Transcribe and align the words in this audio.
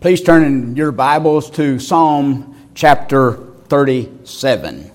Please 0.00 0.22
turn 0.22 0.44
in 0.44 0.76
your 0.76 0.92
Bibles 0.92 1.50
to 1.50 1.78
Psalm 1.78 2.56
chapter 2.74 3.32
37. 3.68 4.90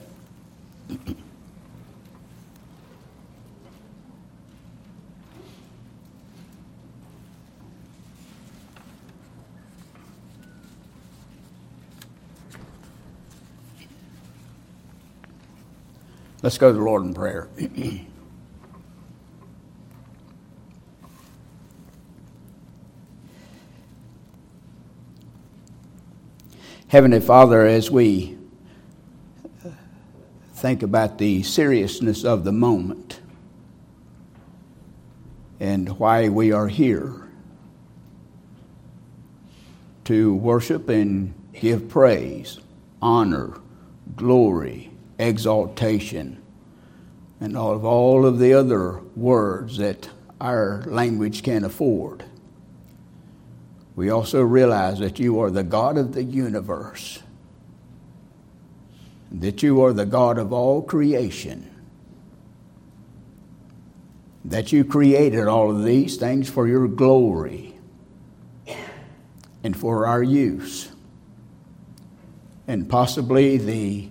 Let's 16.42 16.58
go 16.58 16.72
to 16.72 16.74
the 16.74 16.84
Lord 16.84 17.04
in 17.04 17.14
prayer. 17.14 17.48
Heavenly 26.96 27.20
Father, 27.20 27.66
as 27.66 27.92
we 27.92 28.38
think 30.54 30.82
about 30.82 31.18
the 31.18 31.44
seriousness 31.44 32.24
of 32.24 32.46
the 32.46 32.54
moment 32.54 33.20
and 35.60 36.00
why 36.00 36.30
we 36.30 36.54
are 36.54 36.70
here 36.70 37.28
to 40.06 40.36
worship 40.36 40.88
and 40.88 41.34
give 41.52 41.90
praise, 41.90 42.62
honor, 43.02 43.60
glory, 44.16 44.90
exaltation, 45.20 46.42
and 47.42 47.58
all 47.58 47.74
of 47.74 47.84
all 47.84 48.26
of 48.26 48.40
the 48.40 48.54
other 48.54 49.02
words 49.18 49.76
that 49.80 50.10
our 50.40 50.82
language 50.84 51.44
can 51.44 51.66
afford 51.66 52.24
we 53.96 54.10
also 54.10 54.42
realize 54.42 55.00
that 55.00 55.20
you 55.20 55.40
are 55.40 55.50
the 55.50 55.64
God 55.64 55.98
of 55.98 56.14
the 56.14 56.24
universe, 56.24 57.24
that 59.32 59.64
you 59.64 59.82
are 59.82 59.94
the 59.94 60.06
God 60.06 60.38
of 60.38 60.52
all 60.52 60.82
creation, 60.82 61.70
that 64.44 64.72
you 64.72 64.84
created 64.84 65.48
all 65.48 65.72
of 65.72 65.86
these 65.86 66.18
things 66.18 66.50
for 66.50 66.68
your 66.68 66.88
glory 66.88 67.78
and 69.64 69.76
for 69.76 70.06
our 70.06 70.22
use. 70.22 70.90
And 72.68 72.90
possibly 72.90 73.58
the 73.58 74.10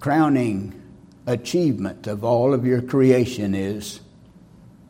crowning 0.00 0.80
achievement 1.26 2.06
of 2.06 2.24
all 2.24 2.52
of 2.52 2.66
your 2.66 2.82
creation 2.82 3.54
is 3.54 4.00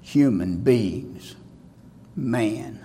human 0.00 0.58
beings, 0.58 1.36
man. 2.16 2.81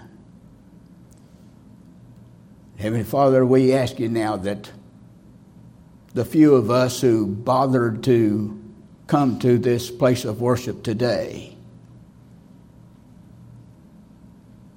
Heavenly 2.78 3.06
Father, 3.06 3.44
we 3.44 3.74
ask 3.74 4.00
you 4.00 4.08
now 4.08 4.38
that 4.38 4.72
the 6.14 6.24
few 6.24 6.54
of 6.54 6.70
us 6.70 7.02
who 7.02 7.26
bothered 7.26 8.04
to 8.04 8.62
come 9.08 9.40
to 9.40 9.58
this 9.58 9.90
place 9.90 10.26
of 10.26 10.42
worship 10.42 10.84
today, 10.84 11.58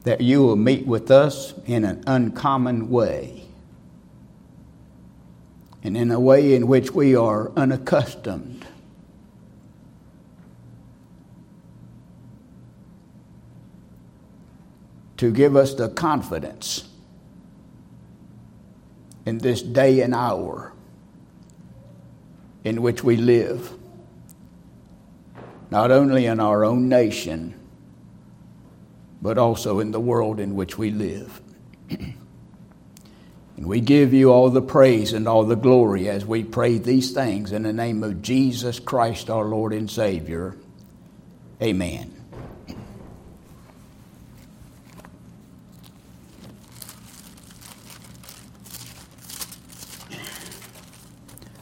that 0.04 0.22
you 0.22 0.42
will 0.42 0.56
meet 0.56 0.86
with 0.86 1.10
us 1.10 1.52
in 1.66 1.84
an 1.84 2.02
uncommon 2.06 2.88
way 2.88 3.44
and 5.82 5.94
in 5.94 6.10
a 6.10 6.18
way 6.18 6.54
in 6.54 6.66
which 6.66 6.92
we 6.92 7.14
are 7.14 7.52
unaccustomed. 7.54 8.66
To 15.18 15.30
give 15.30 15.54
us 15.54 15.74
the 15.74 15.90
confidence 15.90 16.89
in 19.26 19.38
this 19.38 19.62
day 19.62 20.00
and 20.00 20.14
hour 20.14 20.72
in 22.64 22.82
which 22.82 23.02
we 23.02 23.16
live, 23.16 23.72
not 25.70 25.90
only 25.90 26.26
in 26.26 26.40
our 26.40 26.64
own 26.64 26.88
nation, 26.88 27.54
but 29.22 29.38
also 29.38 29.80
in 29.80 29.90
the 29.90 30.00
world 30.00 30.40
in 30.40 30.54
which 30.54 30.78
we 30.78 30.90
live. 30.90 31.40
and 31.90 32.16
we 33.56 33.80
give 33.80 34.12
you 34.12 34.30
all 34.30 34.50
the 34.50 34.62
praise 34.62 35.12
and 35.12 35.28
all 35.28 35.44
the 35.44 35.56
glory 35.56 36.08
as 36.08 36.24
we 36.24 36.42
pray 36.42 36.78
these 36.78 37.12
things 37.12 37.52
in 37.52 37.62
the 37.62 37.72
name 37.72 38.02
of 38.02 38.22
Jesus 38.22 38.78
Christ, 38.78 39.30
our 39.30 39.44
Lord 39.44 39.72
and 39.72 39.90
Savior. 39.90 40.56
Amen. 41.62 42.19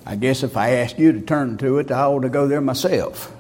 I 0.09 0.17
guess 0.17 0.43
if 0.43 0.57
I 0.57 0.71
asked 0.71 0.99
you 0.99 1.13
to 1.13 1.21
turn 1.21 1.59
to 1.59 1.77
it, 1.77 1.91
I 1.91 2.05
ought 2.05 2.21
to 2.21 2.31
go 2.31 2.49
there 2.49 2.63
myself. 2.63 3.31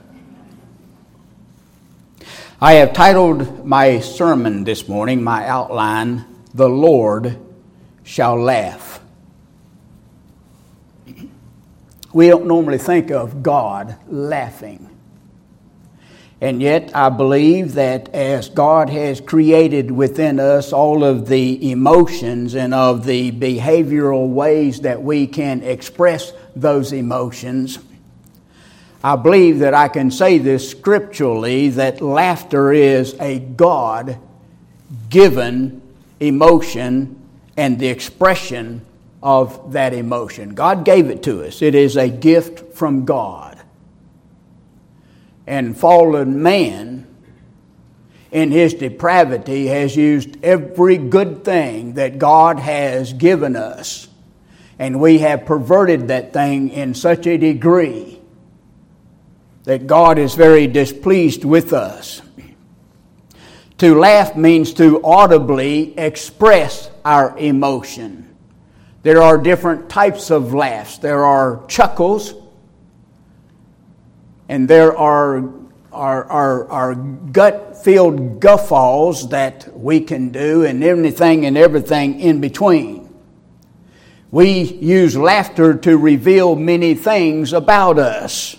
I 2.61 2.75
have 2.75 2.93
titled 2.93 3.65
my 3.65 4.01
sermon 4.01 4.65
this 4.65 4.87
morning, 4.87 5.25
my 5.25 5.49
outline, 5.49 6.27
The 6.53 6.69
Lord 6.69 7.39
Shall 8.05 8.39
Laugh. 8.39 9.01
We 12.12 12.29
don't 12.29 12.45
normally 12.45 12.77
think 12.77 13.11
of 13.11 13.43
God 13.43 13.97
laughing. 14.06 14.91
And 16.41 16.61
yet, 16.61 16.95
I 16.95 17.09
believe 17.09 17.75
that 17.75 18.11
as 18.15 18.50
God 18.50 18.91
has 18.91 19.23
created 19.23 19.91
within 19.91 20.39
us 20.39 20.73
all 20.73 21.03
of 21.03 21.29
the 21.29 21.71
emotions 21.71 22.55
and 22.55 22.75
of 22.75 23.06
the 23.06 23.33
behavioral 23.33 24.29
ways 24.29 24.83
that 24.83 25.03
we 25.03 25.27
can 25.27 25.62
express 25.62 26.33
those 26.60 26.92
emotions, 26.92 27.78
I 29.02 29.16
believe 29.16 29.60
that 29.60 29.74
I 29.74 29.88
can 29.88 30.10
say 30.10 30.38
this 30.38 30.69
scripturally 30.69 31.69
that 31.70 32.00
laughter 32.00 32.72
is 32.72 33.14
a 33.20 33.38
God 33.38 34.19
given 35.08 35.82
emotion 36.20 37.20
and 37.56 37.78
the 37.78 37.88
expression 37.88 38.84
of 39.22 39.72
that 39.72 39.92
emotion. 39.92 40.54
God 40.54 40.84
gave 40.84 41.10
it 41.10 41.22
to 41.24 41.44
us, 41.44 41.62
it 41.62 41.74
is 41.74 41.96
a 41.96 42.08
gift 42.08 42.75
from 42.76 43.04
God 43.04 43.48
and 45.48 45.76
fallen 45.76 46.42
man 46.42 47.06
in 48.30 48.50
his 48.50 48.75
depravity 48.75 49.66
has 49.66 49.96
used 49.96 50.44
every 50.44 50.98
good 50.98 51.42
thing 51.44 51.94
that 51.94 52.19
God 52.19 52.58
has 52.58 53.14
given 53.14 53.56
us. 53.56 54.08
And 54.78 55.00
we 55.00 55.19
have 55.19 55.44
perverted 55.44 56.09
that 56.09 56.33
thing 56.33 56.71
in 56.71 56.94
such 56.94 57.27
a 57.27 57.37
degree 57.37 58.21
that 59.65 59.87
God 59.87 60.19
is 60.19 60.34
very 60.34 60.66
displeased 60.66 61.44
with 61.44 61.72
us. 61.72 62.22
To 63.78 63.94
laugh 63.94 64.34
means 64.34 64.72
to 64.75 65.05
audibly 65.05 65.97
express 65.99 66.91
our 67.05 67.37
emotion. 67.38 68.34
There 69.03 69.22
are 69.22 69.38
different 69.38 69.88
types 69.88 70.31
of 70.31 70.53
laughs. 70.53 70.99
There 70.99 71.25
are 71.25 71.65
chuckles, 71.69 72.34
and 74.49 74.67
there 74.67 74.97
are, 74.97 75.53
are, 75.93 76.25
are, 76.25 76.69
are 76.71 76.94
gut 76.94 77.84
filled 77.84 78.41
guffaws 78.41 79.28
that 79.28 79.69
we 79.78 80.00
can 80.00 80.31
do, 80.31 80.65
and 80.65 80.83
anything 80.83 81.47
and 81.47 81.56
everything 81.56 82.21
in 82.21 82.41
between. 82.41 82.97
We 84.31 84.61
use 84.61 85.16
laughter 85.16 85.75
to 85.75 85.97
reveal 85.97 86.55
many 86.55 86.94
things 86.94 87.55
about 87.55 87.99
us. 87.99 88.56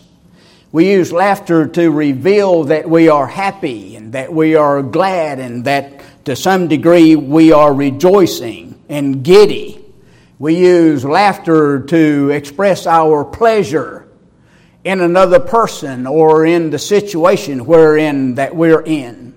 We 0.72 0.90
use 0.90 1.12
laughter 1.12 1.68
to 1.68 1.92
reveal 1.92 2.64
that 2.66 2.90
we 2.90 3.08
are 3.10 3.28
happy 3.28 3.96
and 3.96 4.14
that 4.14 4.34
we 4.34 4.56
are 4.56 4.82
glad 4.82 5.40
and 5.40 5.66
that 5.66 6.02
to 6.26 6.36
some 6.36 6.68
degree 6.68 7.16
we 7.16 7.52
are 7.52 7.72
rejoicing 7.72 8.82
and 8.90 9.24
giddy. 9.24 9.84
We 10.40 10.58
use 10.58 11.06
laughter 11.06 11.82
to 11.82 12.30
express 12.32 12.88
our 12.88 13.24
pleasure 13.24 14.08
in 14.84 15.02
another 15.02 15.40
person 15.40 16.08
or 16.08 16.48
in 16.48 16.72
the 16.72 16.80
situation 16.80 17.66
wherein 17.66 18.36
that 18.36 18.56
we're 18.56 18.82
in. 18.82 19.29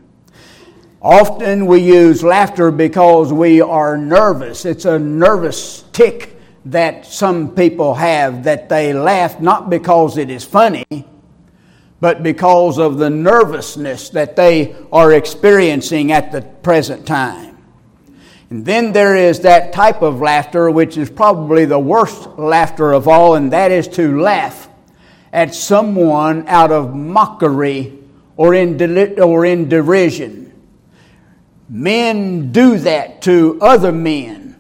Often 1.03 1.67
we 1.67 1.81
use 1.81 2.23
laughter 2.23 2.71
because 2.71 3.33
we 3.33 3.61
are 3.61 3.97
nervous. 3.97 4.65
It's 4.65 4.85
a 4.85 5.01
nervous 5.01 5.83
tick 5.93 6.39
that 6.67 7.07
some 7.07 7.57
people 7.57 7.95
have 7.95 8.45
that 8.45 8.69
they 8.69 8.93
laugh 8.93 9.41
not 9.41 9.69
because 9.69 10.17
it 10.17 10.31
is 10.31 10.45
funny, 10.45 10.87
but 12.01 12.23
because 12.23 12.79
of 12.79 12.99
the 12.99 13.11
nervousness 13.11 14.11
that 14.11 14.37
they 14.37 14.77
are 14.93 15.13
experiencing 15.13 16.13
at 16.13 16.31
the 16.31 16.43
present 16.43 17.05
time. 17.05 17.59
And 18.49 18.65
then 18.65 18.93
there 18.93 19.17
is 19.17 19.41
that 19.41 19.73
type 19.73 20.03
of 20.03 20.21
laughter, 20.21 20.71
which 20.71 20.97
is 20.97 21.11
probably 21.11 21.65
the 21.65 21.81
worst 21.81 22.29
laughter 22.39 22.93
of 22.93 23.09
all, 23.09 23.35
and 23.35 23.53
that 23.53 23.73
is 23.73 23.89
to 23.89 24.21
laugh 24.21 24.69
at 25.33 25.53
someone 25.53 26.47
out 26.47 26.71
of 26.71 26.95
mockery 26.95 27.99
or 28.37 28.55
in, 28.55 29.19
or 29.19 29.45
in 29.45 29.69
derision. 29.69 30.52
Men 31.73 32.53
do 32.53 32.77
that 32.77 33.23
to 33.23 33.59
other 33.63 33.93
men 33.93 34.55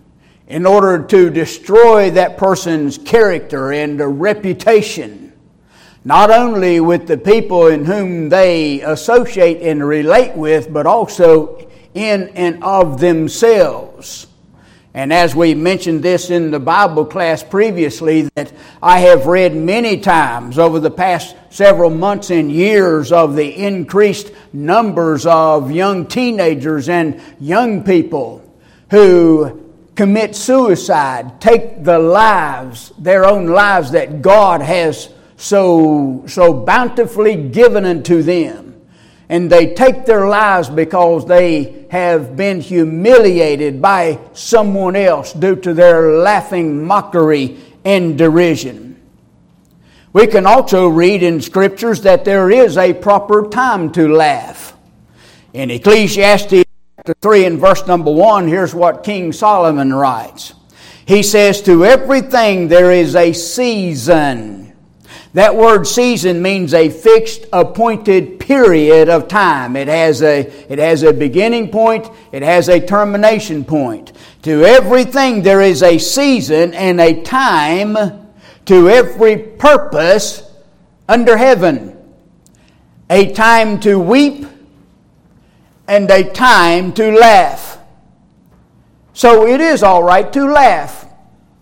in 0.48 0.64
order 0.64 1.04
to 1.04 1.28
destroy 1.28 2.10
that 2.10 2.38
person's 2.38 2.96
character 2.96 3.70
and 3.70 4.00
reputation, 4.22 5.30
not 6.04 6.30
only 6.30 6.80
with 6.80 7.06
the 7.06 7.18
people 7.18 7.66
in 7.66 7.84
whom 7.84 8.30
they 8.30 8.80
associate 8.80 9.60
and 9.60 9.86
relate 9.86 10.34
with, 10.34 10.72
but 10.72 10.86
also 10.86 11.68
in 11.92 12.30
and 12.30 12.64
of 12.64 12.98
themselves. 12.98 14.26
And 14.94 15.10
as 15.10 15.34
we 15.34 15.54
mentioned 15.54 16.02
this 16.02 16.28
in 16.28 16.50
the 16.50 16.60
Bible 16.60 17.06
class 17.06 17.42
previously, 17.42 18.28
that 18.34 18.52
I 18.82 19.00
have 19.00 19.26
read 19.26 19.56
many 19.56 19.98
times 20.00 20.58
over 20.58 20.78
the 20.80 20.90
past 20.90 21.34
several 21.48 21.88
months 21.88 22.30
and 22.30 22.52
years 22.52 23.10
of 23.10 23.34
the 23.34 23.56
increased 23.56 24.32
numbers 24.52 25.24
of 25.24 25.70
young 25.70 26.06
teenagers 26.06 26.90
and 26.90 27.22
young 27.40 27.84
people 27.84 28.46
who 28.90 29.72
commit 29.94 30.36
suicide, 30.36 31.40
take 31.40 31.84
the 31.84 31.98
lives, 31.98 32.92
their 32.98 33.24
own 33.24 33.46
lives 33.46 33.92
that 33.92 34.20
God 34.20 34.60
has 34.60 35.08
so, 35.38 36.22
so 36.26 36.52
bountifully 36.52 37.36
given 37.48 37.86
unto 37.86 38.22
them 38.22 38.61
and 39.28 39.50
they 39.50 39.74
take 39.74 40.04
their 40.04 40.28
lives 40.28 40.68
because 40.68 41.26
they 41.26 41.86
have 41.90 42.36
been 42.36 42.60
humiliated 42.60 43.80
by 43.80 44.18
someone 44.32 44.96
else 44.96 45.32
due 45.32 45.56
to 45.56 45.74
their 45.74 46.18
laughing 46.18 46.84
mockery 46.84 47.56
and 47.84 48.18
derision. 48.18 49.00
We 50.12 50.26
can 50.26 50.46
also 50.46 50.88
read 50.88 51.22
in 51.22 51.40
scriptures 51.40 52.02
that 52.02 52.24
there 52.24 52.50
is 52.50 52.76
a 52.76 52.92
proper 52.92 53.48
time 53.48 53.92
to 53.92 54.12
laugh. 54.12 54.76
In 55.54 55.70
Ecclesiastes 55.70 56.64
chapter 56.96 57.14
3 57.20 57.46
and 57.46 57.58
verse 57.58 57.86
number 57.86 58.12
1, 58.12 58.48
here's 58.48 58.74
what 58.74 59.04
King 59.04 59.32
Solomon 59.32 59.94
writes. 59.94 60.54
He 61.06 61.22
says, 61.22 61.62
To 61.62 61.84
everything 61.84 62.68
there 62.68 62.92
is 62.92 63.16
a 63.16 63.32
season 63.32 64.71
that 65.34 65.56
word 65.56 65.86
season 65.86 66.42
means 66.42 66.74
a 66.74 66.90
fixed 66.90 67.46
appointed 67.54 68.38
period 68.38 69.08
of 69.08 69.28
time. 69.28 69.76
It 69.76 69.88
has 69.88 70.22
a, 70.22 70.40
it 70.70 70.78
has 70.78 71.02
a 71.02 71.12
beginning 71.12 71.70
point, 71.70 72.10
it 72.32 72.42
has 72.42 72.68
a 72.68 72.84
termination 72.84 73.64
point. 73.64 74.12
To 74.42 74.64
everything 74.64 75.42
there 75.42 75.62
is 75.62 75.82
a 75.82 75.96
season 75.96 76.74
and 76.74 77.00
a 77.00 77.22
time 77.22 77.96
to 78.66 78.90
every 78.90 79.38
purpose 79.38 80.42
under 81.08 81.36
heaven. 81.38 81.96
A 83.08 83.32
time 83.32 83.80
to 83.80 83.98
weep 83.98 84.46
and 85.88 86.10
a 86.10 86.30
time 86.30 86.92
to 86.92 87.10
laugh. 87.10 87.78
So 89.14 89.46
it 89.46 89.62
is 89.62 89.82
all 89.82 90.02
right 90.02 90.30
to 90.32 90.44
laugh 90.44 91.06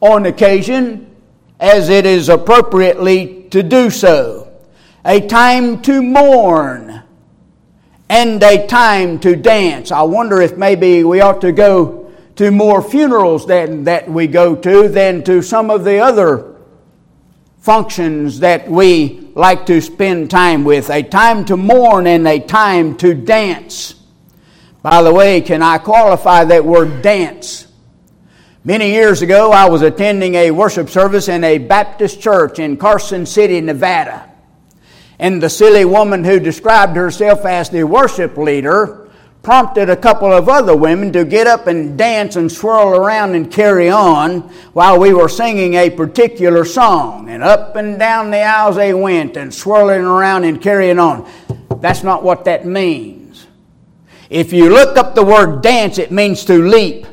on 0.00 0.26
occasion 0.26 1.09
as 1.60 1.90
it 1.90 2.06
is 2.06 2.28
appropriately 2.28 3.46
to 3.50 3.62
do 3.62 3.90
so, 3.90 4.50
a 5.04 5.20
time 5.20 5.82
to 5.82 6.02
mourn, 6.02 7.02
and 8.08 8.42
a 8.42 8.66
time 8.66 9.20
to 9.20 9.36
dance. 9.36 9.92
I 9.92 10.02
wonder 10.02 10.40
if 10.40 10.56
maybe 10.56 11.04
we 11.04 11.20
ought 11.20 11.42
to 11.42 11.52
go 11.52 12.10
to 12.36 12.50
more 12.50 12.82
funerals 12.82 13.46
that, 13.46 13.84
that 13.84 14.10
we 14.10 14.26
go 14.26 14.56
to 14.56 14.88
than 14.88 15.22
to 15.24 15.42
some 15.42 15.70
of 15.70 15.84
the 15.84 15.98
other 15.98 16.56
functions 17.58 18.40
that 18.40 18.68
we 18.68 19.30
like 19.34 19.66
to 19.66 19.80
spend 19.80 20.30
time 20.30 20.64
with. 20.64 20.90
A 20.90 21.02
time 21.02 21.44
to 21.44 21.56
mourn 21.56 22.06
and 22.06 22.26
a 22.26 22.40
time 22.40 22.96
to 22.96 23.14
dance. 23.14 23.94
By 24.82 25.02
the 25.02 25.12
way, 25.12 25.40
can 25.42 25.62
I 25.62 25.78
qualify 25.78 26.44
that 26.44 26.64
word 26.64 27.02
dance? 27.02 27.69
Many 28.62 28.90
years 28.90 29.22
ago, 29.22 29.52
I 29.52 29.70
was 29.70 29.80
attending 29.80 30.34
a 30.34 30.50
worship 30.50 30.90
service 30.90 31.28
in 31.28 31.44
a 31.44 31.56
Baptist 31.56 32.20
church 32.20 32.58
in 32.58 32.76
Carson 32.76 33.24
City, 33.24 33.58
Nevada. 33.62 34.30
And 35.18 35.42
the 35.42 35.48
silly 35.48 35.86
woman 35.86 36.24
who 36.24 36.38
described 36.38 36.94
herself 36.94 37.46
as 37.46 37.70
the 37.70 37.84
worship 37.84 38.36
leader 38.36 39.08
prompted 39.42 39.88
a 39.88 39.96
couple 39.96 40.30
of 40.30 40.50
other 40.50 40.76
women 40.76 41.10
to 41.14 41.24
get 41.24 41.46
up 41.46 41.68
and 41.68 41.96
dance 41.96 42.36
and 42.36 42.52
swirl 42.52 42.88
around 42.88 43.34
and 43.34 43.50
carry 43.50 43.88
on 43.88 44.40
while 44.74 45.00
we 45.00 45.14
were 45.14 45.30
singing 45.30 45.72
a 45.72 45.88
particular 45.88 46.66
song. 46.66 47.30
And 47.30 47.42
up 47.42 47.76
and 47.76 47.98
down 47.98 48.30
the 48.30 48.42
aisles 48.42 48.76
they 48.76 48.92
went 48.92 49.38
and 49.38 49.54
swirling 49.54 50.02
around 50.02 50.44
and 50.44 50.60
carrying 50.60 50.98
on. 50.98 51.26
That's 51.80 52.02
not 52.02 52.22
what 52.22 52.44
that 52.44 52.66
means. 52.66 53.46
If 54.28 54.52
you 54.52 54.68
look 54.68 54.98
up 54.98 55.14
the 55.14 55.24
word 55.24 55.62
dance, 55.62 55.96
it 55.96 56.12
means 56.12 56.44
to 56.44 56.58
leap. 56.58 57.06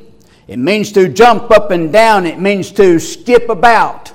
It 0.47 0.59
means 0.59 0.94
to 0.94 1.09
jump 1.09 1.51
up 1.51 1.71
and 1.71 1.91
down. 1.91 2.25
It 2.25 2.39
means 2.39 2.71
to 2.73 2.99
skip 2.99 3.49
about. 3.49 4.13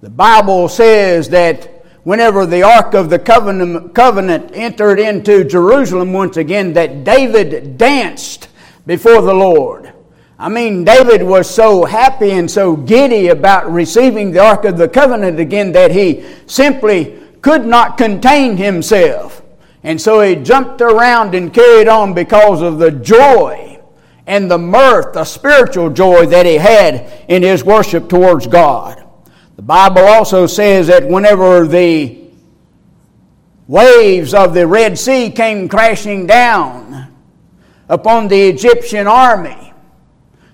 The 0.00 0.08
Bible 0.08 0.68
says 0.68 1.28
that 1.28 1.84
whenever 2.02 2.46
the 2.46 2.62
Ark 2.62 2.94
of 2.94 3.10
the 3.10 3.18
Covenant, 3.18 3.94
covenant 3.94 4.52
entered 4.54 4.98
into 4.98 5.44
Jerusalem 5.44 6.14
once 6.14 6.38
again, 6.38 6.72
that 6.72 7.04
David 7.04 7.76
danced 7.76 8.48
before 8.86 9.20
the 9.20 9.34
Lord. 9.34 9.92
I 10.38 10.48
mean, 10.48 10.84
David 10.84 11.22
was 11.22 11.54
so 11.54 11.84
happy 11.84 12.30
and 12.30 12.50
so 12.50 12.74
giddy 12.74 13.28
about 13.28 13.70
receiving 13.70 14.30
the 14.30 14.38
Ark 14.38 14.64
of 14.64 14.78
the 14.78 14.88
Covenant 14.88 15.38
again 15.38 15.72
that 15.72 15.90
he 15.90 16.24
simply 16.46 17.20
could 17.42 17.66
not 17.66 17.98
contain 17.98 18.56
himself. 18.56 19.42
And 19.82 20.00
so 20.00 20.22
he 20.22 20.36
jumped 20.36 20.80
around 20.80 21.34
and 21.34 21.52
carried 21.52 21.88
on 21.88 22.14
because 22.14 22.62
of 22.62 22.78
the 22.78 22.90
joy 22.90 23.69
and 24.26 24.50
the 24.50 24.58
mirth, 24.58 25.12
the 25.12 25.24
spiritual 25.24 25.90
joy 25.90 26.26
that 26.26 26.46
he 26.46 26.56
had 26.56 27.24
in 27.28 27.42
his 27.42 27.64
worship 27.64 28.08
towards 28.08 28.46
God. 28.46 29.04
The 29.56 29.62
Bible 29.62 30.02
also 30.02 30.46
says 30.46 30.86
that 30.86 31.06
whenever 31.06 31.66
the 31.66 32.18
waves 33.66 34.34
of 34.34 34.54
the 34.54 34.66
Red 34.66 34.98
Sea 34.98 35.30
came 35.30 35.68
crashing 35.68 36.26
down 36.26 37.14
upon 37.88 38.28
the 38.28 38.48
Egyptian 38.48 39.06
army, 39.06 39.70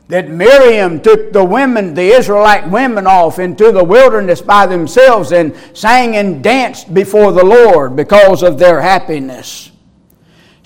that 0.09 0.29
Miriam 0.29 1.01
took 1.01 1.33
the 1.33 1.45
women, 1.45 1.95
the 1.95 2.15
Israelite 2.15 2.69
women, 2.71 3.07
off 3.07 3.39
into 3.39 3.73
the 3.73 3.83
wilderness 3.83 4.41
by 4.41 4.67
themselves 4.67 5.33
and 5.33 5.55
sang 5.73 6.17
and 6.17 6.43
danced 6.43 6.95
before 6.95 7.33
the 7.33 7.45
Lord 7.45 7.97
because 7.97 8.43
of 8.43 8.59
their 8.59 8.81
happiness. 8.81 9.73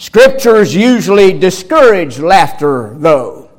Scriptures 0.00 0.75
usually 0.75 1.38
discourage 1.38 2.19
laughter, 2.19 2.95
though. 2.97 3.50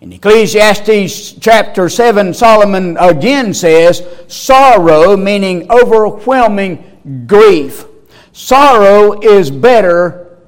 In 0.00 0.12
Ecclesiastes 0.12 1.32
chapter 1.32 1.88
7, 1.88 2.32
Solomon 2.32 2.96
again 2.96 3.52
says, 3.52 4.06
sorrow, 4.28 5.16
meaning 5.16 5.68
overwhelming 5.68 7.24
grief. 7.26 7.86
Sorrow 8.30 9.20
is 9.20 9.50
better 9.50 10.38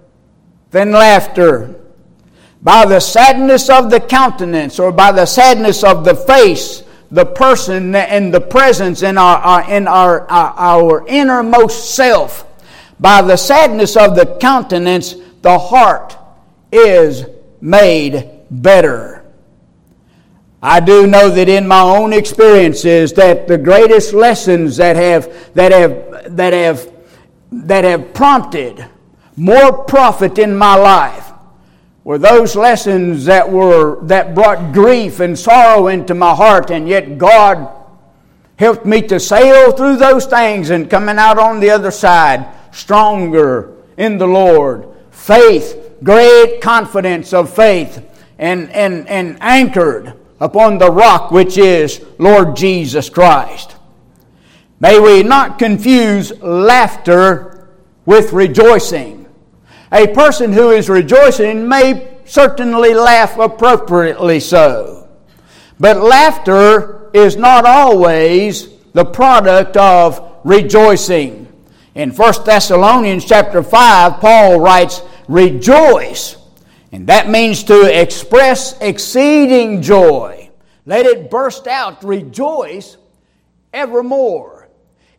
than 0.70 0.92
laughter. 0.92 1.74
By 2.62 2.86
the 2.86 3.00
sadness 3.00 3.68
of 3.68 3.90
the 3.90 3.98
countenance 3.98 4.78
or 4.78 4.92
by 4.92 5.10
the 5.10 5.26
sadness 5.26 5.82
of 5.82 6.04
the 6.04 6.14
face, 6.14 6.84
the 7.10 7.26
person 7.26 7.96
and 7.96 8.32
the 8.32 8.40
presence 8.40 9.02
in 9.02 9.18
our, 9.18 9.38
our 9.38 9.68
in 9.68 9.88
our, 9.88 10.30
our, 10.30 10.54
our 10.56 11.08
innermost 11.08 11.96
self, 11.96 12.46
by 13.00 13.20
the 13.20 13.36
sadness 13.36 13.96
of 13.96 14.14
the 14.14 14.38
countenance, 14.40 15.16
the 15.42 15.58
heart 15.58 16.16
is 16.70 17.26
made 17.60 18.30
better. 18.50 19.24
I 20.62 20.78
do 20.78 21.08
know 21.08 21.28
that 21.28 21.48
in 21.48 21.66
my 21.66 21.80
own 21.80 22.12
experiences 22.12 23.12
that 23.14 23.48
the 23.48 23.58
greatest 23.58 24.14
lessons 24.14 24.76
that 24.76 24.94
have 24.94 25.52
that 25.54 25.72
have 25.72 26.36
that 26.36 26.52
have 26.52 26.88
that 27.50 27.84
have 27.84 28.14
prompted 28.14 28.86
more 29.36 29.84
profit 29.84 30.38
in 30.38 30.56
my 30.56 30.76
life 30.76 31.32
were 32.04 32.18
those 32.18 32.54
lessons 32.54 33.24
that 33.24 33.50
were 33.50 33.98
that 34.02 34.36
brought 34.36 34.72
grief 34.72 35.18
and 35.18 35.36
sorrow 35.36 35.88
into 35.88 36.14
my 36.14 36.32
heart 36.32 36.70
and 36.70 36.88
yet 36.88 37.18
God 37.18 37.68
helped 38.56 38.86
me 38.86 39.02
to 39.02 39.18
sail 39.18 39.72
through 39.72 39.96
those 39.96 40.26
things 40.26 40.70
and 40.70 40.88
coming 40.88 41.18
out 41.18 41.38
on 41.38 41.58
the 41.58 41.70
other 41.70 41.90
side 41.90 42.46
stronger 42.70 43.76
in 43.96 44.18
the 44.18 44.26
Lord 44.26 44.91
faith, 45.22 45.98
great 46.02 46.60
confidence 46.60 47.32
of 47.32 47.54
faith, 47.54 48.04
and, 48.40 48.68
and, 48.70 49.06
and 49.08 49.38
anchored 49.40 50.14
upon 50.40 50.78
the 50.78 50.90
rock 50.90 51.30
which 51.30 51.56
is 51.56 52.04
Lord 52.18 52.56
Jesus 52.56 53.08
Christ. 53.08 53.76
May 54.80 54.98
we 54.98 55.22
not 55.22 55.60
confuse 55.60 56.36
laughter 56.40 57.68
with 58.04 58.32
rejoicing. 58.32 59.28
A 59.92 60.08
person 60.08 60.52
who 60.52 60.70
is 60.70 60.88
rejoicing 60.88 61.68
may 61.68 62.18
certainly 62.24 62.92
laugh 62.92 63.38
appropriately 63.38 64.40
so. 64.40 65.08
But 65.78 65.98
laughter 65.98 67.10
is 67.14 67.36
not 67.36 67.64
always 67.64 68.68
the 68.92 69.04
product 69.04 69.76
of 69.76 70.40
rejoicing. 70.42 71.46
In 71.94 72.10
1 72.10 72.34
Thessalonians 72.44 73.24
chapter 73.24 73.62
5, 73.62 74.18
Paul 74.18 74.58
writes, 74.60 75.02
rejoice. 75.28 76.36
And 76.92 77.06
that 77.06 77.28
means 77.28 77.64
to 77.64 78.00
express 78.00 78.78
exceeding 78.80 79.82
joy. 79.82 80.50
Let 80.84 81.06
it 81.06 81.30
burst 81.30 81.66
out, 81.66 82.04
rejoice 82.04 82.96
evermore. 83.72 84.68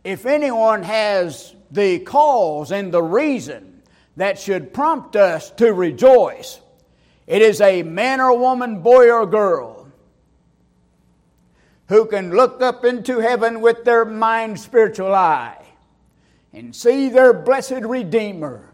If 0.04 0.26
anyone 0.26 0.82
has 0.82 1.54
the 1.70 1.98
cause 2.00 2.70
and 2.70 2.92
the 2.92 3.02
reason 3.02 3.82
that 4.16 4.38
should 4.38 4.72
prompt 4.72 5.16
us 5.16 5.50
to 5.52 5.72
rejoice, 5.72 6.60
it 7.26 7.42
is 7.42 7.60
a 7.60 7.82
man 7.82 8.20
or 8.20 8.38
woman, 8.38 8.80
boy 8.80 9.10
or 9.10 9.26
girl, 9.26 9.88
who 11.88 12.06
can 12.06 12.34
look 12.34 12.62
up 12.62 12.84
into 12.84 13.18
heaven 13.18 13.60
with 13.60 13.84
their 13.84 14.04
mind 14.04 14.60
spiritual 14.60 15.14
eye 15.14 15.64
and 16.52 16.76
see 16.76 17.08
their 17.08 17.32
blessed 17.32 17.82
Redeemer 17.82 18.73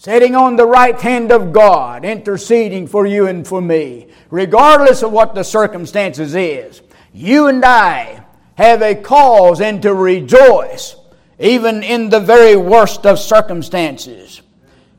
sitting 0.00 0.36
on 0.36 0.54
the 0.54 0.64
right 0.64 1.00
hand 1.00 1.32
of 1.32 1.52
God, 1.52 2.04
interceding 2.04 2.86
for 2.86 3.04
you 3.04 3.26
and 3.26 3.44
for 3.44 3.60
me, 3.60 4.06
regardless 4.30 5.02
of 5.02 5.10
what 5.10 5.34
the 5.34 5.42
circumstances 5.42 6.36
is. 6.36 6.82
You 7.12 7.48
and 7.48 7.64
I 7.64 8.24
have 8.54 8.80
a 8.80 8.94
cause 8.94 9.60
and 9.60 9.82
to 9.82 9.92
rejoice, 9.92 10.94
even 11.40 11.82
in 11.82 12.10
the 12.10 12.20
very 12.20 12.54
worst 12.54 13.06
of 13.06 13.18
circumstances. 13.18 14.40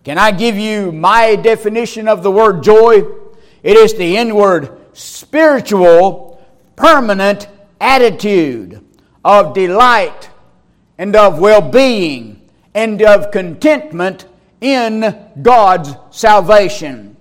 Can 0.03 0.17
I 0.17 0.31
give 0.31 0.57
you 0.57 0.91
my 0.91 1.37
definition 1.37 2.09
of 2.09 2.21
the 2.21 2.31
word 2.31 2.61
joy? 2.61 3.03
It 3.63 3.77
is 3.77 3.93
the 3.93 4.17
inward, 4.17 4.77
spiritual, 4.91 6.45
permanent 6.75 7.47
attitude 7.79 8.83
of 9.23 9.53
delight 9.53 10.29
and 10.97 11.15
of 11.15 11.39
well 11.39 11.61
being 11.61 12.41
and 12.73 13.01
of 13.01 13.31
contentment 13.31 14.25
in 14.61 15.15
God's 15.41 15.93
salvation. 16.11 17.17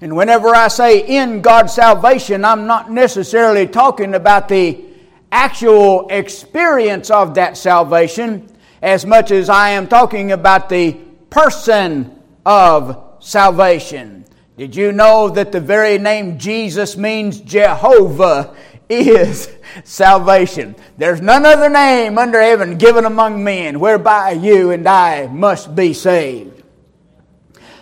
And 0.00 0.16
whenever 0.16 0.48
I 0.48 0.68
say 0.68 1.06
in 1.06 1.40
God's 1.40 1.72
salvation, 1.72 2.44
I'm 2.44 2.66
not 2.66 2.90
necessarily 2.90 3.66
talking 3.66 4.14
about 4.14 4.48
the 4.48 4.84
actual 5.30 6.08
experience 6.08 7.10
of 7.10 7.34
that 7.34 7.56
salvation 7.56 8.48
as 8.82 9.06
much 9.06 9.30
as 9.30 9.48
I 9.48 9.70
am 9.70 9.88
talking 9.88 10.32
about 10.32 10.68
the 10.68 10.92
person 11.30 12.20
of 12.44 13.16
salvation. 13.20 14.26
Did 14.56 14.76
you 14.76 14.92
know 14.92 15.30
that 15.30 15.52
the 15.52 15.60
very 15.60 15.98
name 15.98 16.38
Jesus 16.38 16.96
means 16.96 17.40
Jehovah 17.40 18.54
is 18.88 19.50
salvation? 19.84 20.76
There's 20.96 21.20
none 21.20 21.44
other 21.44 21.68
name 21.68 22.18
under 22.18 22.40
heaven 22.40 22.78
given 22.78 23.04
among 23.04 23.42
men 23.42 23.80
whereby 23.80 24.32
you 24.32 24.70
and 24.70 24.88
I 24.88 25.26
must 25.26 25.74
be 25.74 25.92
saved. 25.92 26.62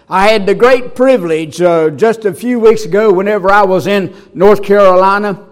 I 0.09 0.29
had 0.29 0.45
the 0.45 0.55
great 0.55 0.95
privilege 0.95 1.61
uh, 1.63 1.91
just 1.91 2.25
a 2.25 2.35
few 2.35 2.61
weeks 2.61 2.85
ago, 2.85 3.13
whenever 3.13 3.51
I 3.51 3.63
was 3.63 3.87
in 3.87 4.15
North 4.35 4.63
Carolina 4.63 5.49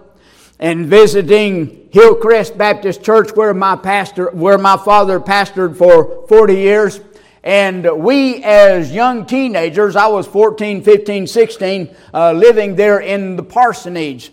and 0.59 0.85
visiting 0.85 1.89
Hillcrest 1.91 2.57
Baptist 2.57 3.03
Church, 3.03 3.31
where 3.35 3.53
my 3.53 3.75
pastor, 3.75 4.29
where 4.29 4.59
my 4.59 4.77
father 4.77 5.19
pastored 5.19 5.75
for 5.75 6.27
40 6.27 6.53
years. 6.53 7.01
And 7.43 8.03
we, 8.03 8.43
as 8.43 8.91
young 8.91 9.25
teenagers, 9.25 9.95
I 9.95 10.05
was 10.07 10.27
14, 10.27 10.83
15, 10.83 11.25
16, 11.25 11.95
uh, 12.13 12.33
living 12.33 12.75
there 12.75 12.99
in 12.99 13.35
the 13.35 13.43
parsonage. 13.43 14.31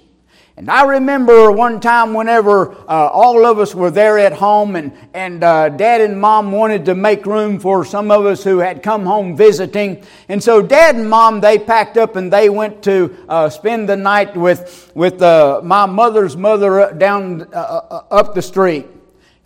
And 0.59 0.69
I 0.69 0.83
remember 0.83 1.53
one 1.53 1.79
time 1.79 2.15
whenever 2.15 2.73
uh, 2.73 3.09
all 3.13 3.47
of 3.47 3.61
us 3.61 3.77
were 3.77 3.93
there 3.93 4.19
at 4.19 4.33
home 4.33 4.75
and, 4.75 4.93
and 5.15 5.45
uh, 5.45 5.69
dad 5.69 6.01
and 6.01 6.21
mom 6.21 6.51
wanted 6.51 6.85
to 6.87 6.97
make 6.97 7.27
room 7.27 7.61
for 7.61 7.85
some 7.85 8.11
of 8.11 8.27
us 8.27 8.43
who 8.43 8.59
had 8.59 8.83
come 8.83 9.07
home 9.07 9.37
visiting. 9.37 10.03
And 10.29 10.43
so 10.43 10.61
dad 10.61 10.97
and 10.97 11.09
mom, 11.09 11.41
they 11.41 11.61
packed 11.61 11.97
up 11.97 12.17
and 12.17 12.33
they 12.33 12.49
went 12.49 12.83
to 12.83 13.25
uh, 13.29 13.49
spend 13.51 13.89
the 13.89 13.95
night 13.95 14.37
with, 14.37 14.91
with 14.97 15.23
uh, 15.23 15.61
my 15.63 15.87
mother's 15.87 16.37
mother 16.37 16.93
down 16.93 17.43
uh, 17.55 17.57
uh, 17.57 18.03
up 18.11 18.35
the 18.35 18.43
street. 18.43 18.87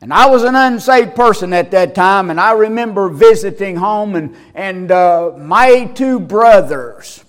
And 0.01 0.15
I 0.15 0.31
was 0.31 0.45
an 0.45 0.55
unsaved 0.57 1.15
person 1.15 1.53
at 1.53 1.73
that 1.73 1.95
time, 1.95 2.31
and 2.31 2.41
I 2.41 2.53
remember 2.53 3.11
visiting 3.11 3.77
home 3.77 4.17
and, 4.17 4.35
and 4.55 4.89
my 5.47 5.93
two 5.95 6.19
brothers, 6.19 7.23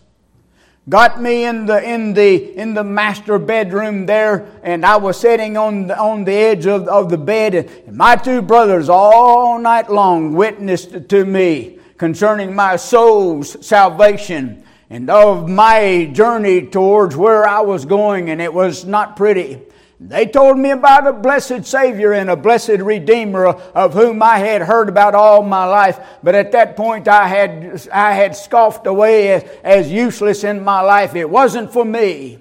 got 0.89 1.21
me 1.21 1.45
in 1.45 1.65
the 1.65 1.81
in 1.81 2.13
the 2.13 2.57
in 2.57 2.73
the 2.73 2.83
master 2.83 3.39
bedroom 3.39 4.05
there 4.05 4.45
and 4.63 4.85
i 4.85 4.97
was 4.97 5.17
sitting 5.17 5.55
on 5.55 5.87
the, 5.87 5.97
on 5.97 6.25
the 6.25 6.33
edge 6.33 6.65
of, 6.65 6.87
of 6.89 7.09
the 7.09 7.17
bed 7.17 7.55
and 7.55 7.95
my 7.95 8.15
two 8.17 8.41
brothers 8.41 8.89
all 8.89 9.57
night 9.59 9.89
long 9.89 10.33
witnessed 10.33 11.07
to 11.07 11.23
me 11.23 11.79
concerning 11.97 12.53
my 12.53 12.75
soul's 12.75 13.65
salvation 13.65 14.61
and 14.89 15.09
of 15.09 15.47
my 15.47 16.09
journey 16.13 16.65
towards 16.67 17.15
where 17.15 17.47
i 17.47 17.61
was 17.61 17.85
going 17.85 18.29
and 18.29 18.41
it 18.41 18.53
was 18.53 18.83
not 18.83 19.15
pretty 19.15 19.61
they 20.05 20.25
told 20.25 20.57
me 20.57 20.71
about 20.71 21.07
a 21.07 21.13
blessed 21.13 21.65
Savior 21.65 22.11
and 22.11 22.29
a 22.29 22.35
blessed 22.35 22.79
Redeemer 22.79 23.45
of 23.45 23.93
whom 23.93 24.21
I 24.21 24.37
had 24.37 24.61
heard 24.61 24.89
about 24.89 25.15
all 25.15 25.43
my 25.43 25.63
life. 25.63 25.97
But 26.21 26.35
at 26.35 26.51
that 26.51 26.75
point, 26.75 27.07
I 27.07 27.25
had, 27.25 27.87
I 27.89 28.13
had 28.13 28.35
scoffed 28.35 28.85
away 28.85 29.31
as, 29.31 29.43
as 29.63 29.91
useless 29.91 30.43
in 30.43 30.61
my 30.61 30.81
life. 30.81 31.15
It 31.15 31.29
wasn't 31.29 31.71
for 31.71 31.85
me. 31.85 32.39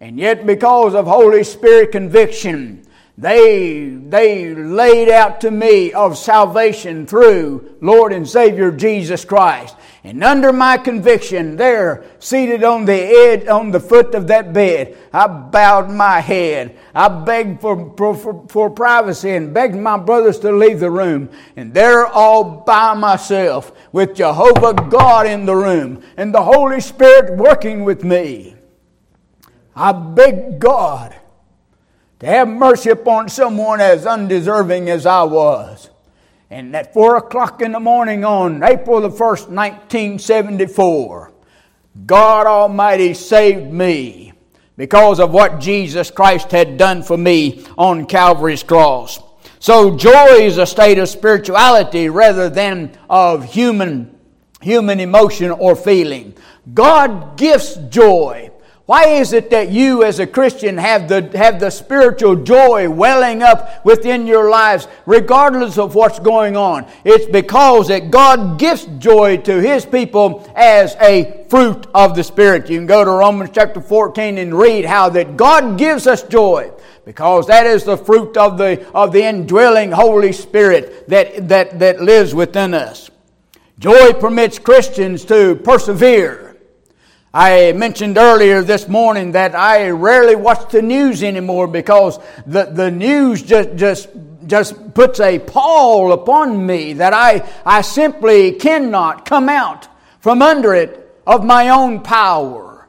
And 0.00 0.18
yet, 0.18 0.46
because 0.46 0.94
of 0.94 1.06
Holy 1.06 1.44
Spirit 1.44 1.92
conviction, 1.92 2.86
they, 3.16 3.86
they 3.86 4.54
laid 4.54 5.08
out 5.08 5.40
to 5.40 5.50
me 5.50 5.94
of 5.94 6.18
salvation 6.18 7.06
through 7.06 7.76
Lord 7.80 8.12
and 8.12 8.28
Savior 8.28 8.70
Jesus 8.70 9.24
Christ. 9.24 9.74
And 10.04 10.22
under 10.22 10.52
my 10.52 10.78
conviction, 10.78 11.56
there, 11.56 12.04
seated 12.20 12.62
on 12.62 12.84
the 12.84 12.94
edge, 12.94 13.48
on 13.48 13.72
the 13.72 13.80
foot 13.80 14.14
of 14.14 14.28
that 14.28 14.52
bed, 14.52 14.96
I 15.12 15.26
bowed 15.26 15.90
my 15.90 16.20
head. 16.20 16.78
I 16.94 17.08
begged 17.08 17.60
for, 17.60 17.94
for, 17.96 18.46
for, 18.48 18.70
privacy 18.70 19.30
and 19.30 19.52
begged 19.52 19.74
my 19.74 19.98
brothers 19.98 20.38
to 20.40 20.52
leave 20.52 20.78
the 20.78 20.90
room. 20.90 21.30
And 21.56 21.74
there, 21.74 22.06
all 22.06 22.44
by 22.44 22.94
myself, 22.94 23.72
with 23.90 24.14
Jehovah 24.14 24.74
God 24.88 25.26
in 25.26 25.46
the 25.46 25.56
room 25.56 26.02
and 26.16 26.32
the 26.32 26.42
Holy 26.42 26.80
Spirit 26.80 27.36
working 27.36 27.82
with 27.82 28.04
me, 28.04 28.54
I 29.74 29.92
begged 29.92 30.60
God 30.60 31.16
to 32.20 32.26
have 32.26 32.48
mercy 32.48 32.90
upon 32.90 33.28
someone 33.28 33.80
as 33.80 34.06
undeserving 34.06 34.90
as 34.90 35.06
I 35.06 35.24
was. 35.24 35.90
And 36.50 36.74
at 36.74 36.94
4 36.94 37.16
o'clock 37.16 37.60
in 37.60 37.72
the 37.72 37.80
morning 37.80 38.24
on 38.24 38.62
April 38.62 39.02
the 39.02 39.10
1st, 39.10 39.48
1974, 39.50 41.32
God 42.06 42.46
Almighty 42.46 43.12
saved 43.12 43.70
me 43.70 44.32
because 44.76 45.20
of 45.20 45.32
what 45.32 45.60
Jesus 45.60 46.10
Christ 46.10 46.50
had 46.50 46.78
done 46.78 47.02
for 47.02 47.18
me 47.18 47.66
on 47.76 48.06
Calvary's 48.06 48.62
cross. 48.62 49.20
So 49.60 49.96
joy 49.96 50.38
is 50.40 50.56
a 50.56 50.64
state 50.64 50.98
of 50.98 51.08
spirituality 51.08 52.08
rather 52.08 52.48
than 52.48 52.96
of 53.10 53.44
human, 53.44 54.16
human 54.62 55.00
emotion 55.00 55.50
or 55.50 55.76
feeling. 55.76 56.34
God 56.72 57.36
gives 57.36 57.76
joy. 57.88 58.47
Why 58.88 59.08
is 59.08 59.34
it 59.34 59.50
that 59.50 59.70
you 59.70 60.02
as 60.02 60.18
a 60.18 60.26
Christian 60.26 60.78
have 60.78 61.08
the, 61.10 61.30
have 61.36 61.60
the 61.60 61.68
spiritual 61.68 62.36
joy 62.36 62.88
welling 62.88 63.42
up 63.42 63.84
within 63.84 64.26
your 64.26 64.48
lives 64.48 64.88
regardless 65.04 65.76
of 65.76 65.94
what's 65.94 66.18
going 66.18 66.56
on? 66.56 66.86
It's 67.04 67.26
because 67.26 67.88
that 67.88 68.10
God 68.10 68.58
gives 68.58 68.86
joy 68.98 69.36
to 69.42 69.60
His 69.60 69.84
people 69.84 70.50
as 70.56 70.96
a 71.02 71.44
fruit 71.50 71.86
of 71.92 72.16
the 72.16 72.24
Spirit. 72.24 72.70
You 72.70 72.78
can 72.78 72.86
go 72.86 73.04
to 73.04 73.10
Romans 73.10 73.50
chapter 73.52 73.82
14 73.82 74.38
and 74.38 74.58
read 74.58 74.86
how 74.86 75.10
that 75.10 75.36
God 75.36 75.76
gives 75.76 76.06
us 76.06 76.22
joy 76.22 76.72
because 77.04 77.46
that 77.48 77.66
is 77.66 77.84
the 77.84 77.98
fruit 77.98 78.38
of 78.38 78.56
the, 78.56 78.90
of 78.94 79.12
the 79.12 79.22
indwelling 79.22 79.92
Holy 79.92 80.32
Spirit 80.32 81.06
that, 81.10 81.46
that, 81.48 81.78
that 81.78 82.00
lives 82.00 82.34
within 82.34 82.72
us. 82.72 83.10
Joy 83.78 84.14
permits 84.14 84.58
Christians 84.58 85.26
to 85.26 85.56
persevere 85.56 86.47
I 87.32 87.72
mentioned 87.72 88.16
earlier 88.16 88.62
this 88.62 88.88
morning 88.88 89.32
that 89.32 89.54
I 89.54 89.90
rarely 89.90 90.34
watch 90.34 90.70
the 90.70 90.80
news 90.80 91.22
anymore 91.22 91.66
because 91.66 92.18
the, 92.46 92.64
the 92.64 92.90
news 92.90 93.42
just, 93.42 93.76
just, 93.76 94.08
just 94.46 94.94
puts 94.94 95.20
a 95.20 95.38
pall 95.38 96.12
upon 96.12 96.64
me 96.64 96.94
that 96.94 97.12
I, 97.12 97.46
I 97.66 97.82
simply 97.82 98.52
cannot 98.52 99.26
come 99.26 99.50
out 99.50 99.88
from 100.20 100.40
under 100.40 100.74
it 100.74 101.20
of 101.26 101.44
my 101.44 101.68
own 101.68 102.00
power. 102.02 102.88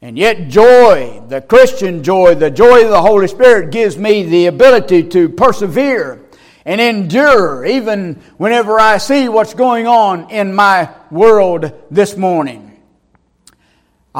And 0.00 0.16
yet, 0.16 0.48
joy, 0.48 1.22
the 1.28 1.42
Christian 1.42 2.02
joy, 2.02 2.34
the 2.34 2.50
joy 2.50 2.84
of 2.84 2.90
the 2.90 3.02
Holy 3.02 3.28
Spirit 3.28 3.72
gives 3.72 3.98
me 3.98 4.22
the 4.22 4.46
ability 4.46 5.02
to 5.08 5.28
persevere 5.28 6.24
and 6.64 6.80
endure 6.80 7.66
even 7.66 8.14
whenever 8.38 8.80
I 8.80 8.98
see 8.98 9.28
what's 9.28 9.54
going 9.54 9.86
on 9.86 10.30
in 10.30 10.54
my 10.54 10.90
world 11.10 11.72
this 11.90 12.16
morning. 12.16 12.67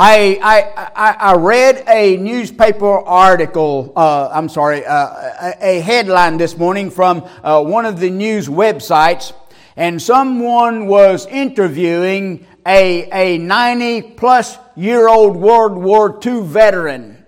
I, 0.00 0.38
I, 0.94 1.32
I 1.32 1.34
read 1.34 1.82
a 1.88 2.16
newspaper 2.18 3.00
article, 3.00 3.92
uh, 3.96 4.30
I'm 4.32 4.48
sorry, 4.48 4.86
uh, 4.86 5.54
a 5.60 5.80
headline 5.80 6.36
this 6.36 6.56
morning 6.56 6.92
from 6.92 7.28
uh, 7.42 7.64
one 7.64 7.84
of 7.84 7.98
the 7.98 8.08
news 8.08 8.46
websites, 8.46 9.32
and 9.74 10.00
someone 10.00 10.86
was 10.86 11.26
interviewing 11.26 12.46
a, 12.64 13.10
a 13.10 13.38
90 13.38 14.02
plus 14.12 14.56
year 14.76 15.08
old 15.08 15.36
World 15.36 15.76
War 15.76 16.16
II 16.24 16.42
veteran. 16.42 17.26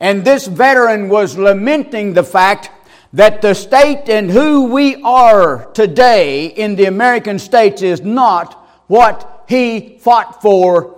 And 0.00 0.24
this 0.24 0.48
veteran 0.48 1.08
was 1.08 1.38
lamenting 1.38 2.14
the 2.14 2.24
fact 2.24 2.68
that 3.12 3.42
the 3.42 3.54
state 3.54 4.08
and 4.08 4.28
who 4.28 4.72
we 4.72 5.00
are 5.04 5.70
today 5.70 6.46
in 6.46 6.74
the 6.74 6.86
American 6.86 7.38
states 7.38 7.80
is 7.80 8.00
not 8.00 8.54
what 8.88 9.44
he 9.48 9.98
fought 10.00 10.42
for 10.42 10.95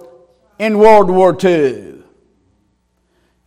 in 0.59 0.79
World 0.79 1.11
War 1.11 1.37
II. 1.43 2.03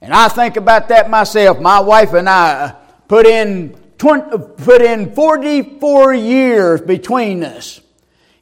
And 0.02 0.14
I 0.14 0.28
think 0.30 0.58
about 0.58 0.88
that 0.90 1.10
myself. 1.10 1.60
My 1.60 1.80
wife 1.80 2.14
and 2.14 2.28
I 2.28 2.76
put 3.08 3.26
in 3.26 3.78
20, 3.98 4.38
put 4.58 4.82
in 4.82 5.14
44 5.14 6.14
years 6.14 6.82
between 6.82 7.44
us 7.44 7.82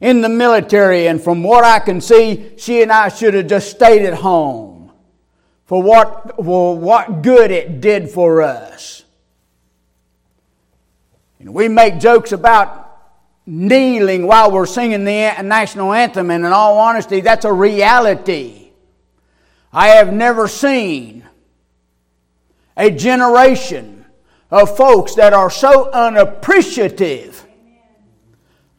in 0.00 0.22
the 0.22 0.28
military, 0.28 1.06
and 1.06 1.20
from 1.20 1.42
what 1.42 1.62
I 1.64 1.78
can 1.78 2.00
see, 2.00 2.52
she 2.56 2.80
and 2.82 2.90
I 2.90 3.08
should 3.10 3.34
have 3.34 3.46
just 3.46 3.70
stayed 3.70 4.06
at 4.06 4.14
home 4.14 4.90
for 5.66 5.82
what, 5.82 6.36
for 6.36 6.78
what 6.78 7.20
good 7.20 7.50
it 7.50 7.82
did 7.82 8.10
for 8.10 8.40
us. 8.40 9.04
And 11.38 11.52
we 11.52 11.68
make 11.68 11.98
jokes 12.00 12.32
about 12.32 12.98
kneeling 13.44 14.26
while 14.26 14.50
we're 14.50 14.66
singing 14.66 15.04
the 15.04 15.34
national 15.42 15.92
anthem, 15.92 16.30
and 16.30 16.46
in 16.46 16.52
all 16.52 16.78
honesty, 16.78 17.20
that's 17.20 17.44
a 17.44 17.52
reality. 17.52 18.59
I 19.72 19.88
have 19.88 20.12
never 20.12 20.48
seen 20.48 21.24
a 22.76 22.90
generation 22.90 24.04
of 24.50 24.76
folks 24.76 25.14
that 25.14 25.32
are 25.32 25.50
so 25.50 25.90
unappreciative 25.90 27.46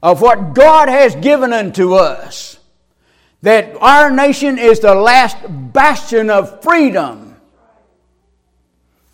of 0.03 0.21
what 0.21 0.53
God 0.53 0.89
has 0.89 1.15
given 1.15 1.53
unto 1.53 1.93
us 1.93 2.57
that 3.41 3.75
our 3.81 4.11
nation 4.11 4.57
is 4.57 4.79
the 4.79 4.93
last 4.93 5.37
bastion 5.73 6.29
of 6.29 6.61
freedom 6.61 7.35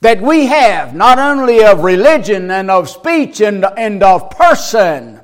that 0.02 0.22
we 0.22 0.46
have, 0.46 0.94
not 0.94 1.18
only 1.18 1.64
of 1.64 1.84
religion 1.84 2.52
and 2.52 2.70
of 2.70 2.90
speech 2.90 3.42
and, 3.42 3.66
and 3.78 4.04
of 4.04 4.30
person, 4.30 5.20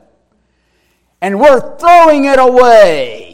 and 1.21 1.39
we're 1.39 1.77
throwing 1.77 2.25
it 2.25 2.39
away. 2.39 3.32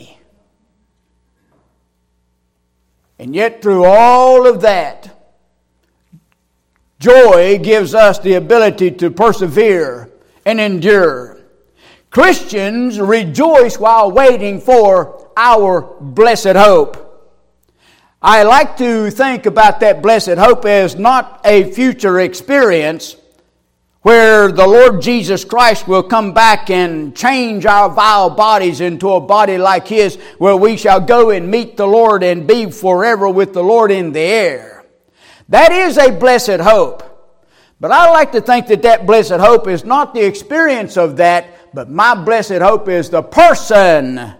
And 3.19 3.35
yet, 3.35 3.61
through 3.61 3.83
all 3.83 4.47
of 4.47 4.61
that, 4.61 5.13
joy 6.99 7.59
gives 7.59 7.93
us 7.93 8.17
the 8.19 8.35
ability 8.35 8.91
to 8.91 9.11
persevere 9.11 10.09
and 10.45 10.59
endure. 10.59 11.37
Christians 12.09 12.99
rejoice 12.99 13.77
while 13.77 14.09
waiting 14.09 14.61
for 14.61 15.29
our 15.35 15.81
blessed 15.99 16.55
hope. 16.55 17.05
I 18.21 18.43
like 18.43 18.77
to 18.77 19.11
think 19.11 19.45
about 19.45 19.81
that 19.81 20.01
blessed 20.01 20.37
hope 20.37 20.65
as 20.65 20.95
not 20.95 21.41
a 21.45 21.71
future 21.71 22.19
experience 22.21 23.15
where 24.01 24.49
the 24.49 24.65
Lord 24.65 25.01
Jesus 25.01 25.43
Christ 25.43 25.87
will 25.87 26.03
come 26.03 26.33
back 26.33 26.69
and 26.69 27.15
change 27.15 27.65
our 27.65 27.89
vile 27.89 28.29
bodies 28.29 28.79
into 28.79 29.11
a 29.11 29.19
body 29.19 29.57
like 29.57 29.87
His, 29.87 30.15
where 30.37 30.55
we 30.55 30.77
shall 30.77 31.01
go 31.01 31.31
and 31.31 31.51
meet 31.51 31.75
the 31.75 31.87
Lord 31.87 32.23
and 32.23 32.47
be 32.47 32.71
forever 32.71 33.29
with 33.29 33.53
the 33.53 33.63
Lord 33.63 33.91
in 33.91 34.13
the 34.13 34.19
air. 34.19 34.85
That 35.49 35.71
is 35.71 35.97
a 35.97 36.11
blessed 36.11 36.61
hope. 36.61 37.03
But 37.81 37.91
I 37.91 38.09
like 38.11 38.31
to 38.33 38.41
think 38.41 38.67
that 38.67 38.83
that 38.83 39.05
blessed 39.05 39.31
hope 39.31 39.67
is 39.67 39.83
not 39.83 40.13
the 40.13 40.25
experience 40.25 40.97
of 40.97 41.17
that, 41.17 41.73
but 41.73 41.89
my 41.89 42.15
blessed 42.15 42.59
hope 42.59 42.87
is 42.87 43.09
the 43.09 43.23
person 43.23 44.33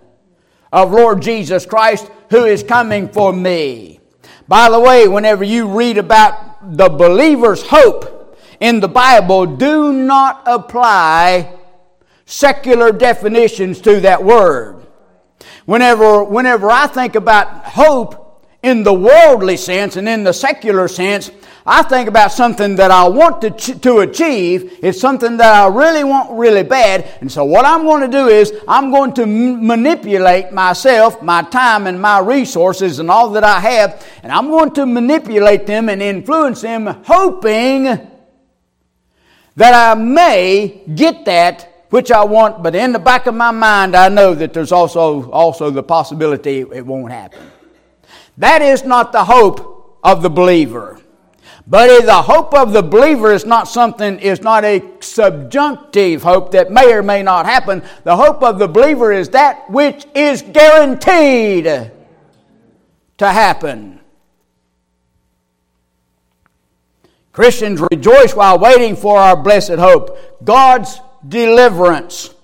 of 0.72 0.91
Lord 0.91 1.22
Jesus 1.22 1.65
Christ 1.65 2.10
who 2.30 2.45
is 2.45 2.63
coming 2.63 3.10
for 3.10 3.34
me. 3.34 4.00
By 4.48 4.69
the 4.69 4.80
way, 4.80 5.08
whenever 5.08 5.43
you 5.43 5.67
read 5.67 5.98
about 5.98 6.76
the 6.76 6.89
believer's 6.89 7.65
hope 7.65 8.18
in 8.60 8.80
the 8.80 8.88
Bible, 8.88 9.45
do 9.45 9.93
not 9.93 10.43
apply 10.45 11.56
secular 12.26 12.91
definitions 12.91 13.82
to 13.82 14.02
that 14.02 14.24
word. 14.24 14.86
Whenever, 15.65 16.24
whenever 16.24 16.69
I 16.69 16.88
think 16.88 17.15
about 17.15 17.65
hope 17.65 18.45
in 18.62 18.84
the 18.84 18.93
worldly 18.93 19.56
sense 19.56 19.95
and 19.95 20.10
in 20.10 20.24
the 20.24 20.34
secular 20.34 20.88
sense, 20.88 21.32
I 21.65 21.84
think 21.84 22.10
about 22.10 22.32
something 22.32 22.76
that 22.78 22.89
I 22.89 23.08
want 23.08 23.41
to, 23.41 23.80
to 23.80 24.00
achieve. 24.00 24.80
It's 24.82 25.00
something 25.00 25.38
that 25.38 25.54
I 25.54 25.67
really 25.67 26.04
want 26.04 26.32
really 26.32 26.63
bad. 26.63 27.08
And 27.22 27.32
so 27.32 27.45
what 27.45 27.65
I'm 27.65 27.84
going 27.84 28.02
to 28.02 28.08
do 28.08 28.28
is 28.28 28.54
I'm 28.67 28.91
going 28.91 29.13
to 29.13 29.24
m- 29.24 29.67
manipulate 29.67 30.52
myself, 30.52 31.22
my 31.22 31.43
time 31.43 31.86
and 31.86 32.02
my 32.02 32.19
resources 32.19 33.00
and 33.00 33.12
all 33.12 33.30
that 33.32 33.43
I 33.43 33.60
have. 33.60 34.06
And 34.24 34.32
I'm 34.32 34.48
going 34.48 34.72
to 34.72 34.86
manipulate 34.86 35.67
them 35.67 35.89
and 35.89 36.02
influence 36.02 36.62
them 36.62 36.88
hoping 37.06 38.10
that 39.56 39.74
I 39.74 40.00
may 40.00 40.84
get 40.96 41.26
that 41.26 41.86
which 41.90 42.12
I 42.12 42.24
want. 42.24 42.64
But 42.64 42.76
in 42.76 42.94
the 42.94 43.00
back 43.00 43.28
of 43.28 43.36
my 43.36 43.52
mind, 43.52 43.96
I 43.96 44.10
know 44.10 44.34
that 44.36 44.54
there's 44.54 44.72
also, 44.72 45.30
also 45.32 45.70
the 45.70 45.84
possibility 45.84 46.60
it 46.60 46.86
won't 46.86 47.12
happen. 47.12 47.52
That 48.38 48.62
is 48.62 48.84
not 48.84 49.12
the 49.12 49.26
hope 49.26 50.00
of 50.04 50.22
the 50.22 50.30
believer. 50.30 51.00
But 51.68 52.06
the 52.06 52.22
hope 52.22 52.54
of 52.56 52.74
the 52.74 52.82
believer 52.82 53.32
is 53.32 53.46
not 53.46 53.68
something, 53.68 54.18
is 54.20 54.42
not 54.42 54.64
a 54.66 54.84
subjunctive 55.02 56.24
hope 56.24 56.52
that 56.52 56.72
may 56.72 56.92
or 56.92 57.04
may 57.04 57.22
not 57.22 57.46
happen. 57.46 57.84
The 58.06 58.16
hope 58.16 58.42
of 58.42 58.58
the 58.58 58.68
believer 58.68 59.12
is 59.12 59.30
that 59.30 59.70
which 59.70 60.06
is 60.16 60.42
guaranteed 60.42 61.66
to 61.66 63.28
happen. 63.28 63.99
Christians 67.39 67.80
rejoice 67.80 68.36
while 68.36 68.60
waiting 68.60 68.97
for 68.97 69.17
our 69.17 69.41
blessed 69.41 69.75
hope, 69.75 70.43
God's 70.43 70.99
deliverance 71.25 72.36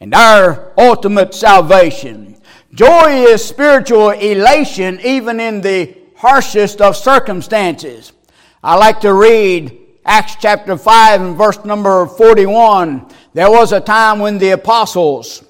and 0.00 0.12
our 0.12 0.72
ultimate 0.76 1.32
salvation. 1.32 2.42
Joy 2.72 3.26
is 3.28 3.44
spiritual 3.44 4.10
elation 4.10 4.98
even 5.04 5.38
in 5.38 5.60
the 5.60 5.96
harshest 6.16 6.80
of 6.80 6.96
circumstances. 6.96 8.12
I 8.60 8.74
like 8.74 8.98
to 9.02 9.14
read 9.14 9.78
Acts 10.04 10.34
chapter 10.40 10.76
5 10.76 11.20
and 11.20 11.36
verse 11.36 11.64
number 11.64 12.04
41. 12.04 13.06
There 13.34 13.52
was 13.52 13.70
a 13.70 13.80
time 13.80 14.18
when 14.18 14.38
the 14.38 14.50
apostles 14.50 15.44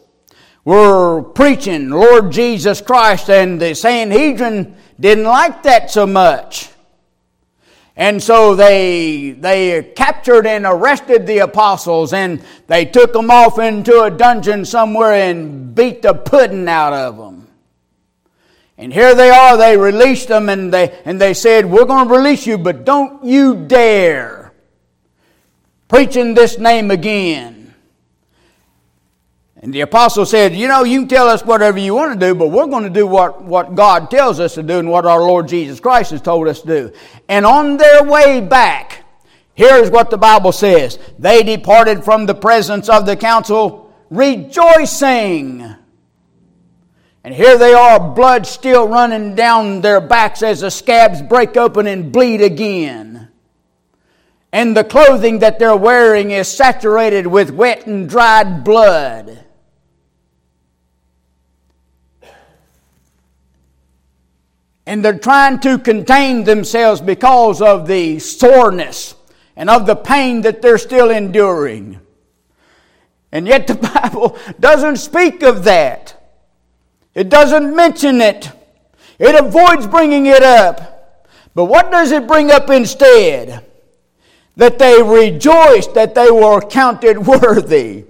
were 0.67 1.23
preaching 1.23 1.89
Lord 1.89 2.31
Jesus 2.31 2.83
Christ 2.83 3.31
and 3.31 3.59
the 3.59 3.75
Sanhedrin 3.75 4.77
didn't 5.01 5.25
like 5.25 5.63
that 5.63 5.91
so 5.91 6.07
much. 6.07 6.69
And 7.97 8.21
so 8.21 8.57
they, 8.57 9.31
they 9.33 9.93
captured 9.95 10.47
and 10.47 10.67
arrested 10.67 11.27
the 11.27 11.39
apostles 11.39 12.13
and 12.13 12.43
they 12.67 12.85
took 12.85 13.13
them 13.13 13.31
off 13.31 13.59
into 13.59 14.03
a 14.03 14.11
dungeon 14.11 14.65
somewhere 14.65 15.15
and 15.15 15.75
beat 15.75 16.03
the 16.03 16.15
pudding 16.15 16.69
out 16.69 16.93
of 16.93 17.17
them. 17.17 17.47
And 18.77 18.93
here 18.93 19.15
they 19.15 19.31
are, 19.31 19.57
they 19.57 19.77
released 19.77 20.27
them 20.27 20.49
and 20.49 20.75
they, 20.75 21.01
and 21.05 21.21
they 21.21 21.35
said, 21.35 21.67
We're 21.67 21.85
going 21.85 22.09
to 22.09 22.15
release 22.15 22.47
you, 22.47 22.59
but 22.59 22.85
don't 22.85 23.25
you 23.25 23.65
dare 23.67 24.53
preaching 25.87 26.35
this 26.35 26.59
name 26.59 26.91
again. 26.91 27.54
And 29.65 29.73
the 29.73 29.81
apostle 29.81 30.27
said, 30.27 30.55
You 30.55 30.69
know, 30.69 30.85
you 30.85 31.01
can 31.01 31.09
tell 31.09 31.27
us 31.27 31.43
whatever 31.43 31.79
you 31.79 31.95
want 31.95 32.21
to 32.21 32.27
do, 32.27 32.35
but 32.35 32.49
we're 32.49 32.67
going 32.67 32.85
to 32.85 32.91
do 32.91 33.07
what, 33.07 33.43
what 33.43 33.75
God 33.75 34.11
tells 34.11 34.39
us 34.39 34.55
to 34.57 34.63
do 34.63 34.79
and 34.79 34.91
what 34.91 35.07
our 35.07 35.21
Lord 35.21 35.49
Jesus 35.49 35.81
Christ 35.81 36.11
has 36.11 36.21
told 36.21 36.49
us 36.49 36.61
to 36.61 36.67
do. 36.67 36.93
And 37.31 37.47
on 37.47 37.79
their 37.79 38.05
way 38.05 38.43
back, 38.43 39.07
here's 39.55 39.91
what 39.91 40.11
the 40.11 40.19
Bible 40.19 40.53
says 40.53 40.99
They 41.19 41.43
departed 41.43 42.05
from 42.05 42.27
the 42.27 42.35
presence 42.35 42.91
of 42.91 43.07
the 43.07 43.17
council 43.17 43.91
rejoicing 44.11 45.75
and 47.25 47.33
here 47.33 47.57
they 47.57 47.73
are, 47.73 47.99
blood 47.99 48.47
still 48.47 48.87
running 48.87 49.35
down 49.35 49.81
their 49.81 50.03
backs 50.03 50.43
as 50.43 50.61
the 50.61 50.71
scabs 50.71 51.23
break 51.23 51.57
open 51.57 51.87
and 51.87 52.13
bleed 52.13 52.43
again. 52.43 53.31
And 54.53 54.77
the 54.77 54.85
clothing 54.85 55.39
that 55.39 55.59
they're 55.59 55.75
wearing 55.75 56.33
is 56.33 56.49
saturated 56.49 57.27
with 57.27 57.51
wet 57.51 57.87
and 57.87 58.07
dried 58.07 58.63
blood. 58.63 59.44
And 64.87 65.05
they're 65.05 65.19
trying 65.19 65.61
to 65.61 65.79
contain 65.79 66.45
themselves 66.45 67.01
because 67.01 67.63
of 67.63 67.87
the 67.87 68.19
soreness 68.19 69.15
and 69.57 69.71
of 69.71 69.87
the 69.87 69.97
pain 69.97 70.43
that 70.43 70.61
they're 70.61 70.79
still 70.79 71.11
enduring. 71.11 72.01
And 73.33 73.47
yet 73.47 73.67
the 73.67 73.75
Bible 73.95 74.39
doesn't 74.61 74.97
speak 74.97 75.43
of 75.43 75.65
that. 75.65 76.21
It 77.15 77.29
doesn't 77.29 77.75
mention 77.75 78.21
it. 78.21 78.51
It 79.19 79.35
avoids 79.35 79.87
bringing 79.87 80.27
it 80.27 80.43
up. 80.43 81.29
But 81.55 81.67
what 81.67 81.91
does 81.91 82.11
it 82.11 82.27
bring 82.27 82.51
up 82.51 82.69
instead? 82.71 83.65
That 84.57 84.79
they 84.79 85.03
rejoiced 85.03 85.95
that 85.95 86.15
they 86.15 86.31
were 86.31 86.61
counted 86.61 87.19
worthy. 87.27 88.05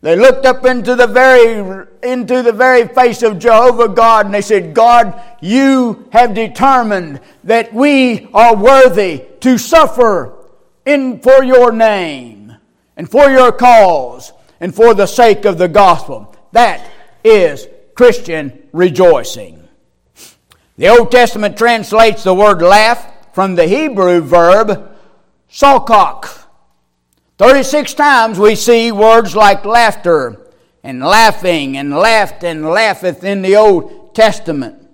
They 0.00 0.14
looked 0.14 0.46
up 0.46 0.64
into 0.64 0.94
the 0.94 1.08
very 1.08 1.86
into 2.02 2.42
the 2.42 2.52
very 2.52 2.86
face 2.86 3.22
of 3.22 3.40
Jehovah 3.40 3.88
God 3.88 4.26
and 4.26 4.34
they 4.34 4.42
said, 4.42 4.72
"God, 4.72 5.20
you 5.40 6.08
have 6.10 6.34
determined 6.34 7.20
that 7.44 7.74
we 7.74 8.28
are 8.32 8.54
worthy 8.54 9.24
to 9.40 9.58
suffer 9.58 10.34
in 10.86 11.18
for 11.18 11.42
your 11.42 11.72
name 11.72 12.54
and 12.96 13.10
for 13.10 13.28
your 13.28 13.50
cause 13.50 14.32
and 14.60 14.74
for 14.74 14.94
the 14.94 15.06
sake 15.06 15.44
of 15.44 15.58
the 15.58 15.68
gospel." 15.68 16.32
That 16.52 16.80
is 17.24 17.66
Christian 17.96 18.68
rejoicing. 18.72 19.68
The 20.76 20.88
Old 20.90 21.10
Testament 21.10 21.56
translates 21.56 22.22
the 22.22 22.34
word 22.34 22.62
laugh 22.62 23.04
from 23.32 23.56
the 23.56 23.66
Hebrew 23.66 24.20
verb 24.20 24.90
salkok 25.50 26.28
36 27.38 27.94
times 27.94 28.36
we 28.36 28.56
see 28.56 28.90
words 28.90 29.36
like 29.36 29.64
laughter 29.64 30.44
and 30.82 31.00
laughing 31.00 31.76
and 31.76 31.90
laughed 31.96 32.42
and 32.42 32.64
laugheth 32.64 33.22
in 33.22 33.42
the 33.42 33.54
Old 33.54 34.12
Testament. 34.12 34.88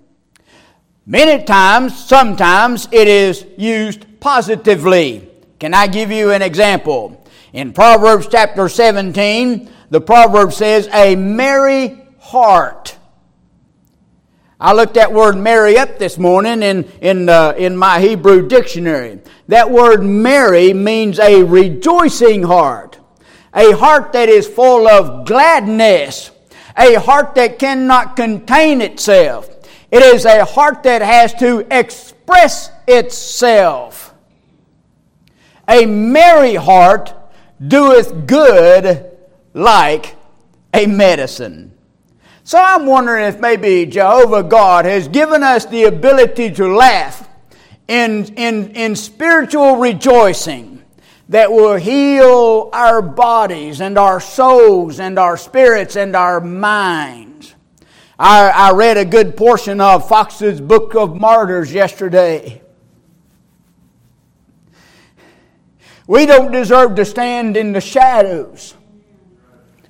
Many 1.07 1.43
times, 1.43 1.97
sometimes, 1.97 2.87
it 2.91 3.07
is 3.07 3.47
used 3.57 4.19
positively. 4.19 5.27
Can 5.59 5.73
I 5.73 5.87
give 5.87 6.11
you 6.11 6.31
an 6.31 6.43
example? 6.43 7.25
In 7.51 7.73
Proverbs 7.73 8.27
chapter 8.29 8.69
17, 8.69 9.67
the 9.89 10.01
proverb 10.01 10.53
says, 10.53 10.87
A 10.93 11.15
merry 11.15 11.99
heart 12.19 12.95
I 14.59 14.71
looked 14.71 14.93
that 14.93 15.11
word 15.11 15.35
merry 15.35 15.77
up 15.77 15.99
this 15.99 16.17
morning 16.17 16.63
in, 16.63 16.85
in, 17.01 17.27
uh, 17.27 17.53
in 17.57 17.75
my 17.75 17.99
Hebrew 17.99 18.47
dictionary. 18.47 19.19
That 19.49 19.69
word 19.69 20.01
merry 20.01 20.73
means 20.73 21.19
a 21.19 21.43
rejoicing 21.43 22.43
heart, 22.43 22.97
a 23.53 23.73
heart 23.73 24.13
that 24.13 24.29
is 24.29 24.47
full 24.47 24.87
of 24.87 25.27
gladness, 25.27 26.31
a 26.77 26.95
heart 26.95 27.35
that 27.35 27.59
cannot 27.59 28.15
contain 28.15 28.79
itself. 28.79 29.49
It 29.91 30.01
is 30.01 30.23
a 30.23 30.45
heart 30.45 30.83
that 30.83 31.01
has 31.01 31.33
to 31.35 31.67
express 31.69 32.71
itself. 32.87 34.13
A 35.67 35.85
merry 35.85 36.55
heart 36.55 37.13
doeth 37.65 38.25
good 38.25 39.11
like 39.53 40.15
a 40.73 40.85
medicine. 40.85 41.74
So 42.45 42.59
I'm 42.61 42.85
wondering 42.85 43.25
if 43.25 43.39
maybe 43.39 43.87
Jehovah 43.87 44.43
God 44.43 44.85
has 44.85 45.07
given 45.07 45.41
us 45.41 45.65
the 45.65 45.85
ability 45.85 46.51
to 46.51 46.75
laugh 46.75 47.27
in, 47.87 48.25
in, 48.35 48.69
in 48.75 48.95
spiritual 48.95 49.77
rejoicing 49.77 50.83
that 51.29 51.51
will 51.51 51.77
heal 51.77 52.69
our 52.71 53.01
bodies 53.01 53.81
and 53.81 53.97
our 53.97 54.19
souls 54.19 54.99
and 54.99 55.17
our 55.17 55.37
spirits 55.37 55.95
and 55.95 56.15
our 56.15 56.39
minds. 56.39 57.55
I, 58.19 58.49
I 58.49 58.71
read 58.73 58.97
a 58.97 59.05
good 59.05 59.35
portion 59.35 59.81
of 59.81 60.07
Fox's 60.07 60.61
Book 60.61 60.93
of 60.93 61.19
Martyrs 61.19 61.73
yesterday. 61.73 62.61
We 66.05 66.27
don't 66.27 66.51
deserve 66.51 66.93
to 66.97 67.05
stand 67.05 67.57
in 67.57 67.71
the 67.71 67.81
shadows 67.81 68.75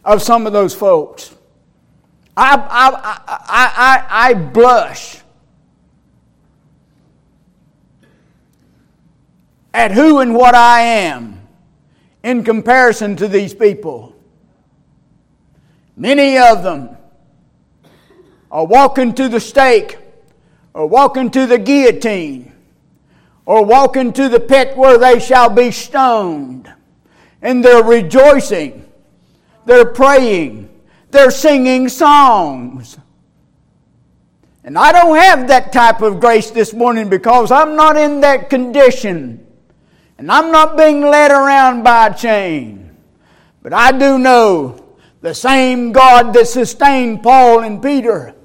of 0.06 0.22
some 0.22 0.48
of 0.48 0.54
those 0.54 0.74
folks. 0.74 1.35
I, 2.38 2.56
I, 2.56 3.22
I, 3.28 3.46
I, 3.48 4.30
I 4.30 4.34
blush 4.34 5.18
at 9.74 9.92
who 9.92 10.20
and 10.20 10.34
what 10.34 10.56
I 10.56 10.82
am 10.82 11.42
in 12.24 12.44
comparison 12.44 13.16
to 13.18 13.28
these 13.28 13.54
people. 13.54 14.16
Many 15.96 16.38
of 16.38 16.64
them 16.64 16.98
are 18.52 18.66
walking 18.66 19.14
to 19.16 19.30
the 19.30 19.40
stake, 19.40 19.98
or 20.74 20.88
walking 20.88 21.30
to 21.32 21.46
the 21.46 21.58
guillotine, 21.58 22.52
or 23.46 23.64
walking 23.64 24.12
to 24.14 24.28
the 24.28 24.40
pit 24.40 24.76
where 24.76 24.98
they 24.98 25.20
shall 25.20 25.50
be 25.50 25.72
stoned. 25.72 26.72
And 27.42 27.64
they're 27.64 27.84
rejoicing, 27.84 28.90
they're 29.66 29.86
praying, 29.86 30.70
they're 31.16 31.32
singing 31.32 31.90
songs. 31.90 32.98
And 34.64 34.78
I 34.78 34.92
don't 34.92 35.18
have 35.18 35.48
that 35.48 35.72
type 35.72 36.02
of 36.02 36.20
grace 36.20 36.52
this 36.52 36.74
morning 36.74 37.08
because 37.10 37.52
I'm 37.52 37.76
not 37.76 37.98
in 37.98 38.22
that 38.22 38.50
condition. 38.50 39.46
And 40.18 40.32
I'm 40.32 40.52
not 40.52 40.78
being 40.78 41.02
led 41.02 41.32
around 41.32 41.84
by 41.84 42.08
a 42.08 42.14
chain. 42.14 42.96
But 43.62 43.74
I 43.74 43.92
do 43.92 44.20
know 44.20 44.98
the 45.22 45.34
same 45.34 45.92
God 45.92 46.34
that 46.34 46.48
sustained 46.48 47.24
Paul 47.24 47.62
and 47.62 47.82
Peter, 47.82 48.36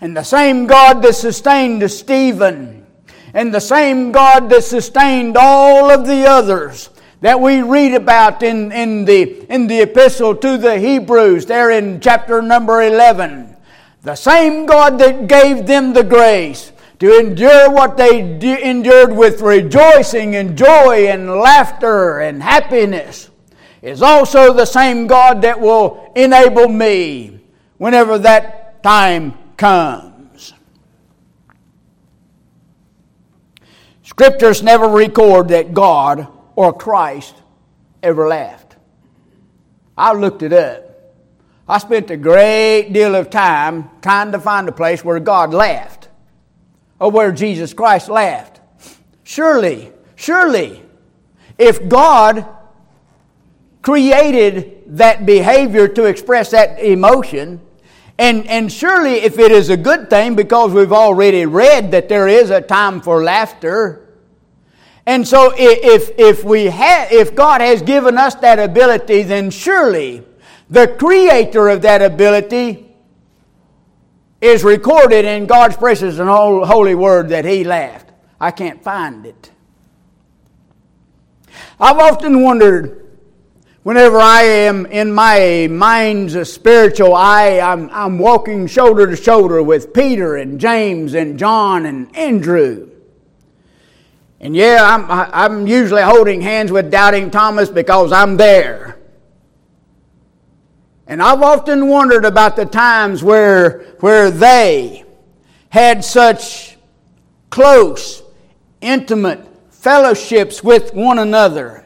and 0.00 0.16
the 0.16 0.22
same 0.22 0.66
God 0.66 1.02
that 1.02 1.14
sustained 1.14 1.90
Stephen, 1.90 2.86
and 3.34 3.52
the 3.52 3.60
same 3.60 4.12
God 4.12 4.48
that 4.50 4.62
sustained 4.62 5.36
all 5.36 5.90
of 5.90 6.06
the 6.06 6.26
others 6.26 6.90
that 7.20 7.40
we 7.40 7.62
read 7.62 7.94
about 7.94 8.42
in, 8.42 8.70
in, 8.70 9.04
the, 9.04 9.44
in 9.52 9.66
the 9.66 9.80
epistle 9.80 10.34
to 10.36 10.56
the 10.56 10.78
Hebrews, 10.78 11.46
there 11.46 11.70
in 11.70 12.00
chapter 12.00 12.40
number 12.40 12.82
11. 12.82 13.56
The 14.02 14.14
same 14.14 14.66
God 14.66 14.98
that 15.00 15.26
gave 15.26 15.66
them 15.66 15.92
the 15.92 16.04
grace 16.04 16.72
to 17.00 17.18
endure 17.18 17.70
what 17.70 17.96
they 17.96 18.20
endured 18.62 19.12
with 19.12 19.40
rejoicing 19.40 20.36
and 20.36 20.56
joy 20.56 21.08
and 21.08 21.30
laughter 21.30 22.20
and 22.20 22.42
happiness 22.42 23.30
is 23.82 24.02
also 24.02 24.52
the 24.52 24.64
same 24.64 25.06
God 25.06 25.42
that 25.42 25.60
will 25.60 26.12
enable 26.16 26.68
me 26.68 27.40
whenever 27.78 28.18
that 28.18 28.82
time 28.82 29.34
comes. 29.56 30.54
Scriptures 34.02 34.62
never 34.62 34.88
record 34.88 35.48
that 35.48 35.74
God 35.74 36.26
or 36.58 36.72
Christ 36.72 37.36
ever 38.02 38.26
laughed. 38.26 38.74
I 39.96 40.12
looked 40.12 40.42
it 40.42 40.52
up. 40.52 41.14
I 41.68 41.78
spent 41.78 42.10
a 42.10 42.16
great 42.16 42.90
deal 42.92 43.14
of 43.14 43.30
time 43.30 43.88
trying 44.02 44.32
to 44.32 44.40
find 44.40 44.68
a 44.68 44.72
place 44.72 45.04
where 45.04 45.20
God 45.20 45.54
laughed 45.54 46.08
or 46.98 47.12
where 47.12 47.30
Jesus 47.30 47.72
Christ 47.72 48.08
laughed. 48.08 48.60
Surely, 49.22 49.92
surely, 50.16 50.82
if 51.58 51.88
God 51.88 52.44
created 53.80 54.82
that 54.98 55.26
behavior 55.26 55.86
to 55.86 56.06
express 56.06 56.50
that 56.50 56.80
emotion, 56.80 57.60
and, 58.18 58.44
and 58.48 58.72
surely 58.72 59.12
if 59.12 59.38
it 59.38 59.52
is 59.52 59.70
a 59.70 59.76
good 59.76 60.10
thing, 60.10 60.34
because 60.34 60.72
we've 60.72 60.92
already 60.92 61.46
read 61.46 61.92
that 61.92 62.08
there 62.08 62.26
is 62.26 62.50
a 62.50 62.60
time 62.60 63.00
for 63.00 63.22
laughter, 63.22 64.07
and 65.08 65.26
so 65.26 65.54
if, 65.56 66.10
if, 66.18 66.44
we 66.44 66.66
have, 66.66 67.10
if 67.10 67.34
God 67.34 67.62
has 67.62 67.80
given 67.80 68.18
us 68.18 68.34
that 68.34 68.58
ability, 68.58 69.22
then 69.22 69.48
surely 69.50 70.22
the 70.68 70.86
creator 70.86 71.70
of 71.70 71.80
that 71.80 72.02
ability 72.02 72.94
is 74.42 74.62
recorded 74.62 75.24
in 75.24 75.46
God's 75.46 75.78
precious 75.78 76.18
and 76.18 76.28
holy 76.28 76.94
word 76.94 77.30
that 77.30 77.46
he 77.46 77.64
laughed. 77.64 78.10
I 78.38 78.50
can't 78.50 78.84
find 78.84 79.24
it. 79.24 79.50
I've 81.80 81.96
often 81.96 82.42
wondered 82.42 83.08
whenever 83.84 84.18
I 84.18 84.42
am 84.42 84.84
in 84.84 85.10
my 85.10 85.68
mind's 85.70 86.52
spiritual 86.52 87.14
eye, 87.14 87.60
I'm, 87.60 87.88
I'm 87.92 88.18
walking 88.18 88.66
shoulder 88.66 89.06
to 89.06 89.16
shoulder 89.16 89.62
with 89.62 89.94
Peter 89.94 90.36
and 90.36 90.60
James 90.60 91.14
and 91.14 91.38
John 91.38 91.86
and 91.86 92.14
Andrew. 92.14 92.90
And 94.40 94.54
yeah, 94.54 94.78
I'm, 94.80 95.06
I'm 95.10 95.66
usually 95.66 96.02
holding 96.02 96.40
hands 96.40 96.70
with 96.70 96.90
Doubting 96.90 97.30
Thomas 97.30 97.68
because 97.68 98.12
I'm 98.12 98.36
there. 98.36 98.96
And 101.08 101.22
I've 101.22 101.42
often 101.42 101.88
wondered 101.88 102.24
about 102.24 102.54
the 102.54 102.66
times 102.66 103.24
where, 103.24 103.80
where 104.00 104.30
they 104.30 105.04
had 105.70 106.04
such 106.04 106.76
close, 107.50 108.22
intimate 108.80 109.44
fellowships 109.70 110.62
with 110.62 110.94
one 110.94 111.18
another 111.18 111.84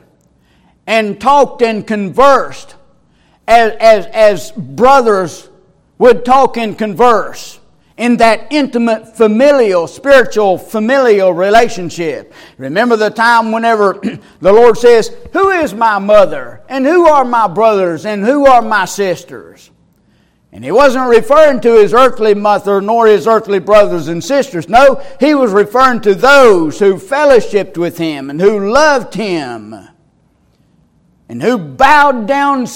and 0.87 1.21
talked 1.21 1.63
and 1.63 1.87
conversed 1.87 2.75
as, 3.47 3.73
as, 3.81 4.07
as 4.07 4.53
brothers 4.53 5.49
would 5.99 6.25
talk 6.25 6.57
and 6.57 6.77
converse 6.77 7.61
in 7.97 8.17
that 8.19 8.49
intimate, 8.51 9.17
familial, 9.17 9.87
spiritual, 9.87 10.59
familial 10.59 11.33
relationship. 11.33 12.33
Remember 12.59 12.97
the 12.97 13.11
time 13.11 13.53
whenever 13.53 13.95
the 14.41 14.53
Lord 14.53 14.79
says, 14.79 15.15
Who 15.33 15.51
is 15.51 15.75
my 15.75 15.99
mother? 15.99 16.63
And 16.69 16.87
who 16.87 17.07
are 17.07 17.25
my 17.25 17.49
brothers? 17.49 18.07
And 18.07 18.25
who 18.25 18.47
are 18.47 18.63
my 18.63 18.87
sisters? 18.87 19.71
And 20.55 20.63
he 20.63 20.71
wasn't 20.71 21.09
referring 21.09 21.61
to 21.63 21.81
his 21.81 21.95
earthly 21.95 22.35
mother 22.35 22.83
nor 22.83 23.07
his 23.07 23.27
earthly 23.27 23.59
brothers 23.59 24.09
and 24.09 24.23
sisters. 24.23 24.69
No, 24.69 25.03
he 25.19 25.35
was 25.35 25.51
referring 25.51 26.03
to 26.03 26.15
those 26.15 26.79
who 26.79 26.97
fellowshipped 26.97 27.79
with 27.79 27.97
him 27.97 28.29
and 28.29 28.39
who 28.39 28.71
loved 28.71 29.15
him 29.15 29.75
and 31.29 31.43
who 31.43 31.57
bowed 31.57 32.27
down 32.27 32.67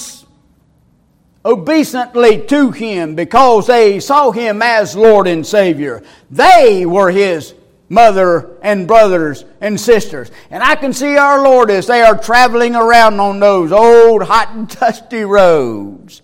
obeisantly 1.47 2.45
to 2.49 2.73
him 2.73 3.15
because 3.15 3.69
they 3.69 4.01
saw 4.01 4.33
him 4.33 4.61
as 4.61 4.97
Lord 4.97 5.29
and 5.29 5.47
Savior. 5.47 6.03
They 6.29 6.85
were 6.85 7.11
his 7.13 7.55
mother 7.89 8.59
and 8.63 8.89
brothers 8.89 9.45
and 9.61 9.81
sisters. 9.81 10.31
And 10.51 10.61
I 10.61 10.75
can 10.75 10.93
see 10.93 11.17
our 11.17 11.45
Lord 11.45 11.71
as 11.71 11.87
they 11.87 12.03
are 12.03 12.19
traveling 12.19 12.75
around 12.75 13.21
on 13.21 13.39
those 13.39 13.71
old, 13.71 14.25
hot, 14.25 14.51
and 14.55 14.69
dusty 14.69 15.23
roads. 15.23 16.21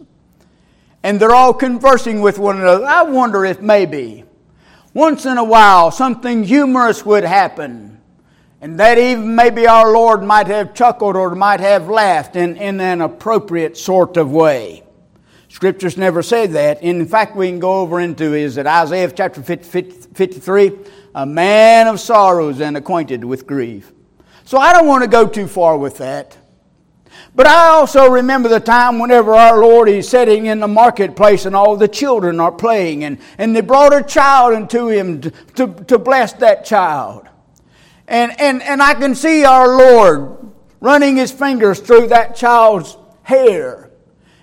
And 1.05 1.21
they're 1.21 1.35
all 1.35 1.55
conversing 1.55 2.21
with 2.21 2.39
one 2.39 2.61
another. 2.61 2.85
I 2.85 3.03
wonder 3.03 3.45
if 3.45 3.61
maybe 3.61 4.25
once 4.93 5.25
in 5.25 5.39
a 5.39 5.45
while 5.45 5.93
something 5.93 6.43
humorous 6.43 7.07
would 7.07 7.25
happen. 7.25 8.01
And 8.61 8.79
that 8.79 8.99
even 8.99 9.35
maybe 9.35 9.69
our 9.69 9.93
Lord 9.93 10.23
might 10.23 10.49
have 10.49 10.75
chuckled 10.75 11.17
or 11.17 11.35
might 11.35 11.61
have 11.61 11.89
laughed 11.89 12.35
in, 12.35 12.57
in 12.57 12.81
an 12.81 13.01
appropriate 13.01 13.77
sort 13.77 14.17
of 14.17 14.33
way. 14.33 14.83
Scriptures 15.53 15.99
never 15.99 16.23
say 16.23 16.47
that. 16.47 16.83
In 16.83 17.05
fact, 17.05 17.37
we 17.37 17.47
can 17.47 17.59
go 17.59 17.81
over 17.81 18.01
into 18.01 18.33
is 18.33 18.57
it 18.57 18.67
Isaiah 18.67 19.13
chapter 19.15 19.43
50, 19.43 19.91
53, 20.15 20.73
a 21.15 21.27
man 21.27 21.89
of 21.89 22.01
sorrows 22.01 22.63
and 22.63 22.75
acquainted 22.75 23.23
with 23.23 23.47
grief. 23.47 23.93
So 24.45 24.57
I 24.57 24.73
don't 24.73 24.87
want 24.87 25.05
to 25.05 25.11
go 25.11 25.27
too 25.27 25.47
far 25.47 25.77
with 25.77 25.99
that. 25.99 26.39
But 27.35 27.47
I 27.47 27.69
also 27.69 28.09
remember 28.09 28.49
the 28.49 28.61
time 28.61 28.99
whenever 28.99 29.35
our 29.35 29.61
Lord 29.61 29.91
is 29.91 30.09
sitting 30.09 30.47
in 30.47 30.59
the 30.59 30.69
marketplace 30.69 31.45
and 31.45 31.55
all 31.55 31.77
the 31.77 31.87
children 31.87 32.41
are 32.41 32.51
playing, 32.51 33.05
and, 33.05 33.19
and 33.37 33.55
they 33.55 33.61
brought 33.61 33.93
a 33.93 34.03
child 34.03 34.55
unto 34.55 34.89
him 34.89 35.21
to, 35.21 35.31
to, 35.57 35.67
to 35.85 35.99
bless 35.99 36.33
that 36.33 36.65
child. 36.65 37.29
And, 38.09 38.33
and, 38.41 38.63
and 38.63 38.83
I 38.83 38.95
can 38.95 39.15
see 39.15 39.45
our 39.45 39.69
Lord 39.69 40.51
running 40.81 41.17
his 41.17 41.31
fingers 41.31 41.79
through 41.79 42.07
that 42.07 42.37
child's 42.37 42.97
hair 43.23 43.82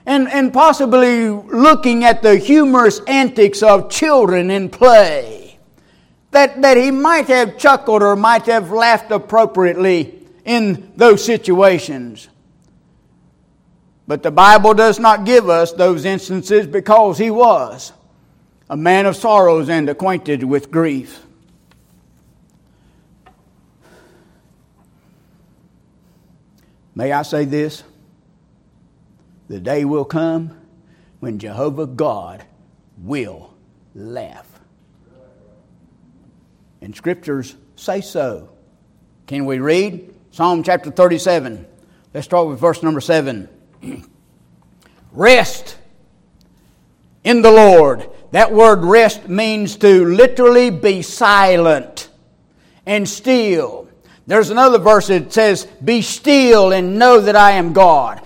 and, 0.06 0.28
and 0.30 0.54
possibly 0.54 1.30
looking 1.30 2.04
at 2.04 2.22
the 2.22 2.38
humorous 2.38 3.00
antics 3.08 3.62
of 3.62 3.90
children 3.90 4.50
in 4.50 4.70
play. 4.70 5.60
That, 6.32 6.62
that 6.62 6.78
he 6.78 6.92
might 6.92 7.28
have 7.28 7.58
chuckled 7.58 8.04
or 8.04 8.16
might 8.16 8.46
have 8.46 8.72
laughed 8.72 9.12
appropriately 9.12 10.20
in 10.46 10.92
those 10.96 11.24
situations. 11.24 12.30
But 14.08 14.24
the 14.24 14.32
Bible 14.32 14.74
does 14.74 15.00
not 15.00 15.26
give 15.26 15.50
us 15.50 15.72
those 15.72 16.06
instances 16.06 16.66
because 16.66 17.18
he 17.18 17.30
was 17.30 17.94
a 18.70 18.78
man 18.78 19.06
of 19.06 19.16
sorrows 19.16 19.70
and 19.70 19.90
acquainted 19.90 20.44
with 20.44 20.70
grief. 20.70 21.24
May 26.96 27.12
I 27.12 27.22
say 27.22 27.46
this? 27.46 27.84
The 29.50 29.60
day 29.60 29.84
will 29.84 30.06
come 30.06 30.56
when 31.20 31.40
Jehovah 31.40 31.88
God 31.88 32.46
will 32.98 33.54
laugh. 33.96 34.48
And 36.82 36.96
scriptures 36.96 37.56
say 37.76 38.02
so. 38.02 38.50
Can 39.26 39.46
we 39.46 39.60
read? 39.60 40.14
Psalm 40.32 40.62
chapter 40.62 40.92
37. 40.92 41.66
Let's 42.14 42.26
start 42.26 42.48
with 42.48 42.60
verse 42.60 42.84
number 42.84 43.02
7. 43.02 43.50
rest 45.12 45.78
in 47.24 47.42
the 47.42 47.52
Lord. 47.52 48.08
That 48.32 48.54
word 48.54 48.84
rest 48.84 49.28
means 49.28 49.76
to 49.78 50.06
literally 50.06 50.70
be 50.70 51.02
silent 51.02 52.10
and 52.86 53.10
still. 53.10 53.90
There's 54.28 54.52
another 54.52 54.78
verse 54.78 55.08
that 55.08 55.34
says, 55.34 55.66
Be 55.84 56.04
still 56.04 56.72
and 56.72 57.00
know 57.00 57.20
that 57.20 57.36
I 57.36 57.52
am 57.54 57.74
God. 57.74 58.22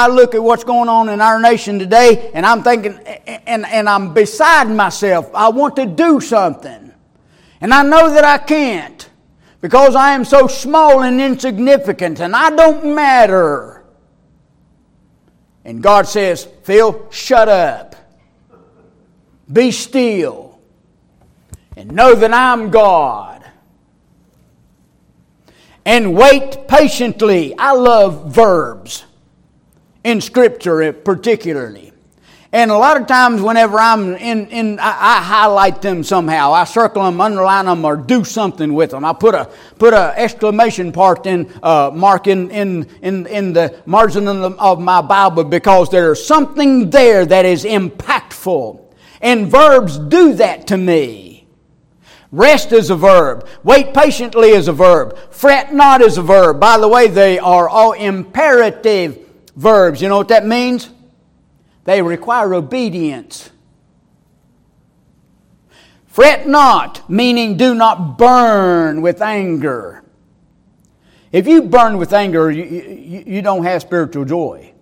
I 0.00 0.08
look 0.08 0.34
at 0.34 0.42
what's 0.42 0.64
going 0.64 0.88
on 0.88 1.10
in 1.10 1.20
our 1.20 1.38
nation 1.38 1.78
today 1.78 2.30
and 2.32 2.46
I'm 2.46 2.62
thinking, 2.62 2.98
and, 3.46 3.66
and 3.66 3.86
I'm 3.86 4.14
beside 4.14 4.70
myself. 4.70 5.30
I 5.34 5.50
want 5.50 5.76
to 5.76 5.84
do 5.84 6.20
something. 6.20 6.92
And 7.60 7.74
I 7.74 7.82
know 7.82 8.14
that 8.14 8.24
I 8.24 8.38
can't 8.38 9.08
because 9.60 9.94
I 9.94 10.14
am 10.14 10.24
so 10.24 10.46
small 10.46 11.02
and 11.02 11.20
insignificant 11.20 12.18
and 12.20 12.34
I 12.34 12.48
don't 12.48 12.94
matter. 12.94 13.84
And 15.66 15.82
God 15.82 16.08
says, 16.08 16.48
Phil, 16.62 17.06
shut 17.10 17.50
up. 17.50 17.94
Be 19.52 19.70
still. 19.70 20.58
And 21.76 21.92
know 21.92 22.14
that 22.14 22.32
I'm 22.32 22.70
God. 22.70 23.44
And 25.84 26.14
wait 26.14 26.66
patiently. 26.68 27.54
I 27.58 27.72
love 27.72 28.32
verbs 28.32 29.04
in 30.04 30.20
Scripture 30.20 30.92
particularly. 30.92 31.90
And 32.52 32.72
a 32.72 32.76
lot 32.76 33.00
of 33.00 33.06
times, 33.06 33.40
whenever 33.40 33.78
I'm 33.78 34.16
in, 34.16 34.48
in 34.48 34.80
I, 34.80 34.88
I, 34.88 35.22
highlight 35.22 35.82
them 35.82 36.02
somehow. 36.02 36.52
I 36.52 36.64
circle 36.64 37.04
them, 37.04 37.20
underline 37.20 37.66
them, 37.66 37.84
or 37.84 37.96
do 37.96 38.24
something 38.24 38.74
with 38.74 38.90
them. 38.90 39.04
I 39.04 39.12
put 39.12 39.36
a 39.36 39.48
put 39.78 39.94
a 39.94 40.12
exclamation 40.16 40.90
part 40.90 41.26
in 41.26 41.48
uh, 41.62 41.92
mark 41.94 42.26
in, 42.26 42.50
in 42.50 42.88
in 43.02 43.26
in 43.28 43.52
the 43.52 43.80
margin 43.86 44.26
of 44.26 44.80
my 44.80 45.00
Bible 45.00 45.44
because 45.44 45.90
there's 45.90 46.24
something 46.24 46.90
there 46.90 47.24
that 47.24 47.44
is 47.44 47.64
impactful. 47.64 48.80
And 49.20 49.48
verbs 49.48 49.98
do 49.98 50.32
that 50.34 50.66
to 50.68 50.76
me. 50.76 51.46
Rest 52.32 52.72
is 52.72 52.90
a 52.90 52.96
verb. 52.96 53.46
Wait 53.62 53.94
patiently 53.94 54.50
is 54.50 54.66
a 54.66 54.72
verb. 54.72 55.16
Fret 55.30 55.72
not 55.72 56.00
is 56.00 56.18
a 56.18 56.22
verb. 56.22 56.58
By 56.58 56.78
the 56.78 56.88
way, 56.88 57.06
they 57.06 57.38
are 57.38 57.68
all 57.68 57.92
imperative 57.92 59.29
verbs. 59.60 60.00
You 60.00 60.08
know 60.08 60.16
what 60.16 60.28
that 60.28 60.46
means? 60.46 60.90
They 61.84 62.02
require 62.02 62.54
obedience. 62.54 63.50
Fret 66.06 66.48
not, 66.48 67.08
meaning 67.08 67.56
do 67.56 67.74
not 67.74 68.18
burn 68.18 69.00
with 69.00 69.22
anger. 69.22 70.02
If 71.30 71.46
you 71.46 71.62
burn 71.62 71.98
with 71.98 72.12
anger, 72.12 72.50
you, 72.50 72.64
you, 72.64 73.24
you 73.26 73.42
don't 73.42 73.62
have 73.62 73.82
spiritual 73.82 74.24
joy. 74.24 74.72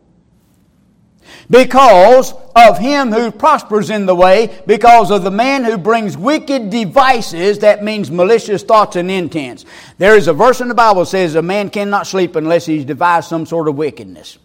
Because 1.50 2.32
of 2.56 2.78
him 2.78 3.12
who 3.12 3.30
prospers 3.30 3.90
in 3.90 4.06
the 4.06 4.14
way, 4.14 4.58
because 4.66 5.10
of 5.10 5.24
the 5.24 5.30
man 5.30 5.64
who 5.64 5.76
brings 5.76 6.16
wicked 6.16 6.70
devices, 6.70 7.58
that 7.58 7.84
means 7.84 8.10
malicious 8.10 8.62
thoughts 8.62 8.96
and 8.96 9.10
intents. 9.10 9.66
There 9.98 10.16
is 10.16 10.28
a 10.28 10.32
verse 10.32 10.62
in 10.62 10.68
the 10.68 10.74
Bible 10.74 11.02
that 11.02 11.06
says 11.06 11.34
a 11.34 11.42
man 11.42 11.68
cannot 11.68 12.06
sleep 12.06 12.36
unless 12.36 12.64
he's 12.64 12.86
devised 12.86 13.28
some 13.28 13.44
sort 13.44 13.68
of 13.68 13.76
wickedness. 13.76 14.38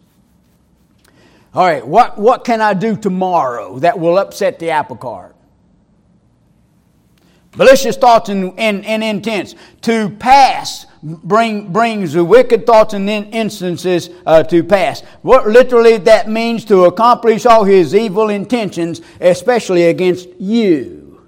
All 1.54 1.64
right, 1.64 1.86
what, 1.86 2.18
what 2.18 2.44
can 2.44 2.62
I 2.62 2.74
do 2.74 2.96
tomorrow 2.96 3.78
that 3.80 4.00
will 4.00 4.18
upset 4.18 4.58
the 4.58 4.72
apple 4.72 4.96
cart? 4.96 5.36
Malicious 7.56 7.96
thoughts 7.96 8.30
and, 8.30 8.58
and, 8.58 8.84
and 8.86 9.04
intents. 9.04 9.54
To 9.82 10.10
pass 10.10 10.88
bring, 11.04 11.72
brings 11.72 12.14
the 12.14 12.24
wicked 12.24 12.66
thoughts 12.66 12.94
and 12.94 13.08
in, 13.10 13.26
instances 13.26 14.10
uh, 14.26 14.42
to 14.44 14.64
pass. 14.64 15.02
What 15.22 15.48
literally 15.48 15.98
that 15.98 16.28
means 16.28 16.66
to 16.66 16.86
accomplish 16.86 17.46
all 17.46 17.64
his 17.66 17.94
evil 17.94 18.30
intentions, 18.30 19.02
especially 19.20 19.84
against 19.84 20.30
you. 20.40 21.22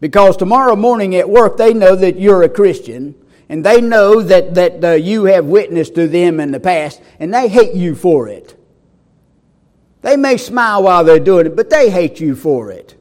Because 0.00 0.36
tomorrow 0.36 0.76
morning 0.76 1.16
at 1.16 1.28
work, 1.28 1.56
they 1.56 1.74
know 1.74 1.96
that 1.96 2.18
you're 2.18 2.42
a 2.42 2.48
Christian 2.48 3.14
and 3.48 3.64
they 3.64 3.80
know 3.80 4.22
that, 4.22 4.54
that 4.54 4.84
uh, 4.84 4.92
you 4.92 5.24
have 5.24 5.46
witnessed 5.46 5.94
to 5.94 6.08
them 6.08 6.40
in 6.40 6.50
the 6.50 6.60
past, 6.60 7.00
and 7.20 7.32
they 7.32 7.48
hate 7.48 7.74
you 7.74 7.94
for 7.94 8.28
it. 8.28 8.58
They 10.02 10.16
may 10.16 10.36
smile 10.36 10.82
while 10.82 11.04
they're 11.04 11.20
doing 11.20 11.46
it, 11.46 11.56
but 11.56 11.70
they 11.70 11.90
hate 11.90 12.20
you 12.20 12.36
for 12.36 12.70
it. 12.70 12.94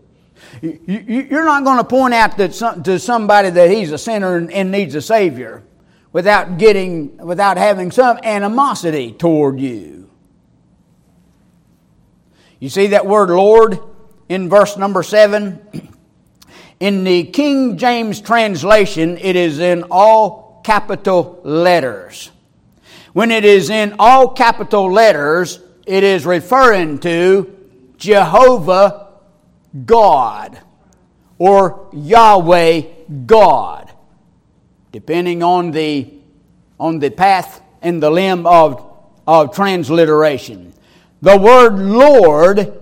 You, 0.61 1.27
are 1.31 1.45
not 1.45 1.63
going 1.63 1.77
to 1.77 1.83
point 1.83 2.13
out 2.13 2.37
that 2.37 2.83
to 2.85 2.99
somebody 2.99 3.49
that 3.49 3.69
he's 3.69 3.91
a 3.91 3.97
sinner 3.97 4.37
and, 4.37 4.51
and 4.51 4.71
needs 4.71 4.95
a 4.95 5.01
Savior 5.01 5.63
without 6.11 6.57
getting, 6.57 7.17
without 7.17 7.57
having 7.57 7.91
some 7.91 8.17
animosity 8.23 9.11
toward 9.11 9.59
you. 9.59 10.09
You 12.59 12.69
see 12.69 12.87
that 12.87 13.05
word 13.05 13.29
Lord 13.29 13.79
in 14.29 14.49
verse 14.49 14.77
number 14.77 15.03
seven? 15.03 15.91
In 16.79 17.03
the 17.05 17.23
King 17.23 17.77
James 17.77 18.19
translation, 18.19 19.17
it 19.17 19.35
is 19.35 19.59
in 19.59 19.85
all 19.89 20.61
capital 20.63 21.39
letters. 21.43 22.31
When 23.13 23.31
it 23.31 23.45
is 23.45 23.69
in 23.69 23.95
all 23.97 24.29
capital 24.29 24.91
letters, 24.91 25.59
it 25.85 26.03
is 26.03 26.25
referring 26.25 26.99
to 26.99 27.55
Jehovah 27.97 29.07
God 29.85 30.59
or 31.37 31.89
Yahweh 31.93 32.81
God, 33.25 33.91
depending 34.91 35.43
on 35.43 35.71
the, 35.71 36.13
on 36.77 36.99
the 36.99 37.09
path 37.09 37.61
and 37.81 38.03
the 38.03 38.09
limb 38.09 38.45
of, 38.45 38.85
of 39.25 39.55
transliteration. 39.55 40.73
The 41.21 41.37
word 41.37 41.79
Lord 41.79 42.81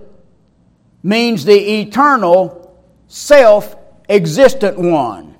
means 1.02 1.44
the 1.44 1.80
eternal 1.80 2.76
self 3.06 3.76
existent 4.08 4.78
one. 4.78 5.34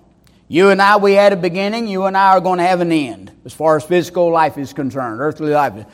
You 0.49 0.71
and 0.71 0.81
I, 0.81 0.97
we 0.97 1.13
had 1.13 1.33
a 1.33 1.37
beginning. 1.37 1.87
You 1.87 2.05
and 2.05 2.17
I 2.17 2.33
are 2.33 2.41
going 2.41 2.59
to 2.59 2.65
have 2.65 2.81
an 2.81 2.93
end 2.93 3.33
as 3.45 3.53
far 3.53 3.77
as 3.77 3.85
physical 3.85 4.31
life 4.31 4.59
is 4.59 4.73
concerned, 4.73 5.21
earthly 5.21 5.53
life. 5.53 5.87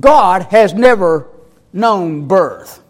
God 0.00 0.42
has 0.44 0.74
never 0.74 1.28
known 1.72 2.26
birth. 2.26 2.82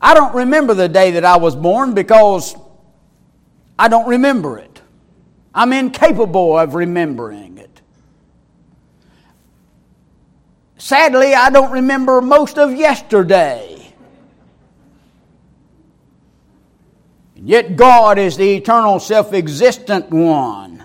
I 0.00 0.14
don't 0.14 0.34
remember 0.34 0.74
the 0.74 0.88
day 0.88 1.12
that 1.12 1.24
I 1.24 1.36
was 1.36 1.54
born 1.54 1.94
because 1.94 2.56
I 3.78 3.88
don't 3.88 4.08
remember 4.08 4.58
it. 4.58 4.80
I'm 5.54 5.72
incapable 5.72 6.58
of 6.58 6.74
remembering 6.74 7.58
it. 7.58 7.80
Sadly, 10.78 11.34
I 11.34 11.50
don't 11.50 11.72
remember 11.72 12.22
most 12.22 12.56
of 12.58 12.72
yesterday. 12.72 13.76
And 17.29 17.29
yet, 17.42 17.76
God 17.76 18.18
is 18.18 18.36
the 18.36 18.56
eternal, 18.56 19.00
self 19.00 19.32
existent 19.32 20.10
one. 20.10 20.84